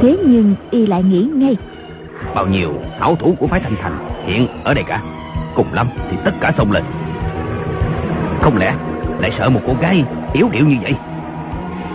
Thế 0.00 0.16
nhưng 0.26 0.54
y 0.70 0.86
lại 0.86 1.02
nghĩ 1.02 1.28
ngay. 1.34 1.56
Bao 2.34 2.46
nhiêu 2.46 2.74
hảo 2.98 3.16
thủ 3.16 3.36
của 3.38 3.46
phái 3.46 3.60
thanh 3.60 3.76
thành 3.82 4.09
hiện 4.26 4.46
ở 4.64 4.74
đây 4.74 4.84
cả. 4.84 5.02
Cùng 5.54 5.66
lắm 5.72 5.88
thì 6.10 6.16
tất 6.24 6.32
cả 6.40 6.52
xông 6.58 6.72
lên. 6.72 6.84
Không 8.40 8.56
lẽ 8.56 8.74
lại 9.20 9.32
sợ 9.38 9.50
một 9.50 9.60
cô 9.66 9.74
gái 9.80 10.04
yếu 10.32 10.48
điệu 10.52 10.66
như 10.66 10.76
vậy? 10.82 10.94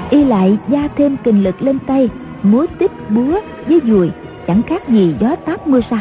Y 0.09 0.23
lại 0.23 0.57
gia 0.67 0.87
thêm 0.97 1.17
kình 1.23 1.43
lực 1.43 1.61
lên 1.61 1.79
tay 1.79 2.09
múa 2.43 2.65
tích 2.79 2.91
búa 3.09 3.39
với 3.67 3.81
dùi 3.85 4.11
chẳng 4.47 4.61
khác 4.61 4.89
gì 4.89 5.15
gió 5.19 5.35
táp 5.45 5.67
mưa 5.67 5.79
sa. 5.89 5.99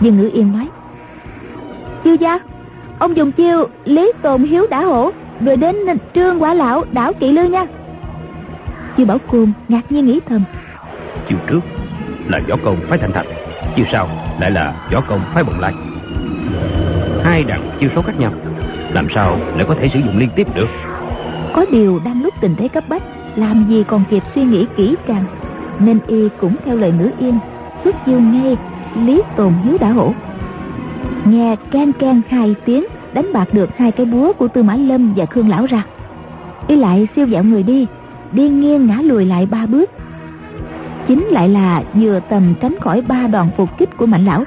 Dương 0.00 0.16
ngữ 0.16 0.30
yên 0.32 0.52
nói 0.52 0.68
chư 2.04 2.12
gia 2.12 2.38
ông 2.98 3.16
dùng 3.16 3.32
chiêu 3.32 3.68
lý 3.84 4.12
tồn 4.22 4.42
hiếu 4.42 4.66
đã 4.70 4.84
hổ 4.84 5.10
rồi 5.40 5.56
đến 5.56 5.76
trương 6.14 6.42
quả 6.42 6.54
lão 6.54 6.84
đảo 6.92 7.12
kỵ 7.12 7.32
lư 7.32 7.44
nha. 7.44 7.64
Chư 8.96 9.04
bảo 9.04 9.18
côn 9.18 9.52
ngạc 9.68 9.92
nhiên 9.92 10.06
nghĩ 10.06 10.20
thầm 10.28 10.44
chiều 11.28 11.38
trước 11.46 11.60
là 12.28 12.40
võ 12.48 12.56
công 12.64 12.76
thanh 12.88 13.12
thành 13.12 13.26
chiều 13.76 13.86
sau 13.92 14.08
lại 14.40 14.50
là 14.50 14.74
võ 14.92 15.00
công 15.00 15.20
phái 15.34 15.44
bồng 15.44 15.60
lai? 15.60 15.72
Hai 17.24 17.44
đẳng 17.44 17.70
chiêu 17.80 17.90
số 17.94 18.02
khác 18.02 18.12
nhau. 18.18 18.32
Làm 18.92 19.06
sao 19.14 19.38
lại 19.56 19.64
có 19.68 19.74
thể 19.74 19.88
sử 19.94 20.00
dụng 20.00 20.18
liên 20.18 20.28
tiếp 20.36 20.46
được? 20.54 20.68
Có 21.54 21.64
điều 21.72 22.00
đang 22.04 22.22
lúc 22.22 22.34
tình 22.40 22.54
thế 22.58 22.68
cấp 22.68 22.84
bách 22.88 23.02
làm 23.36 23.66
gì 23.68 23.84
còn 23.88 24.04
kịp 24.10 24.22
suy 24.34 24.44
nghĩ 24.44 24.66
kỹ 24.76 24.96
càng 25.06 25.24
nên 25.78 25.98
y 26.06 26.28
cũng 26.40 26.56
theo 26.64 26.76
lời 26.76 26.92
ngữ 26.92 27.10
yên 27.18 27.38
xuất 27.84 27.96
chiêu 28.06 28.20
ngay 28.20 28.56
lý 28.96 29.22
tồn 29.36 29.52
hiếu 29.64 29.76
đã 29.80 29.88
hổ. 29.88 30.14
Nghe 31.24 31.56
can 31.70 31.92
can 31.92 32.20
hai 32.28 32.54
tiếng 32.64 32.84
đánh 33.12 33.32
bạc 33.32 33.48
được 33.52 33.70
hai 33.76 33.92
cái 33.92 34.06
búa 34.06 34.32
của 34.32 34.48
tư 34.48 34.62
mã 34.62 34.76
lâm 34.76 35.14
và 35.16 35.26
khương 35.26 35.48
lão 35.48 35.66
ra. 35.66 35.82
Y 36.66 36.76
lại 36.76 37.08
siêu 37.16 37.26
dạo 37.26 37.44
người 37.44 37.62
đi 37.62 37.86
đi 38.32 38.48
nghiêng 38.48 38.86
ngã 38.86 38.98
lùi 39.02 39.24
lại 39.24 39.46
ba 39.46 39.66
bước 39.66 39.90
chính 41.08 41.26
lại 41.26 41.48
là 41.48 41.82
vừa 41.94 42.20
tầm 42.28 42.54
tránh 42.60 42.80
khỏi 42.80 43.00
ba 43.00 43.26
đòn 43.26 43.48
phục 43.56 43.78
kích 43.78 43.96
của 43.96 44.06
mạnh 44.06 44.24
lão. 44.24 44.44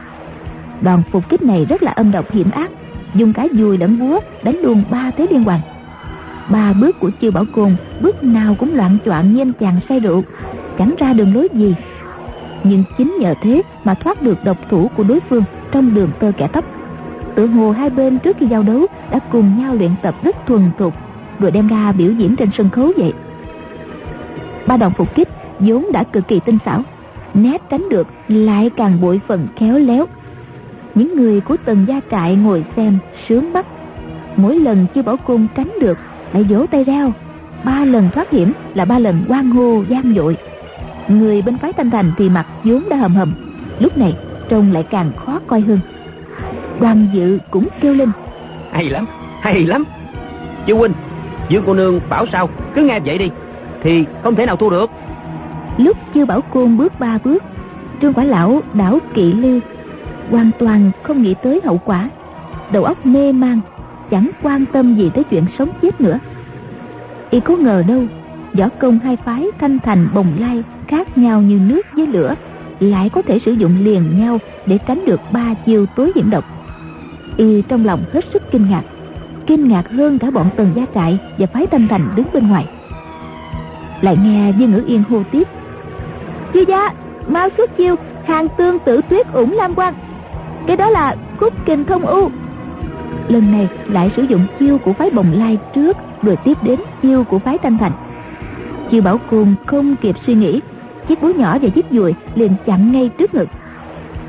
Đòn 0.81 1.03
phục 1.11 1.29
kích 1.29 1.41
này 1.41 1.65
rất 1.65 1.83
là 1.83 1.91
âm 1.91 2.11
độc 2.11 2.31
hiểm 2.31 2.51
ác, 2.51 2.71
dùng 3.15 3.33
cả 3.33 3.47
dùi 3.51 3.77
lẫn 3.77 3.99
búa 3.99 4.19
đánh 4.43 4.57
luôn 4.61 4.83
ba 4.89 5.11
thế 5.17 5.27
liên 5.31 5.43
hoàn. 5.43 5.59
Ba 6.49 6.73
bước 6.73 6.99
của 6.99 7.11
chư 7.21 7.31
bảo 7.31 7.45
côn 7.55 7.75
bước 8.01 8.23
nào 8.23 8.55
cũng 8.59 8.75
loạn 8.75 8.97
choạng 9.05 9.33
như 9.33 9.41
anh 9.41 9.53
chàng 9.53 9.79
say 9.89 9.99
rượu, 9.99 10.23
chẳng 10.77 10.95
ra 10.99 11.13
đường 11.13 11.35
lối 11.35 11.47
gì. 11.53 11.75
Nhưng 12.63 12.83
chính 12.97 13.17
nhờ 13.19 13.33
thế 13.41 13.61
mà 13.83 13.93
thoát 13.93 14.21
được 14.21 14.43
độc 14.43 14.57
thủ 14.69 14.89
của 14.95 15.03
đối 15.03 15.19
phương 15.19 15.43
trong 15.71 15.93
đường 15.93 16.09
tơ 16.19 16.31
kẻ 16.37 16.47
tóc. 16.47 16.65
Tự 17.35 17.47
hồ 17.47 17.71
hai 17.71 17.89
bên 17.89 18.19
trước 18.19 18.37
khi 18.39 18.45
giao 18.45 18.63
đấu 18.63 18.85
đã 19.11 19.19
cùng 19.19 19.57
nhau 19.59 19.75
luyện 19.75 19.91
tập 20.01 20.15
rất 20.23 20.35
thuần 20.47 20.69
thục 20.77 20.93
rồi 21.39 21.51
đem 21.51 21.67
ra 21.67 21.91
biểu 21.91 22.11
diễn 22.11 22.35
trên 22.35 22.49
sân 22.57 22.69
khấu 22.69 22.91
vậy. 22.97 23.13
Ba 24.67 24.77
đòn 24.77 24.93
phục 24.93 25.15
kích 25.15 25.29
vốn 25.59 25.85
đã 25.91 26.03
cực 26.03 26.27
kỳ 26.27 26.39
tinh 26.45 26.57
xảo. 26.65 26.81
Né 27.33 27.57
tránh 27.69 27.89
được 27.89 28.07
lại 28.27 28.69
càng 28.77 29.01
bội 29.01 29.21
phần 29.27 29.47
khéo 29.55 29.77
léo. 29.79 30.05
Những 30.95 31.15
người 31.15 31.41
của 31.41 31.57
tần 31.65 31.85
gia 31.87 32.01
trại 32.11 32.35
ngồi 32.35 32.65
xem, 32.75 32.97
sướng 33.27 33.53
mắt. 33.53 33.65
Mỗi 34.35 34.59
lần 34.59 34.85
chưa 34.95 35.01
bảo 35.01 35.17
cung 35.17 35.47
tránh 35.55 35.71
được 35.81 35.97
lại 36.33 36.43
vỗ 36.43 36.65
tay 36.71 36.83
reo. 36.83 37.11
Ba 37.63 37.85
lần 37.85 38.09
thoát 38.13 38.31
hiểm 38.31 38.53
là 38.73 38.85
ba 38.85 38.99
lần 38.99 39.25
quan 39.27 39.51
hô 39.51 39.83
gian 39.89 40.13
dội. 40.15 40.37
Người 41.07 41.41
bên 41.41 41.57
phái 41.57 41.73
thanh 41.73 41.89
thành 41.89 42.11
thì 42.17 42.29
mặt 42.29 42.45
vốn 42.63 42.89
đã 42.89 42.97
hầm 42.97 43.15
hầm. 43.15 43.33
Lúc 43.79 43.97
này, 43.97 44.17
trông 44.49 44.71
lại 44.71 44.83
càng 44.83 45.11
khó 45.25 45.39
coi 45.47 45.61
hơn. 45.61 45.79
Đoàn 46.79 47.07
dự 47.13 47.39
cũng 47.51 47.67
kêu 47.81 47.93
lên. 47.93 48.11
Hay 48.71 48.89
lắm 48.89 49.05
hay 49.41 49.65
lắm. 49.65 49.83
Chú 50.65 50.77
huynh, 50.77 50.93
dương 51.49 51.63
cô 51.65 51.73
nương 51.73 51.99
bảo 52.09 52.25
sao? 52.31 52.49
Cứ 52.75 52.83
nghe 52.83 52.99
vậy 53.05 53.17
đi, 53.17 53.29
thì 53.81 54.05
không 54.23 54.35
thể 54.35 54.45
nào 54.45 54.55
thua 54.55 54.69
được 54.69 54.91
lúc 55.77 55.97
chưa 56.13 56.25
bảo 56.25 56.41
côn 56.41 56.77
bước 56.77 56.99
ba 56.99 57.17
bước, 57.23 57.43
trương 58.01 58.13
quả 58.13 58.23
lão 58.23 58.61
đảo 58.73 58.99
kỵ 59.13 59.33
lư 59.33 59.59
hoàn 60.31 60.51
toàn 60.59 60.91
không 61.03 61.21
nghĩ 61.21 61.33
tới 61.43 61.61
hậu 61.65 61.77
quả. 61.85 62.09
Đầu 62.71 62.83
óc 62.83 63.05
mê 63.05 63.31
man, 63.31 63.59
chẳng 64.11 64.29
quan 64.43 64.65
tâm 64.65 64.95
gì 64.95 65.11
tới 65.13 65.23
chuyện 65.23 65.45
sống 65.57 65.69
chết 65.81 66.01
nữa. 66.01 66.19
Y 67.29 67.39
có 67.39 67.55
ngờ 67.55 67.83
đâu, 67.87 68.03
võ 68.53 68.69
công 68.79 68.99
hai 68.99 69.15
phái 69.15 69.47
thanh 69.59 69.79
thành 69.79 70.07
bồng 70.13 70.27
lai 70.39 70.63
khác 70.87 71.17
nhau 71.17 71.41
như 71.41 71.59
nước 71.59 71.81
với 71.95 72.07
lửa, 72.07 72.35
lại 72.79 73.09
có 73.09 73.21
thể 73.21 73.39
sử 73.45 73.51
dụng 73.51 73.77
liền 73.79 74.19
nhau 74.19 74.39
để 74.65 74.77
tránh 74.87 75.05
được 75.05 75.19
ba 75.31 75.53
chiêu 75.65 75.85
tối 75.95 76.11
hiểm 76.15 76.29
độc. 76.29 76.45
Y 77.37 77.61
trong 77.61 77.85
lòng 77.85 78.03
hết 78.13 78.25
sức 78.33 78.51
kinh 78.51 78.69
ngạc 78.69 78.83
kinh 79.47 79.67
ngạc 79.67 79.89
hơn 79.89 80.19
cả 80.19 80.31
bọn 80.31 80.49
tần 80.55 80.71
gia 80.75 80.85
trại 80.95 81.19
và 81.37 81.45
phái 81.45 81.67
thanh 81.67 81.87
thành 81.87 82.09
đứng 82.15 82.27
bên 82.33 82.47
ngoài. 82.47 82.65
Lại 84.01 84.17
nghe 84.23 84.51
viên 84.51 84.71
ngữ 84.71 84.83
yên 84.87 85.03
hô 85.09 85.23
tiếp 85.31 85.47
chư 86.55 86.63
gia 86.67 86.89
mau 87.27 87.49
xuất 87.57 87.77
chiêu 87.77 87.95
hàng 88.25 88.47
tương 88.57 88.79
tử 88.79 89.01
tuyết 89.09 89.33
ủng 89.33 89.53
lam 89.53 89.75
quan 89.75 89.93
cái 90.67 90.77
đó 90.77 90.89
là 90.89 91.15
khúc 91.37 91.53
kình 91.65 91.85
thông 91.85 92.05
u. 92.05 92.29
Lần 93.27 93.51
này 93.51 93.67
lại 93.87 94.11
sử 94.15 94.23
dụng 94.23 94.45
chiêu 94.59 94.77
của 94.77 94.93
phái 94.93 95.09
bồng 95.09 95.31
lai 95.31 95.57
trước, 95.75 95.97
rồi 96.21 96.37
tiếp 96.43 96.57
đến 96.63 96.79
chiêu 97.01 97.23
của 97.23 97.39
phái 97.39 97.57
thanh 97.57 97.77
thành. 97.77 97.91
Chiêu 98.91 99.01
Bảo 99.01 99.19
cùng 99.29 99.55
không 99.65 99.95
kịp 99.95 100.15
suy 100.27 100.33
nghĩ, 100.33 100.61
Chiếc 101.07 101.21
búa 101.21 101.31
nhỏ 101.35 101.57
và 101.61 101.69
chiếc 101.69 101.85
dùi 101.91 102.13
liền 102.35 102.51
chặn 102.65 102.91
ngay 102.91 103.09
trước 103.17 103.33
ngực. 103.33 103.47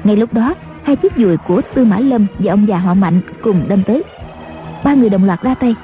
Ngay 0.04 0.16
lúc 0.16 0.34
đó, 0.34 0.54
Hai 0.82 0.96
chiếc 0.96 1.12
dùi 1.16 1.36
của 1.36 1.60
Tư 1.74 1.84
Mã 1.84 1.98
Lâm 1.98 2.26
và 2.38 2.52
ông 2.52 2.68
già 2.68 2.78
họ 2.78 2.94
Mạnh 2.94 3.20
cùng 3.42 3.62
đâm 3.68 3.82
tới. 3.82 4.02
Ba 4.84 4.94
người 4.94 5.10
đồng 5.10 5.24
loạt 5.24 5.42
ra 5.42 5.54
tay, 5.54 5.74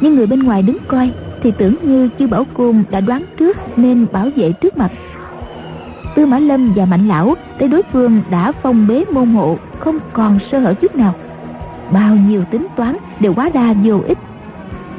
Nhưng 0.00 0.14
người 0.14 0.26
bên 0.26 0.40
ngoài 0.40 0.62
đứng 0.62 0.78
coi 0.88 1.10
Thì 1.42 1.52
tưởng 1.58 1.74
như 1.82 2.08
Chiêu 2.18 2.28
Bảo 2.28 2.44
cung 2.54 2.84
đã 2.90 3.00
đoán 3.00 3.24
trước 3.38 3.56
Nên 3.76 4.06
bảo 4.12 4.28
vệ 4.36 4.52
trước 4.52 4.76
mặt. 4.76 4.90
Tư 6.14 6.26
Mã 6.26 6.38
Lâm 6.38 6.72
và 6.76 6.84
Mạnh 6.84 7.08
Lão 7.08 7.34
thấy 7.58 7.68
đối 7.68 7.82
phương 7.92 8.22
đã 8.30 8.52
phong 8.62 8.86
bế 8.86 9.04
môn 9.12 9.30
hộ, 9.30 9.58
Không 9.78 9.98
còn 10.12 10.38
sơ 10.50 10.58
hở 10.58 10.74
chút 10.74 10.96
nào. 10.96 11.14
Bao 11.92 12.16
nhiêu 12.16 12.44
tính 12.50 12.66
toán 12.76 12.96
đều 13.20 13.34
quá 13.34 13.50
đa 13.54 13.74
vô 13.84 14.00
ích. 14.06 14.18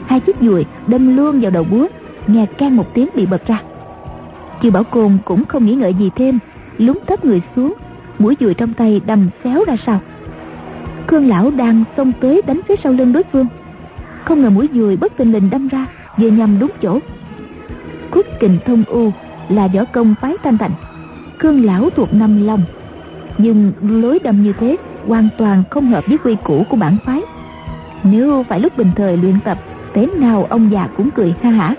Hai 0.05 0.19
chiếc 0.19 0.35
dùi 0.41 0.65
đâm 0.87 1.17
luôn 1.17 1.39
vào 1.41 1.51
đầu 1.51 1.65
búa, 1.71 1.87
Nghe 2.27 2.45
can 2.45 2.75
một 2.75 2.93
tiếng 2.93 3.09
bị 3.15 3.25
bật 3.25 3.47
ra. 3.47 3.61
Kiều 4.61 4.71
Bảo 4.71 4.83
Côn 4.83 5.17
cũng 5.25 5.45
không 5.45 5.65
nghĩ 5.65 5.75
ngợi 5.75 5.93
gì 5.93 6.09
thêm, 6.15 6.39
Lúng 6.77 6.99
thấp 7.07 7.25
người 7.25 7.41
xuống, 7.55 7.73
Mũi 8.19 8.37
dùi 8.39 8.53
trong 8.53 8.73
tay 8.73 9.01
đầm 9.05 9.29
xéo 9.43 9.63
ra 9.67 9.75
sau. 9.85 9.99
Khương 11.07 11.27
Lão 11.27 11.51
đang 11.51 11.83
xông 11.97 12.11
tới 12.21 12.41
đánh 12.47 12.61
phía 12.67 12.75
sau 12.83 12.93
lưng 12.93 13.13
đối 13.13 13.23
phương. 13.31 13.47
Không 14.25 14.41
ngờ 14.41 14.49
mũi 14.49 14.69
dùi 14.73 14.97
bất 14.97 15.17
tình 15.17 15.31
lình 15.31 15.49
đâm 15.49 15.67
ra, 15.67 15.85
Vừa 16.17 16.29
nhằm 16.29 16.59
đúng 16.59 16.71
chỗ. 16.81 16.99
Khúc 18.11 18.25
kình 18.39 18.57
thông 18.65 18.83
u 18.87 19.11
là 19.49 19.67
võ 19.67 19.85
công 19.85 20.15
phái 20.21 20.35
thanh 20.43 20.57
thành 20.57 20.71
Khương 21.41 21.65
Lão 21.65 21.89
thuộc 21.89 22.13
năm 22.13 22.45
long. 22.45 22.61
Nhưng 23.37 23.71
lối 23.81 24.19
đâm 24.23 24.43
như 24.43 24.53
thế 24.59 24.77
Hoàn 25.07 25.29
toàn 25.37 25.63
không 25.69 25.87
hợp 25.87 26.03
với 26.07 26.17
quy 26.17 26.35
củ 26.43 26.63
của 26.69 26.77
bản 26.77 26.97
phái. 27.05 27.21
Nếu 28.03 28.43
phải 28.49 28.59
lúc 28.59 28.77
bình 28.77 28.91
thời 28.95 29.17
luyện 29.17 29.39
tập, 29.45 29.57
Thế 29.93 30.07
nào 30.17 30.47
ông 30.49 30.71
già 30.71 30.87
cũng 30.97 31.09
cười 31.11 31.35
ha 31.41 31.49
hả. 31.49 31.75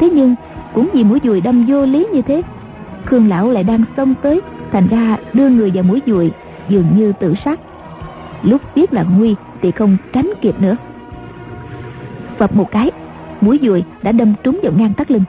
Thế 0.00 0.10
nhưng, 0.10 0.34
cũng 0.72 0.88
vì 0.92 1.04
mũi 1.04 1.20
dùi 1.24 1.40
đâm 1.40 1.66
vô 1.68 1.86
lý 1.86 2.06
như 2.12 2.22
thế 2.22 2.42
Khương 3.04 3.28
Lão 3.28 3.50
lại 3.50 3.64
đang 3.64 3.84
xông 3.96 4.14
tới, 4.22 4.40
Thành 4.72 4.86
ra 4.86 5.16
đưa 5.32 5.48
người 5.48 5.70
vào 5.74 5.84
mũi 5.84 6.02
dùi, 6.06 6.30
Dường 6.68 6.86
như 6.96 7.12
tự 7.20 7.34
sát. 7.44 7.60
Lúc 8.42 8.60
biết 8.74 8.92
là 8.92 9.04
nguy 9.18 9.34
thì 9.62 9.70
không 9.70 9.96
tránh 10.12 10.30
kịp 10.40 10.60
nữa. 10.60 10.76
Phập 12.38 12.56
một 12.56 12.70
cái, 12.70 12.90
Mũi 13.40 13.60
dùi 13.62 13.84
đã 14.02 14.12
đâm 14.12 14.34
trúng 14.42 14.60
vào 14.62 14.72
ngang 14.76 14.92
tắt 14.94 15.10
lưng. 15.10 15.24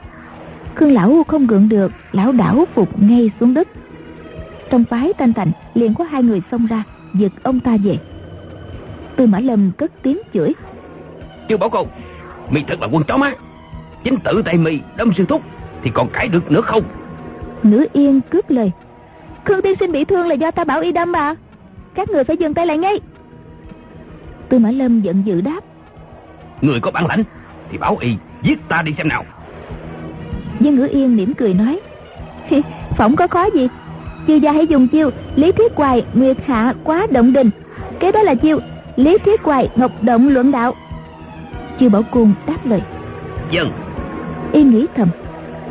Khương 0.76 0.92
Lão 0.92 1.24
không 1.28 1.46
gượng 1.46 1.68
được 1.68 1.92
Lão 2.12 2.32
đảo 2.32 2.64
phục 2.74 3.02
ngay 3.02 3.30
xuống 3.40 3.54
đất. 3.54 3.68
Trong 4.70 4.84
phái 4.84 5.12
thanh 5.18 5.32
thành 5.32 5.52
liền 5.74 5.94
có 5.94 6.04
hai 6.04 6.22
người 6.22 6.42
xông 6.50 6.66
ra 6.66 6.82
Giật 7.14 7.32
ông 7.42 7.60
ta 7.60 7.76
về. 7.84 7.98
Tư 9.16 9.26
Mã 9.26 9.38
Lâm 9.38 9.70
cất 9.78 9.92
tiếng 10.02 10.18
chửi. 10.34 10.54
Chưa 11.48 11.56
bảo 11.56 11.70
cô 11.70 11.86
Mi 12.50 12.62
thật 12.68 12.80
là 12.80 12.88
quân 12.92 13.02
chó 13.08 13.16
má. 13.16 13.32
Chính 14.04 14.16
tự 14.24 14.42
tay 14.44 14.58
mi 14.58 14.80
đâm 14.96 15.12
sư 15.16 15.24
thúc 15.28 15.42
Thì 15.82 15.90
còn 15.94 16.08
cãi 16.12 16.28
được 16.28 16.52
nữa 16.52 16.60
không? 16.60 16.82
Ngữ 17.62 17.86
yên 17.92 18.20
cướp 18.30 18.50
lời. 18.50 18.70
Khương 19.44 19.62
tiên 19.62 19.74
sinh 19.80 19.92
bị 19.92 20.04
thương 20.04 20.26
là 20.26 20.34
do 20.34 20.50
ta 20.50 20.64
bảo 20.64 20.80
y 20.80 20.92
đâm 20.92 21.12
mà. 21.12 21.34
Các 21.94 22.10
người 22.10 22.24
phải 22.24 22.36
dừng 22.36 22.54
tay 22.54 22.66
lại 22.66 22.78
ngay. 22.78 23.00
Tư 24.48 24.58
Mã 24.58 24.70
Lâm 24.70 25.00
giận 25.00 25.22
dữ 25.26 25.40
đáp. 25.40 25.60
Người 26.60 26.80
có 26.80 26.90
bản 26.90 27.06
lãnh 27.06 27.24
Thì 27.70 27.78
bảo 27.78 27.96
y 28.00 28.16
giết 28.42 28.58
ta 28.68 28.82
đi 28.82 28.94
xem 28.98 29.08
nào 29.08 29.24
Nhưng 30.60 30.76
ngữ 30.76 30.88
yên 30.90 31.16
mỉm 31.16 31.34
cười 31.34 31.54
nói 31.54 31.80
Phỏng 32.96 33.16
có 33.16 33.26
khó 33.26 33.44
gì? 33.44 33.68
Chư 34.26 34.34
gia 34.34 34.52
hãy 34.52 34.66
dùng 34.66 34.88
chiêu 34.88 35.10
Lý 35.36 35.52
Thiết 35.52 35.72
Hoài 35.74 36.04
Nguyệt 36.14 36.36
Hạ 36.46 36.74
quá 36.84 37.06
động 37.10 37.32
đình. 37.32 37.50
Kế 38.00 38.12
đó 38.12 38.22
là 38.22 38.34
chiêu 38.34 38.58
Lý 38.96 39.18
Thiết 39.24 39.42
Hoài 39.42 39.68
Ngọc 39.76 39.92
Động 40.02 40.28
Luận 40.28 40.52
Đạo. 40.52 40.74
Chư 41.80 41.88
Bảo 41.88 42.02
Cung 42.02 42.32
đáp 42.46 42.56
lời 42.64 42.80
Dân 43.50 43.70
Y 44.52 44.64
nghĩ 44.64 44.86
thầm 44.96 45.08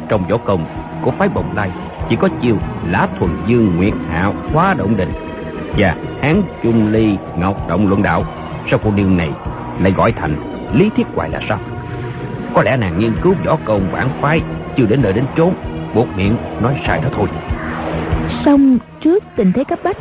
Trong 0.09 0.23
võ 0.29 0.37
công 0.37 0.65
của 1.01 1.11
phái 1.11 1.29
bồng 1.29 1.55
lai 1.55 1.71
Chỉ 2.09 2.15
có 2.15 2.27
chiêu 2.41 2.57
Lã 2.91 3.07
Thuần 3.19 3.31
Dương 3.47 3.75
Nguyệt 3.77 3.93
Hạ 4.09 4.31
Hóa 4.53 4.73
Động 4.73 4.97
Đình 4.97 5.11
Và 5.77 5.95
Hán 6.21 6.41
Trung 6.63 6.91
Ly 6.91 7.17
Ngọc 7.39 7.67
Động 7.69 7.87
Luận 7.87 8.03
Đạo. 8.03 8.23
Sao 8.71 8.79
cô 8.83 8.91
điều 8.91 9.09
này 9.09 9.29
lại 9.79 9.91
gọi 9.91 10.11
thành 10.11 10.35
Lý 10.73 10.89
Thiết 10.95 11.07
Hoài 11.15 11.29
là 11.29 11.39
sao 11.49 11.59
có 12.55 12.63
lẽ 12.63 12.77
nàng 12.77 12.99
nghiên 12.99 13.13
cứu 13.21 13.33
võ 13.45 13.57
công 13.65 13.81
bản 13.93 14.09
phái, 14.21 14.41
Chưa 14.77 14.85
đến 14.85 15.01
nơi 15.01 15.13
đến 15.13 15.25
chốn. 15.37 15.53
Buộc 15.95 16.07
miệng 16.17 16.35
nói 16.61 16.77
sai 16.87 16.99
đó 17.03 17.09
thôi. 17.15 17.27
Xong, 18.45 18.77
trước 19.01 19.23
tình 19.35 19.51
thế 19.55 19.63
cấp 19.63 19.79
bách, 19.83 19.97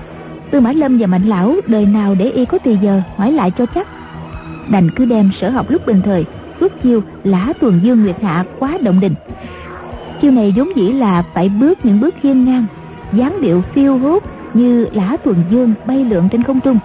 Tư 0.51 0.61
Mã 0.61 0.73
Lâm 0.73 0.99
và 0.99 1.07
Mạnh 1.07 1.23
Lão 1.23 1.55
đời 1.67 1.87
nào 1.87 2.15
để 2.15 2.31
y 2.31 2.45
có 2.45 2.59
thì 2.65 2.77
giờ, 2.83 3.03
hỏi 3.17 3.33
lại 3.33 3.51
cho 3.59 3.67
chắc. 3.67 3.87
Đành 4.71 4.91
cứ 4.97 5.05
đem 5.05 5.31
sở 5.41 5.51
học 5.51 5.67
lúc 5.69 5.87
bình 5.87 6.03
thời 6.05 6.25
bước 6.61 6.83
chiêu, 6.83 7.03
lã 7.25 7.53
tuần 7.61 7.81
dương 7.83 8.03
nguyệt 8.03 8.17
hạ 8.23 8.45
quá 8.59 8.79
động 8.83 9.01
đình. 9.01 9.15
Chiêu 10.23 10.31
này 10.31 10.55
vốn 10.57 10.77
dĩ 10.77 10.93
là 10.93 11.23
phải 11.35 11.49
bước 11.49 11.85
những 11.85 12.01
bước 12.01 12.15
hiên 12.23 12.45
ngang, 12.45 12.67
dáng 13.13 13.41
điệu 13.41 13.63
phiêu 13.75 13.99
hốt 13.99 14.23
như 14.55 14.87
lã 14.93 15.17
tuần 15.25 15.37
dương 15.51 15.75
bay 15.87 16.05
lượn 16.05 16.29
trên 16.33 16.43
không 16.43 16.61
trung. 16.61 16.79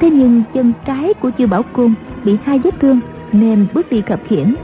Thế 0.00 0.10
nhưng 0.10 0.42
chân 0.54 0.72
trái 0.84 1.14
của 1.14 1.30
chiêu 1.30 1.48
Bảo 1.48 1.62
Côn 1.72 1.94
bị 2.24 2.36
hai 2.44 2.58
vết 2.58 2.74
thương 2.80 3.00
nên 3.32 3.66
bước 3.74 3.90
đi 3.90 4.00
khập 4.00 4.20
khiễng, 4.28 4.54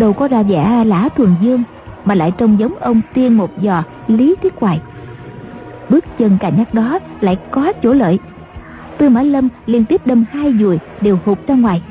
Đâu 0.00 0.12
có 0.12 0.28
ra 0.28 0.42
vẻ 0.42 0.84
lã 0.86 1.08
thuần 1.16 1.34
dương 1.40 1.62
mà 2.04 2.14
lại 2.14 2.32
trông 2.38 2.58
giống 2.58 2.74
ông 2.80 3.00
tiên 3.14 3.36
một 3.36 3.50
giò 3.62 3.82
lý 4.06 4.34
tiết 4.42 4.54
hoài. 4.60 4.80
Bước 5.88 6.04
chân 6.18 6.38
cà 6.40 6.48
nhắc 6.48 6.74
đó 6.74 6.98
lại 7.20 7.36
có 7.50 7.72
chỗ 7.82 7.92
lợi. 7.92 8.18
Tư 8.98 9.08
mã 9.08 9.22
lâm 9.22 9.48
liên 9.66 9.84
tiếp 9.84 10.06
đâm 10.06 10.24
hai 10.32 10.52
dùi 10.60 10.78
đều 11.00 11.18
hụt 11.24 11.38
ra 11.46 11.54
ngoài. 11.54 11.82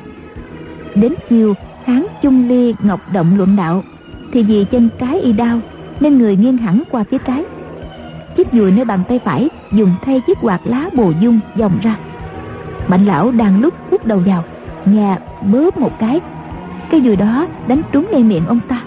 Đến 0.95 1.13
chiều 1.29 1.53
hán 1.85 2.05
chung 2.21 2.49
ly 2.49 2.75
ngọc 2.83 2.99
động 3.13 3.37
luận 3.37 3.55
đạo 3.55 3.83
thì 4.33 4.43
vì 4.43 4.65
chân 4.71 4.89
trái 4.99 5.21
y 5.21 5.33
đau 5.33 5.59
nên 5.99 6.17
người 6.17 6.35
nghiêng 6.35 6.57
hẳn 6.57 6.83
qua 6.91 7.03
phía 7.03 7.17
trái. 7.17 7.43
Chiếc 8.37 8.47
dùi 8.53 8.71
nơi 8.71 8.85
bàn 8.85 9.03
tay 9.07 9.19
phải 9.19 9.49
dùng 9.71 9.95
thay 10.01 10.21
chiếc 10.27 10.37
quạt 10.41 10.61
lá 10.63 10.89
bồ 10.93 11.11
dung 11.19 11.39
dòng 11.55 11.79
ra. 11.81 11.95
Mạnh 12.87 13.05
lão 13.05 13.31
đang 13.31 13.61
lúc 13.61 13.73
hút 13.91 14.05
đầu 14.05 14.19
vào 14.25 14.43
nghe 14.85 15.17
bớp 15.41 15.77
một 15.77 15.99
cái. 15.99 16.21
Cái 16.89 17.01
dùi 17.01 17.15
đó 17.15 17.47
đánh 17.67 17.81
trúng 17.91 18.07
ngay 18.11 18.23
miệng 18.23 18.45
ông 18.45 18.59
ta, 18.67 18.81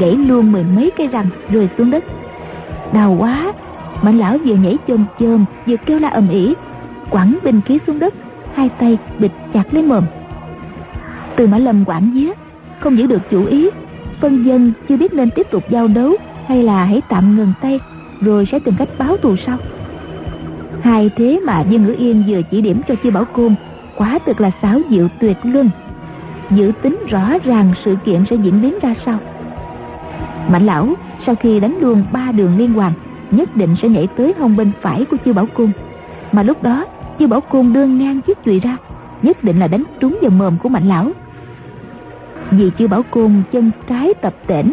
gãy 0.00 0.16
luôn 0.16 0.52
mười 0.52 0.64
mấy 0.64 0.90
cây 0.96 1.06
răng 1.06 1.26
rơi 1.50 1.68
xuống 1.78 1.90
đất. 1.90 2.04
Đau 2.92 3.16
quá 3.18 3.52
mạnh 4.02 4.18
lão 4.18 4.38
vừa 4.44 4.54
nhảy 4.54 4.78
chôm 4.88 5.04
chôm 5.20 5.44
vừa 5.66 5.76
kêu 5.76 5.98
la 5.98 6.08
ầm 6.08 6.28
ĩ, 6.28 6.54
quẳng 7.10 7.38
binh 7.44 7.60
khí 7.60 7.78
xuống 7.86 7.98
đất, 7.98 8.14
hai 8.54 8.68
tay 8.68 8.98
bịt 9.18 9.32
chặt 9.54 9.74
lấy 9.74 9.82
mồm. 9.82 10.04
Từ 11.36 11.46
mã 11.46 11.58
lâm 11.58 11.84
quản 11.84 12.10
vía, 12.14 12.32
không 12.80 12.98
giữ 12.98 13.06
được 13.06 13.22
chủ 13.30 13.44
ý 13.44 13.70
phân 14.20 14.44
dân 14.44 14.72
chưa 14.88 14.96
biết 14.96 15.14
nên 15.14 15.30
tiếp 15.30 15.46
tục 15.50 15.64
giao 15.70 15.88
đấu 15.88 16.12
hay 16.46 16.62
là 16.62 16.84
hãy 16.84 17.02
tạm 17.08 17.36
ngừng 17.36 17.52
tay, 17.60 17.80
rồi 18.20 18.46
sẽ 18.52 18.58
tìm 18.58 18.74
cách 18.78 18.88
báo 18.98 19.16
thù 19.16 19.36
sau. 19.46 19.58
Hai 20.82 21.10
thế 21.16 21.40
mà 21.46 21.60
dương 21.60 21.84
ngữ 21.84 21.94
yên 21.98 22.24
vừa 22.28 22.40
chỉ 22.50 22.60
điểm 22.60 22.80
cho 22.88 22.94
chi 22.94 23.10
bảo 23.10 23.24
côn, 23.24 23.54
quá 23.96 24.18
thực 24.26 24.40
là 24.40 24.50
xáo 24.62 24.80
diệu 24.90 25.08
tuyệt 25.20 25.36
luân 25.42 25.70
dự 26.50 26.72
tính 26.82 26.98
rõ 27.08 27.38
ràng 27.44 27.72
sự 27.84 27.96
kiện 28.04 28.24
sẽ 28.30 28.36
diễn 28.36 28.62
biến 28.62 28.78
ra 28.82 28.94
sao. 29.06 29.18
Mạnh 30.48 30.66
lão, 30.66 30.94
sau 31.26 31.34
khi 31.34 31.60
đánh 31.60 31.78
luôn 31.80 32.04
ba 32.12 32.32
đường 32.32 32.58
liên 32.58 32.72
hoàn, 32.72 32.92
nhất 33.30 33.56
định 33.56 33.76
sẽ 33.82 33.88
nhảy 33.88 34.06
tới 34.16 34.34
hông 34.38 34.56
bên 34.56 34.70
phải 34.80 35.04
của 35.04 35.16
chư 35.24 35.32
bảo 35.32 35.46
cung. 35.54 35.72
Mà 36.32 36.42
lúc 36.42 36.62
đó, 36.62 36.86
chư 37.18 37.26
bảo 37.26 37.40
cung 37.40 37.72
đương 37.72 37.98
ngang 37.98 38.20
chiếc 38.20 38.38
chùy 38.44 38.60
ra, 38.60 38.76
nhất 39.22 39.44
định 39.44 39.58
là 39.58 39.66
đánh 39.66 39.84
trúng 40.00 40.18
vào 40.22 40.30
mồm 40.30 40.58
của 40.62 40.68
mạnh 40.68 40.88
lão. 40.88 41.10
Vì 42.50 42.70
chư 42.78 42.88
bảo 42.88 43.02
cung 43.10 43.42
chân 43.52 43.70
trái 43.88 44.14
tập 44.14 44.34
tễnh, 44.46 44.72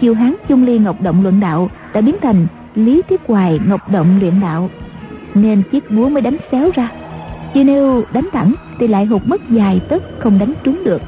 chiêu 0.00 0.14
hán 0.14 0.34
chung 0.48 0.64
ly 0.64 0.78
ngọc 0.78 1.00
động 1.00 1.22
luận 1.22 1.40
đạo 1.40 1.70
đã 1.94 2.00
biến 2.00 2.16
thành 2.22 2.46
lý 2.74 3.02
thiết 3.08 3.20
hoài 3.26 3.60
ngọc 3.66 3.90
động 3.90 4.18
luyện 4.20 4.40
đạo. 4.40 4.70
Nên 5.34 5.62
chiếc 5.72 5.90
búa 5.90 6.08
mới 6.08 6.22
đánh 6.22 6.36
xéo 6.50 6.70
ra. 6.74 6.90
Chứ 7.54 7.64
nếu 7.64 8.04
đánh 8.12 8.28
thẳng 8.32 8.54
thì 8.78 8.88
lại 8.88 9.04
hụt 9.04 9.22
mất 9.26 9.50
dài 9.50 9.80
tất 9.88 10.02
không 10.18 10.38
đánh 10.38 10.52
trúng 10.64 10.84
được 10.84 11.02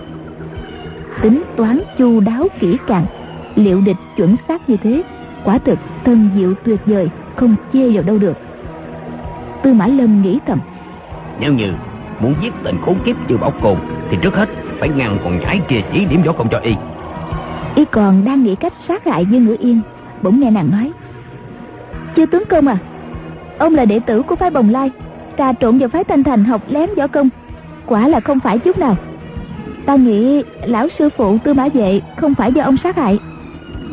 tính 1.23 1.43
toán 1.57 1.81
chu 1.99 2.21
đáo 2.21 2.49
kỹ 2.61 2.77
càng. 2.87 3.07
Liệu 3.55 3.81
địch 3.81 3.97
chuẩn 4.17 4.37
xác 4.49 4.69
như 4.69 4.77
thế 4.77 5.03
quả 5.45 5.59
thực 5.59 5.79
thân 6.05 6.31
diệu 6.37 6.55
tuyệt 6.65 6.81
vời 6.87 7.11
không 7.37 7.55
chê 7.73 7.91
vào 7.91 8.03
đâu 8.03 8.19
được. 8.19 8.37
Tư 9.63 9.73
mã 9.73 9.87
lâm 9.87 10.23
nghĩ 10.23 10.39
thầm. 10.47 10.59
Nếu 11.41 11.53
như 11.53 11.73
muốn 12.21 12.35
giết 12.43 12.53
tên 12.65 12.75
khốn 12.85 12.95
kiếp 13.05 13.31
như 13.31 13.37
bảo 13.37 13.53
cồn 13.63 13.77
thì 14.11 14.19
trước 14.23 14.35
hết 14.35 14.49
phải 14.79 14.89
ngăn 14.89 15.19
con 15.25 15.39
nhãi 15.39 15.61
kia 15.69 15.81
chỉ 15.93 16.05
điểm 16.05 16.23
võ 16.23 16.33
công 16.33 16.49
cho 16.49 16.59
y. 16.59 16.75
Y 17.75 17.85
còn 17.85 18.25
đang 18.25 18.43
nghĩ 18.43 18.55
cách 18.55 18.73
sát 18.89 19.05
hại 19.05 19.27
dương 19.27 19.45
ngữ 19.45 19.57
yên 19.61 19.81
bỗng 20.23 20.41
nghe 20.41 20.51
nàng 20.51 20.71
nói. 20.71 20.93
Chưa 22.17 22.27
tướng 22.27 22.45
công 22.49 22.67
à 22.67 22.79
ông 23.59 23.75
là 23.75 23.85
đệ 23.85 24.01
tử 24.01 24.23
của 24.23 24.37
phái 24.37 24.51
bồng 24.51 24.71
lai 24.71 24.91
trà 25.39 25.53
trộn 25.53 25.79
vào 25.79 25.89
phái 25.89 26.05
thanh 26.05 26.25
thành 26.25 26.45
học 26.45 26.63
lén 26.69 26.91
võ 26.97 27.07
công 27.07 27.29
quả 27.87 28.09
là 28.09 28.21
không 28.21 28.41
phải 28.41 28.59
chút 28.59 28.79
nào 28.79 28.97
ta 29.89 29.97
nghĩ 29.97 30.43
lão 30.65 30.89
sư 30.99 31.09
phụ 31.17 31.39
tư 31.45 31.55
mã 31.55 31.69
vệ 31.69 32.01
không 32.17 32.35
phải 32.35 32.53
do 32.53 32.65
ông 32.65 32.77
sát 32.77 32.97
hại. 32.97 33.19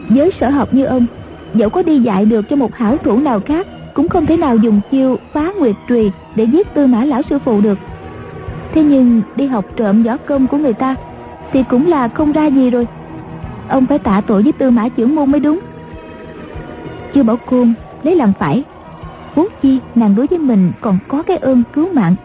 Với 0.09 0.31
sở 0.39 0.49
học 0.49 0.73
như 0.73 0.85
ông, 0.85 1.05
dẫu 1.53 1.69
có 1.69 1.81
đi 1.81 1.99
dạy 1.99 2.25
được 2.25 2.49
cho 2.49 2.55
một 2.55 2.75
hảo 2.75 2.97
thủ 2.97 3.19
nào 3.19 3.39
khác, 3.39 3.67
cũng 3.93 4.09
không 4.09 4.25
thể 4.25 4.37
nào 4.37 4.55
dùng 4.55 4.81
chiêu 4.91 5.17
phá 5.33 5.51
nguyệt 5.59 5.75
trùy 5.87 6.11
để 6.35 6.43
giết 6.43 6.73
tư 6.73 6.87
mã 6.87 7.03
lão 7.03 7.21
sư 7.29 7.39
phụ 7.39 7.61
được. 7.61 7.77
Thế 8.73 8.83
nhưng 8.83 9.21
đi 9.35 9.47
học 9.47 9.65
trộm 9.75 10.03
võ 10.03 10.17
công 10.17 10.47
của 10.47 10.57
người 10.57 10.73
ta 10.73 10.95
thì 11.51 11.63
cũng 11.69 11.87
là 11.87 12.07
không 12.07 12.31
ra 12.31 12.45
gì 12.45 12.69
rồi. 12.69 12.87
Ông 13.67 13.85
phải 13.85 13.99
tạ 13.99 14.21
tội 14.27 14.43
với 14.43 14.51
tư 14.51 14.69
mã 14.69 14.89
trưởng 14.89 15.15
môn 15.15 15.31
mới 15.31 15.39
đúng. 15.39 15.59
Chưa 17.13 17.23
bảo 17.23 17.37
côn 17.37 17.73
lấy 18.03 18.15
làm 18.15 18.33
phải. 18.39 18.63
Huống 19.35 19.47
chi 19.61 19.79
nàng 19.95 20.15
đối 20.15 20.27
với 20.27 20.39
mình 20.39 20.71
còn 20.81 20.97
có 21.07 21.23
cái 21.23 21.37
ơn 21.37 21.63
cứu 21.73 21.93
mạng. 21.93 22.15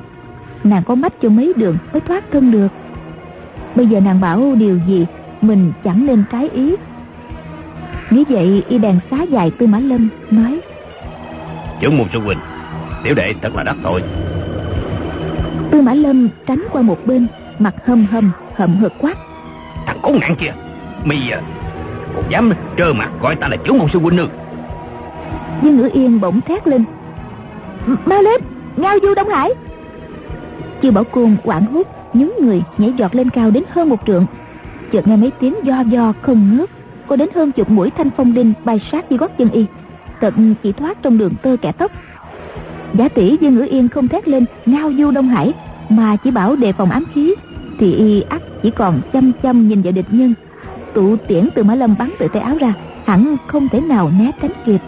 Nàng 0.65 0.83
có 0.87 0.95
mắt 0.95 1.13
cho 1.23 1.29
mấy 1.29 1.53
đường 1.57 1.79
mới 1.93 2.01
thoát 2.01 2.25
thân 2.33 2.51
được. 2.51 2.69
Bây 3.75 3.87
giờ 3.87 4.01
nàng 4.01 4.21
bảo 4.21 4.55
điều 4.59 4.79
gì? 4.87 5.07
Mình 5.41 5.73
chẳng 5.85 6.07
nên 6.07 6.25
trái 6.33 6.49
ý. 6.49 6.75
Nghĩ 8.11 8.25
vậy 8.29 8.65
y 8.69 8.79
đàn 8.79 8.99
xá 9.11 9.23
dài 9.23 9.51
tư 9.51 9.67
mã 9.67 9.79
lâm 9.79 10.09
Nói. 10.31 10.61
Trưởng 11.81 11.99
môn 11.99 12.07
sư 12.13 12.21
huynh 12.21 12.39
Tiểu 13.05 13.15
đệ 13.15 13.35
thật 13.43 13.57
là 13.57 13.63
đắc 13.63 13.77
tội. 13.83 14.03
Tư 15.71 15.81
mã 15.81 15.95
lâm 15.95 16.29
tránh 16.47 16.65
qua 16.73 16.83
một 16.83 17.07
bên 17.07 17.27
Mặt 17.59 17.75
hâm 17.87 18.07
hâm 18.11 18.31
hậm 18.55 18.77
hực 18.77 18.93
quát. 18.99 19.15
Thằng 19.87 19.99
cố 20.03 20.13
nạn 20.21 20.37
kia 20.37 20.53
Mi 21.05 21.31
à 21.31 21.41
Còn 22.15 22.25
dám 22.29 22.53
trơ 22.77 22.93
mặt 22.93 23.11
gọi 23.21 23.37
ta 23.37 23.49
là 23.49 23.57
trưởng 23.57 23.79
môn 23.79 23.89
sư 23.93 23.99
huynh 23.99 24.17
nữa. 24.17 24.29
Dương 25.63 25.77
Ngữ 25.77 25.89
Yên 25.93 26.21
bỗng 26.21 26.41
thét 26.41 26.67
lên. 26.69 26.85
Mau 28.07 28.23
lên 28.23 28.41
Ngao 28.77 28.97
du 29.03 29.15
Đông 29.15 29.29
Hải. 29.29 29.51
Chư 30.83 30.91
Bảo 30.91 31.05
Côn 31.05 31.37
quảng 31.45 31.67
hút 31.67 31.87
những 32.13 32.35
người 32.41 32.63
nhảy 32.79 32.93
giọt 32.97 33.15
lên 33.15 33.31
cao 33.31 33.51
đến 33.51 33.65
hơn 33.71 33.89
một 33.89 34.01
trượng. 34.07 34.27
Chợt 34.93 35.09
nghe 35.09 35.17
mấy 35.17 35.31
tiếng 35.41 35.55
do 35.63 35.81
do 35.81 36.13
không 36.23 36.57
ngớt, 36.57 36.71
Có 37.07 37.17
đến 37.17 37.29
hơn 37.35 37.53
chục 37.53 37.71
mũi 37.71 37.91
thanh 37.91 38.11
phong 38.17 38.35
đinh 38.35 38.53
bay 38.65 38.81
sát 38.93 39.11
dưới 39.11 39.19
gót 39.19 39.39
chân 39.39 39.51
y. 39.51 39.67
Tận 40.21 40.55
chỉ 40.63 40.73
thoát 40.73 41.03
trong 41.03 41.19
đường 41.19 41.35
tơ 41.43 41.57
kẻ 41.63 41.73
tóc. 41.73 41.93
Giả 42.95 43.09
tỷ 43.09 43.37
Dương 43.41 43.55
Ngữ 43.55 43.67
Yên 43.71 43.89
không 43.89 44.09
thét 44.09 44.29
lên, 44.29 44.45
Ngao 44.67 44.93
du 44.99 45.11
Đông 45.11 45.29
Hải, 45.29 45.53
Mà 45.89 46.17
chỉ 46.17 46.31
bảo 46.31 46.57
đề 46.57 46.73
phòng 46.73 46.91
ám 46.91 47.05
khí. 47.15 47.35
Thì 47.79 47.93
y 47.93 48.21
ắt 48.21 48.43
chỉ 48.63 48.71
còn 48.71 49.01
chăm 49.13 49.33
chăm 49.43 49.69
nhìn 49.69 49.83
vào 49.83 49.93
địch 49.93 50.07
nhân. 50.11 50.35
Tụ 50.95 51.17
tiễn 51.17 51.49
từ 51.55 51.63
Mã 51.63 51.75
Lâm 51.75 51.95
bắn 51.99 52.11
từ 52.19 52.29
tay 52.33 52.43
áo 52.43 52.57
ra, 52.61 52.75
Hẳn 53.05 53.37
không 53.47 53.69
thể 53.69 53.81
nào 53.81 54.11
né 54.19 54.31
tránh 54.43 54.53
kịp. 54.67 54.81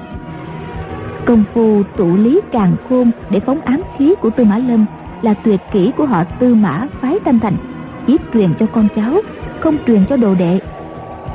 Công 1.24 1.44
phu 1.54 1.82
tụ 1.96 2.16
lý 2.16 2.40
càng 2.52 2.76
khôn 2.88 3.10
để 3.30 3.40
phóng 3.40 3.60
ám 3.60 3.80
khí 3.98 4.14
của 4.20 4.30
Tư 4.30 4.44
Mã 4.44 4.58
Lâm 4.58 4.86
là 5.22 5.34
tuyệt 5.34 5.60
kỹ 5.72 5.92
của 5.96 6.06
họ 6.06 6.24
Tư 6.24 6.54
Mã 6.54 6.86
phái 7.00 7.18
Thanh 7.24 7.40
Thành, 7.40 7.56
chỉ 8.06 8.16
truyền 8.34 8.54
cho 8.60 8.66
con 8.66 8.88
cháu, 8.96 9.20
không 9.60 9.76
truyền 9.86 10.04
cho 10.08 10.16
đồ 10.16 10.34
đệ. 10.34 10.60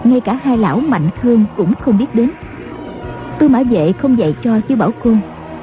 Ngay 0.04 0.20
cả 0.20 0.40
hai 0.44 0.58
lão 0.58 0.80
mạnh 0.80 1.10
thương 1.22 1.46
cũng 1.58 1.74
không 1.76 1.98
biết 1.98 2.16
đến. 2.16 2.30
Tư 3.40 3.48
Mã 3.48 3.64
Vệ 3.64 3.92
không 3.92 4.18
dạy 4.18 4.36
cho 4.44 4.60
chứ 4.60 4.76
Bảo 4.76 4.92
Côn, 5.04 5.18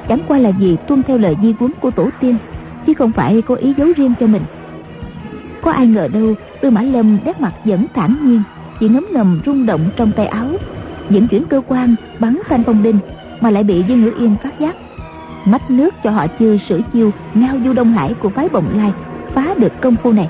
chẳng 0.07 0.19
qua 0.27 0.37
là 0.37 0.51
vì 0.51 0.77
tuân 0.87 1.03
theo 1.03 1.17
lời 1.17 1.35
di 1.41 1.53
huấn 1.59 1.71
của 1.81 1.91
tổ 1.91 2.09
tiên, 2.19 2.37
chứ 2.87 2.93
không 2.93 3.11
phải 3.11 3.41
có 3.41 3.55
ý 3.55 3.73
giấu 3.77 3.87
riêng 3.95 4.13
cho 4.19 4.27
mình. 4.27 4.43
Có 5.61 5.71
ai 5.71 5.87
ngờ 5.87 6.07
đâu 6.13 6.33
Tư 6.61 6.69
Mã 6.69 6.81
Lâm 6.81 7.17
nét 7.25 7.41
mặt 7.41 7.53
vẫn 7.65 7.85
thản 7.93 8.17
nhiên, 8.23 8.41
chỉ 8.79 8.89
ngấm 8.89 9.05
ngầm 9.11 9.41
rung 9.45 9.65
động 9.65 9.81
trong 9.95 10.11
tay 10.11 10.27
áo, 10.27 10.47
dẫn 11.09 11.27
chuyển 11.27 11.43
cơ 11.45 11.61
quan 11.67 11.95
bắn 12.19 12.39
thanh 12.47 12.63
phong 12.63 12.83
đinh 12.83 12.99
mà 13.41 13.49
lại 13.49 13.63
bị 13.63 13.83
Dương 13.87 14.01
Ngữ 14.01 14.11
Yên 14.19 14.35
phát 14.43 14.59
giác 14.59 14.75
mách 15.45 15.71
nước 15.71 15.95
cho 16.03 16.09
họ 16.11 16.27
chưa 16.39 16.57
sử 16.69 16.81
chiêu 16.93 17.11
ngao 17.33 17.55
du 17.65 17.73
đông 17.73 17.93
hải 17.93 18.13
của 18.13 18.29
phái 18.29 18.49
bồng 18.49 18.65
lai 18.77 18.91
phá 19.33 19.53
được 19.57 19.81
công 19.81 19.95
phu 19.95 20.11
này. 20.11 20.29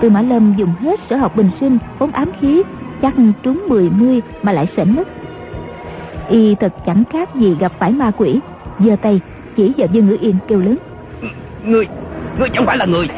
Tư 0.00 0.10
mã 0.10 0.20
lâm 0.20 0.54
dùng 0.56 0.72
hết 0.80 1.00
sở 1.10 1.16
học 1.16 1.36
bình 1.36 1.50
sinh 1.60 1.78
phóng 1.98 2.10
ám 2.10 2.28
khí 2.40 2.62
chắc 3.02 3.14
trúng 3.42 3.64
mười 3.68 3.90
mươi 3.90 4.22
mà 4.42 4.52
lại 4.52 4.68
sỉnh 4.76 4.96
mất. 4.96 5.08
Y 6.28 6.54
thật 6.54 6.72
chẳng 6.86 7.04
khác 7.12 7.34
gì 7.34 7.56
gặp 7.60 7.72
phải 7.78 7.92
ma 7.92 8.10
quỷ 8.16 8.40
giơ 8.78 8.96
tay 8.96 9.20
chỉ 9.56 9.72
vào 9.76 9.88
dương 9.92 10.06
ngữ 10.06 10.16
yên 10.20 10.36
kêu 10.48 10.60
lớn. 10.60 10.76
Ngươi 11.64 11.86
ngươi 12.38 12.48
chẳng 12.48 12.66
phải 12.66 12.78
là 12.78 12.86
người 12.86 13.08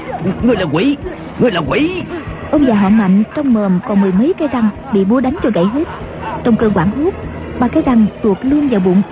ngươi 0.43 0.57
là 0.57 0.65
quỷ 0.73 0.97
ngươi 1.39 1.51
là 1.51 1.61
quỷ. 1.69 2.03
Ông 2.51 2.67
già 2.67 2.75
họ 2.75 2.89
mạnh 2.89 3.23
trong 3.35 3.55
mồm 3.55 3.79
còn 3.89 4.01
mười 4.01 4.13
mấy 4.13 4.33
cái 4.39 4.49
răng 4.49 4.69
bị 4.93 5.05
búa 5.05 5.21
đánh 5.21 5.37
cho 5.43 5.51
gãy 5.55 5.65
hết. 5.65 5.85
Trong 6.45 6.57
cơn 6.57 6.73
quảng 6.73 6.91
hút 6.91 7.15
ba 7.59 7.69
cái 7.69 7.83
răng 7.83 8.07
tuột 8.23 8.39
luôn 8.43 8.69
vào 8.69 8.81
bụng 8.81 9.03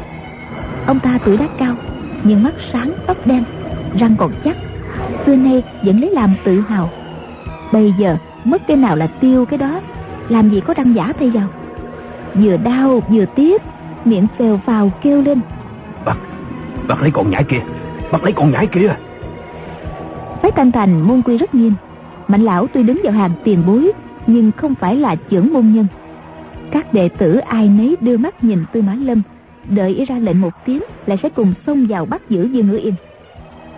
ông 0.86 1.00
ta 1.00 1.18
tuổi 1.24 1.36
đã 1.36 1.48
cao 1.58 1.76
nhưng 2.24 2.42
mắt 2.42 2.54
sáng 2.72 2.92
tóc 3.06 3.26
đen 3.26 3.44
răng 3.98 4.16
còn 4.18 4.32
chắc. 4.44 4.56
Xưa 5.26 5.36
nay 5.36 5.62
vẫn 5.82 6.00
lấy 6.00 6.10
làm 6.10 6.34
tự 6.44 6.60
hào. 6.60 6.90
Bây 7.72 7.94
giờ 7.98 8.16
mất 8.44 8.66
cái 8.66 8.76
nào 8.76 8.96
là 8.96 9.06
tiêu 9.06 9.44
cái 9.44 9.58
đó 9.58 9.80
làm 10.28 10.50
gì 10.50 10.60
có 10.60 10.74
răng 10.74 10.94
giả 10.94 11.12
thay 11.18 11.30
vào. 11.30 11.48
Vừa 12.34 12.56
đau 12.56 13.00
vừa 13.08 13.24
tiếc 13.24 13.62
miệng 14.04 14.26
phèo 14.38 14.60
phào 14.66 14.90
kêu 15.02 15.22
lên. 15.22 15.40
Bắt 16.04 16.16
bắt 16.88 17.02
lấy 17.02 17.10
con 17.10 17.30
nhãi 17.30 17.44
kia 17.44 17.60
bắt 18.12 18.24
lấy 18.24 18.32
con 18.32 18.52
nhãi 18.52 18.66
kia. 18.66 18.94
Phái 20.42 20.50
thanh 20.50 20.72
thành 20.72 21.00
môn 21.00 21.22
quy 21.22 21.38
rất 21.38 21.54
nghiêm. 21.54 21.74
Mạnh 22.28 22.42
lão 22.42 22.66
tuy 22.66 22.82
đứng 22.82 23.00
vào 23.04 23.12
hàng 23.12 23.30
tiền 23.44 23.62
bối 23.66 23.92
nhưng 24.26 24.52
không 24.56 24.74
phải 24.74 24.96
là 24.96 25.14
trưởng 25.14 25.52
môn 25.52 25.72
nhân. 25.72 25.86
Các 26.70 26.92
đệ 26.94 27.08
tử 27.08 27.36
ai 27.36 27.68
nấy 27.68 27.96
đưa 28.00 28.16
mắt 28.16 28.44
nhìn 28.44 28.64
tư 28.72 28.82
mã 28.82 28.94
lâm 28.94 29.22
đợi 29.68 29.94
ý 29.94 30.04
ra 30.04 30.18
lệnh 30.18 30.40
một 30.40 30.52
tiếng 30.64 30.82
lại 31.06 31.18
sẽ 31.22 31.28
cùng 31.28 31.54
xông 31.66 31.86
vào 31.86 32.06
bắt 32.06 32.22
giữ 32.28 32.48
dương 32.52 32.70
ngữ 32.70 32.76
yên. 32.76 32.94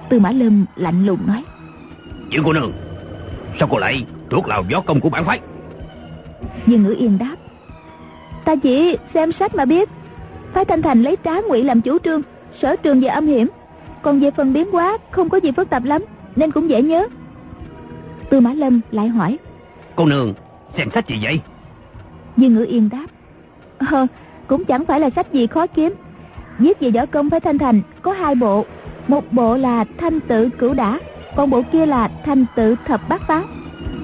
Tư 0.09 0.21
mã 0.21 0.31
lâm 0.31 0.67
lạnh 0.77 1.07
lùng 1.07 1.27
nói. 1.27 1.45
Dương 2.31 2.43
cô 2.47 2.53
nương 2.53 2.73
sao 3.59 3.69
cô 3.71 3.79
lại 3.79 4.07
thuộc 4.31 4.49
lào 4.49 4.65
gió 4.69 4.81
công 4.81 5.01
của 5.01 5.11
bản 5.11 5.25
phái? 5.25 5.41
Dương 6.67 6.83
ngữ 6.83 6.95
yên 6.99 7.19
đáp. 7.19 7.37
Ta 8.45 8.57
chỉ 8.57 8.97
xem 9.15 9.33
sách 9.33 9.55
mà 9.55 9.65
biết. 9.65 9.89
Phái 10.53 10.65
thanh 10.65 10.83
thành 10.83 11.03
lấy 11.03 11.17
trá 11.25 11.41
ngụy 11.41 11.63
làm 11.63 11.81
chủ 11.81 11.99
trương 11.99 12.23
sở 12.63 12.77
trường 12.77 13.01
về 13.01 13.09
âm 13.09 13.27
hiểm. 13.27 13.49
Còn 14.03 14.21
về 14.21 14.31
phần 14.31 14.53
biến 14.53 14.71
hóa 14.71 14.99
không 15.11 15.29
có 15.29 15.41
gì 15.41 15.53
phức 15.53 15.71
tạp 15.71 15.85
lắm 15.85 16.05
nên 16.37 16.53
cũng 16.53 16.71
dễ 16.71 16.83
nhớ. 16.83 17.09
Tư 18.31 18.41
mã 18.41 18.53
lâm 18.53 18.81
lại 18.91 19.09
hỏi. 19.09 19.39
Cô 19.97 20.07
nương 20.07 20.35
xem 20.77 20.89
sách 20.95 21.09
gì 21.09 21.19
vậy? 21.23 21.41
Dương 22.37 22.55
Ngữ 22.55 22.65
Yên 22.65 22.89
đáp. 22.93 23.07
Ờ, 23.79 24.07
cũng 24.47 24.65
chẳng 24.65 24.85
phải 24.85 25.01
là 25.01 25.11
sách 25.11 25.33
gì 25.33 25.47
khó 25.47 25.67
kiếm. 25.67 25.95
Viết 26.59 26.81
về 26.81 26.91
võ 26.91 27.07
công 27.07 27.31
phải 27.31 27.41
thanh 27.41 27.59
thành 27.59 27.83
Có 28.03 28.13
hai 28.13 28.35
bộ. 28.35 28.65
Một 29.09 29.33
bộ 29.33 29.57
là 29.57 29.85
thanh 29.99 30.21
tự 30.21 30.49
cửu 30.59 30.75
đả 30.75 30.99
Còn 31.37 31.51
bộ 31.51 31.63
kia 31.73 31.87
là 31.87 32.11
thanh 32.25 32.47
tự 32.57 32.77
thập 32.87 33.09
bát 33.09 33.23
phá. 33.27 33.43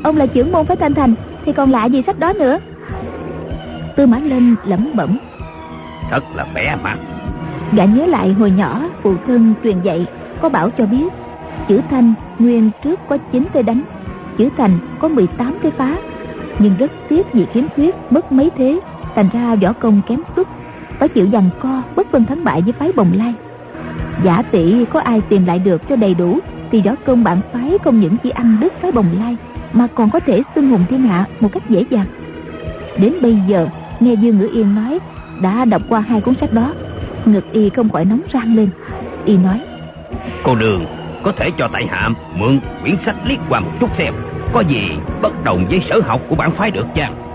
Ông 0.05 0.17
là 0.17 0.27
trưởng 0.27 0.53
môn 0.53 0.67
phải 0.67 0.77
thanh 0.77 0.95
thành 0.95 1.15
Thì 1.45 1.53
còn 1.53 1.71
lạ 1.71 1.85
gì 1.85 2.03
sách 2.07 2.19
đó 2.19 2.33
nữa? 2.33 2.59
Tư 3.97 4.07
Mã 4.07 4.19
Lâm 4.19 4.57
lẩm 4.65 4.91
bẩm. 4.95 5.19
Thật 6.11 6.23
là 6.35 6.47
bẻ 6.55 6.77
mặt. 6.83 6.99
Gã 7.73 7.85
nhớ 7.85 8.07
lại 8.07 8.33
hồi 8.33 8.51
nhỏ 8.51 8.83
Phụ 9.03 9.15
thân 9.27 9.55
truyền 9.65 9.81
dạy 9.83 10.07
Có 10.43 10.49
bảo 10.49 10.71
cho 10.71 10.87
biết 10.87 11.09
Chữ 11.69 11.81
thanh 11.91 12.15
nguyên 12.39 12.71
trước 12.85 13.01
có 13.09 13.19
9 13.33 13.45
cây 13.53 13.63
đánh 13.63 13.83
Chữ 14.39 14.49
thành 14.57 14.79
có 14.99 15.09
18 15.09 15.59
cái 15.63 15.73
phá. 15.73 15.97
Nhưng 16.59 16.77
rất 16.79 16.93
tiếc 17.09 17.33
vì 17.33 17.47
khiếm 17.47 17.65
khuyết 17.75 17.95
mất 18.11 18.33
mấy 18.33 18.51
thế 18.57 18.81
thành 19.15 19.29
ra 19.33 19.55
võ 19.55 19.73
công 19.73 20.03
kém 20.09 20.21
xuất 20.37 20.49
phải 20.99 21.09
chịu 21.09 21.29
giằng 21.33 21.51
co, 21.61 21.83
bất 21.97 22.07
phân 22.13 22.25
thắng 22.25 22.45
bại 22.45 22.63
với 22.63 22.73
phái 22.73 22.93
bồng 22.93 23.13
lai. 23.15 23.35
Giả 24.25 24.43
tỷ 24.43 24.85
có 24.85 25.01
ai 25.01 25.21
tìm 25.21 25.47
lại 25.47 25.59
được 25.59 25.89
cho 25.89 25.97
đầy 25.97 26.15
đủ, 26.15 26.39
thì 26.73 26.83
võ 26.83 26.93
công 27.05 27.25
bạn 27.25 27.41
phái 27.53 27.79
không 27.85 28.01
những 28.01 28.17
chỉ 28.23 28.31
ăn 28.31 28.57
đứt 28.61 28.73
phái 28.81 28.93
bồng 28.93 29.07
lai, 29.19 29.37
mà 29.73 29.87
còn 29.95 30.11
có 30.11 30.21
thể 30.21 30.43
xưng 30.55 30.71
hùng 30.71 30.85
thiên 30.91 31.03
hạ 31.03 31.27
một 31.41 31.49
cách 31.53 31.69
dễ 31.69 31.85
dàng. 31.91 32.07
Đến 32.99 33.15
bây 33.23 33.39
giờ, 33.49 33.69
nghe 34.01 34.15
dương 34.15 34.39
ngữ 34.39 34.49
yên 34.53 34.75
nói, 34.75 34.99
đã 35.41 35.65
đọc 35.65 35.83
qua 35.89 36.01
hai 36.01 36.21
cuốn 36.21 36.35
sách 36.41 36.53
đó, 36.53 36.75
ngực 37.25 37.53
y 37.53 37.69
không 37.69 37.89
khỏi 37.89 38.05
nóng 38.05 38.21
rang 38.33 38.57
lên. 38.57 38.69
Y 39.25 39.37
nói, 39.37 39.61
cô 40.43 40.55
đường, 40.55 40.85
có 41.23 41.33
thể 41.33 41.51
cho 41.59 41.69
tại 41.73 41.87
hạ 41.91 42.09
mượn 42.35 42.61
quyển 42.83 42.97
sách 43.07 43.17
liếc 43.25 43.39
qua 43.49 43.61
một 43.61 43.71
chút 43.81 43.91
xem, 43.99 44.15
có 44.53 44.61
gì 44.61 44.91
bất 45.23 45.45
đồng 45.45 45.65
với 45.71 45.81
sở 45.91 46.01
học 46.07 46.21
của 46.29 46.37
bản 46.37 46.51
phái 46.51 46.71
được 46.71 46.87
chăng? 46.95 47.32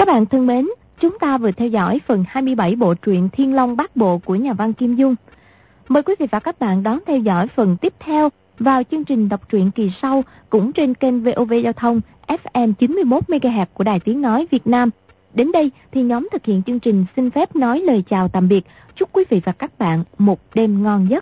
Các 0.00 0.06
bạn 0.06 0.26
thân 0.26 0.46
mến, 0.46 0.68
chúng 1.00 1.18
ta 1.18 1.38
vừa 1.38 1.50
theo 1.52 1.68
dõi 1.68 2.00
phần 2.06 2.24
27 2.28 2.76
bộ 2.76 2.94
truyện 2.94 3.28
Thiên 3.32 3.54
Long 3.54 3.76
Bát 3.76 3.96
Bộ 3.96 4.18
của 4.18 4.34
nhà 4.34 4.52
văn 4.52 4.72
Kim 4.72 4.94
Dung. 4.94 5.14
Mời 5.88 6.02
quý 6.02 6.14
vị 6.18 6.26
và 6.30 6.40
các 6.40 6.58
bạn 6.58 6.82
đón 6.82 6.98
theo 7.06 7.18
dõi 7.18 7.46
phần 7.56 7.76
tiếp 7.76 7.94
theo 8.00 8.28
vào 8.58 8.82
chương 8.90 9.04
trình 9.04 9.28
đọc 9.28 9.48
truyện 9.48 9.70
kỳ 9.70 9.90
sau 10.02 10.24
cũng 10.50 10.72
trên 10.72 10.94
kênh 10.94 11.22
VOV 11.22 11.52
Giao 11.64 11.72
thông 11.72 12.00
FM 12.26 12.72
91MHz 12.78 13.66
của 13.74 13.84
Đài 13.84 14.00
Tiếng 14.00 14.22
Nói 14.22 14.46
Việt 14.50 14.66
Nam. 14.66 14.90
Đến 15.34 15.52
đây 15.52 15.70
thì 15.92 16.02
nhóm 16.02 16.28
thực 16.32 16.44
hiện 16.44 16.62
chương 16.62 16.80
trình 16.80 17.04
xin 17.16 17.30
phép 17.30 17.56
nói 17.56 17.80
lời 17.80 18.04
chào 18.10 18.28
tạm 18.28 18.48
biệt. 18.48 18.66
Chúc 18.96 19.08
quý 19.12 19.24
vị 19.30 19.40
và 19.44 19.52
các 19.52 19.78
bạn 19.78 20.04
một 20.18 20.40
đêm 20.54 20.82
ngon 20.82 21.10
giấc. 21.10 21.18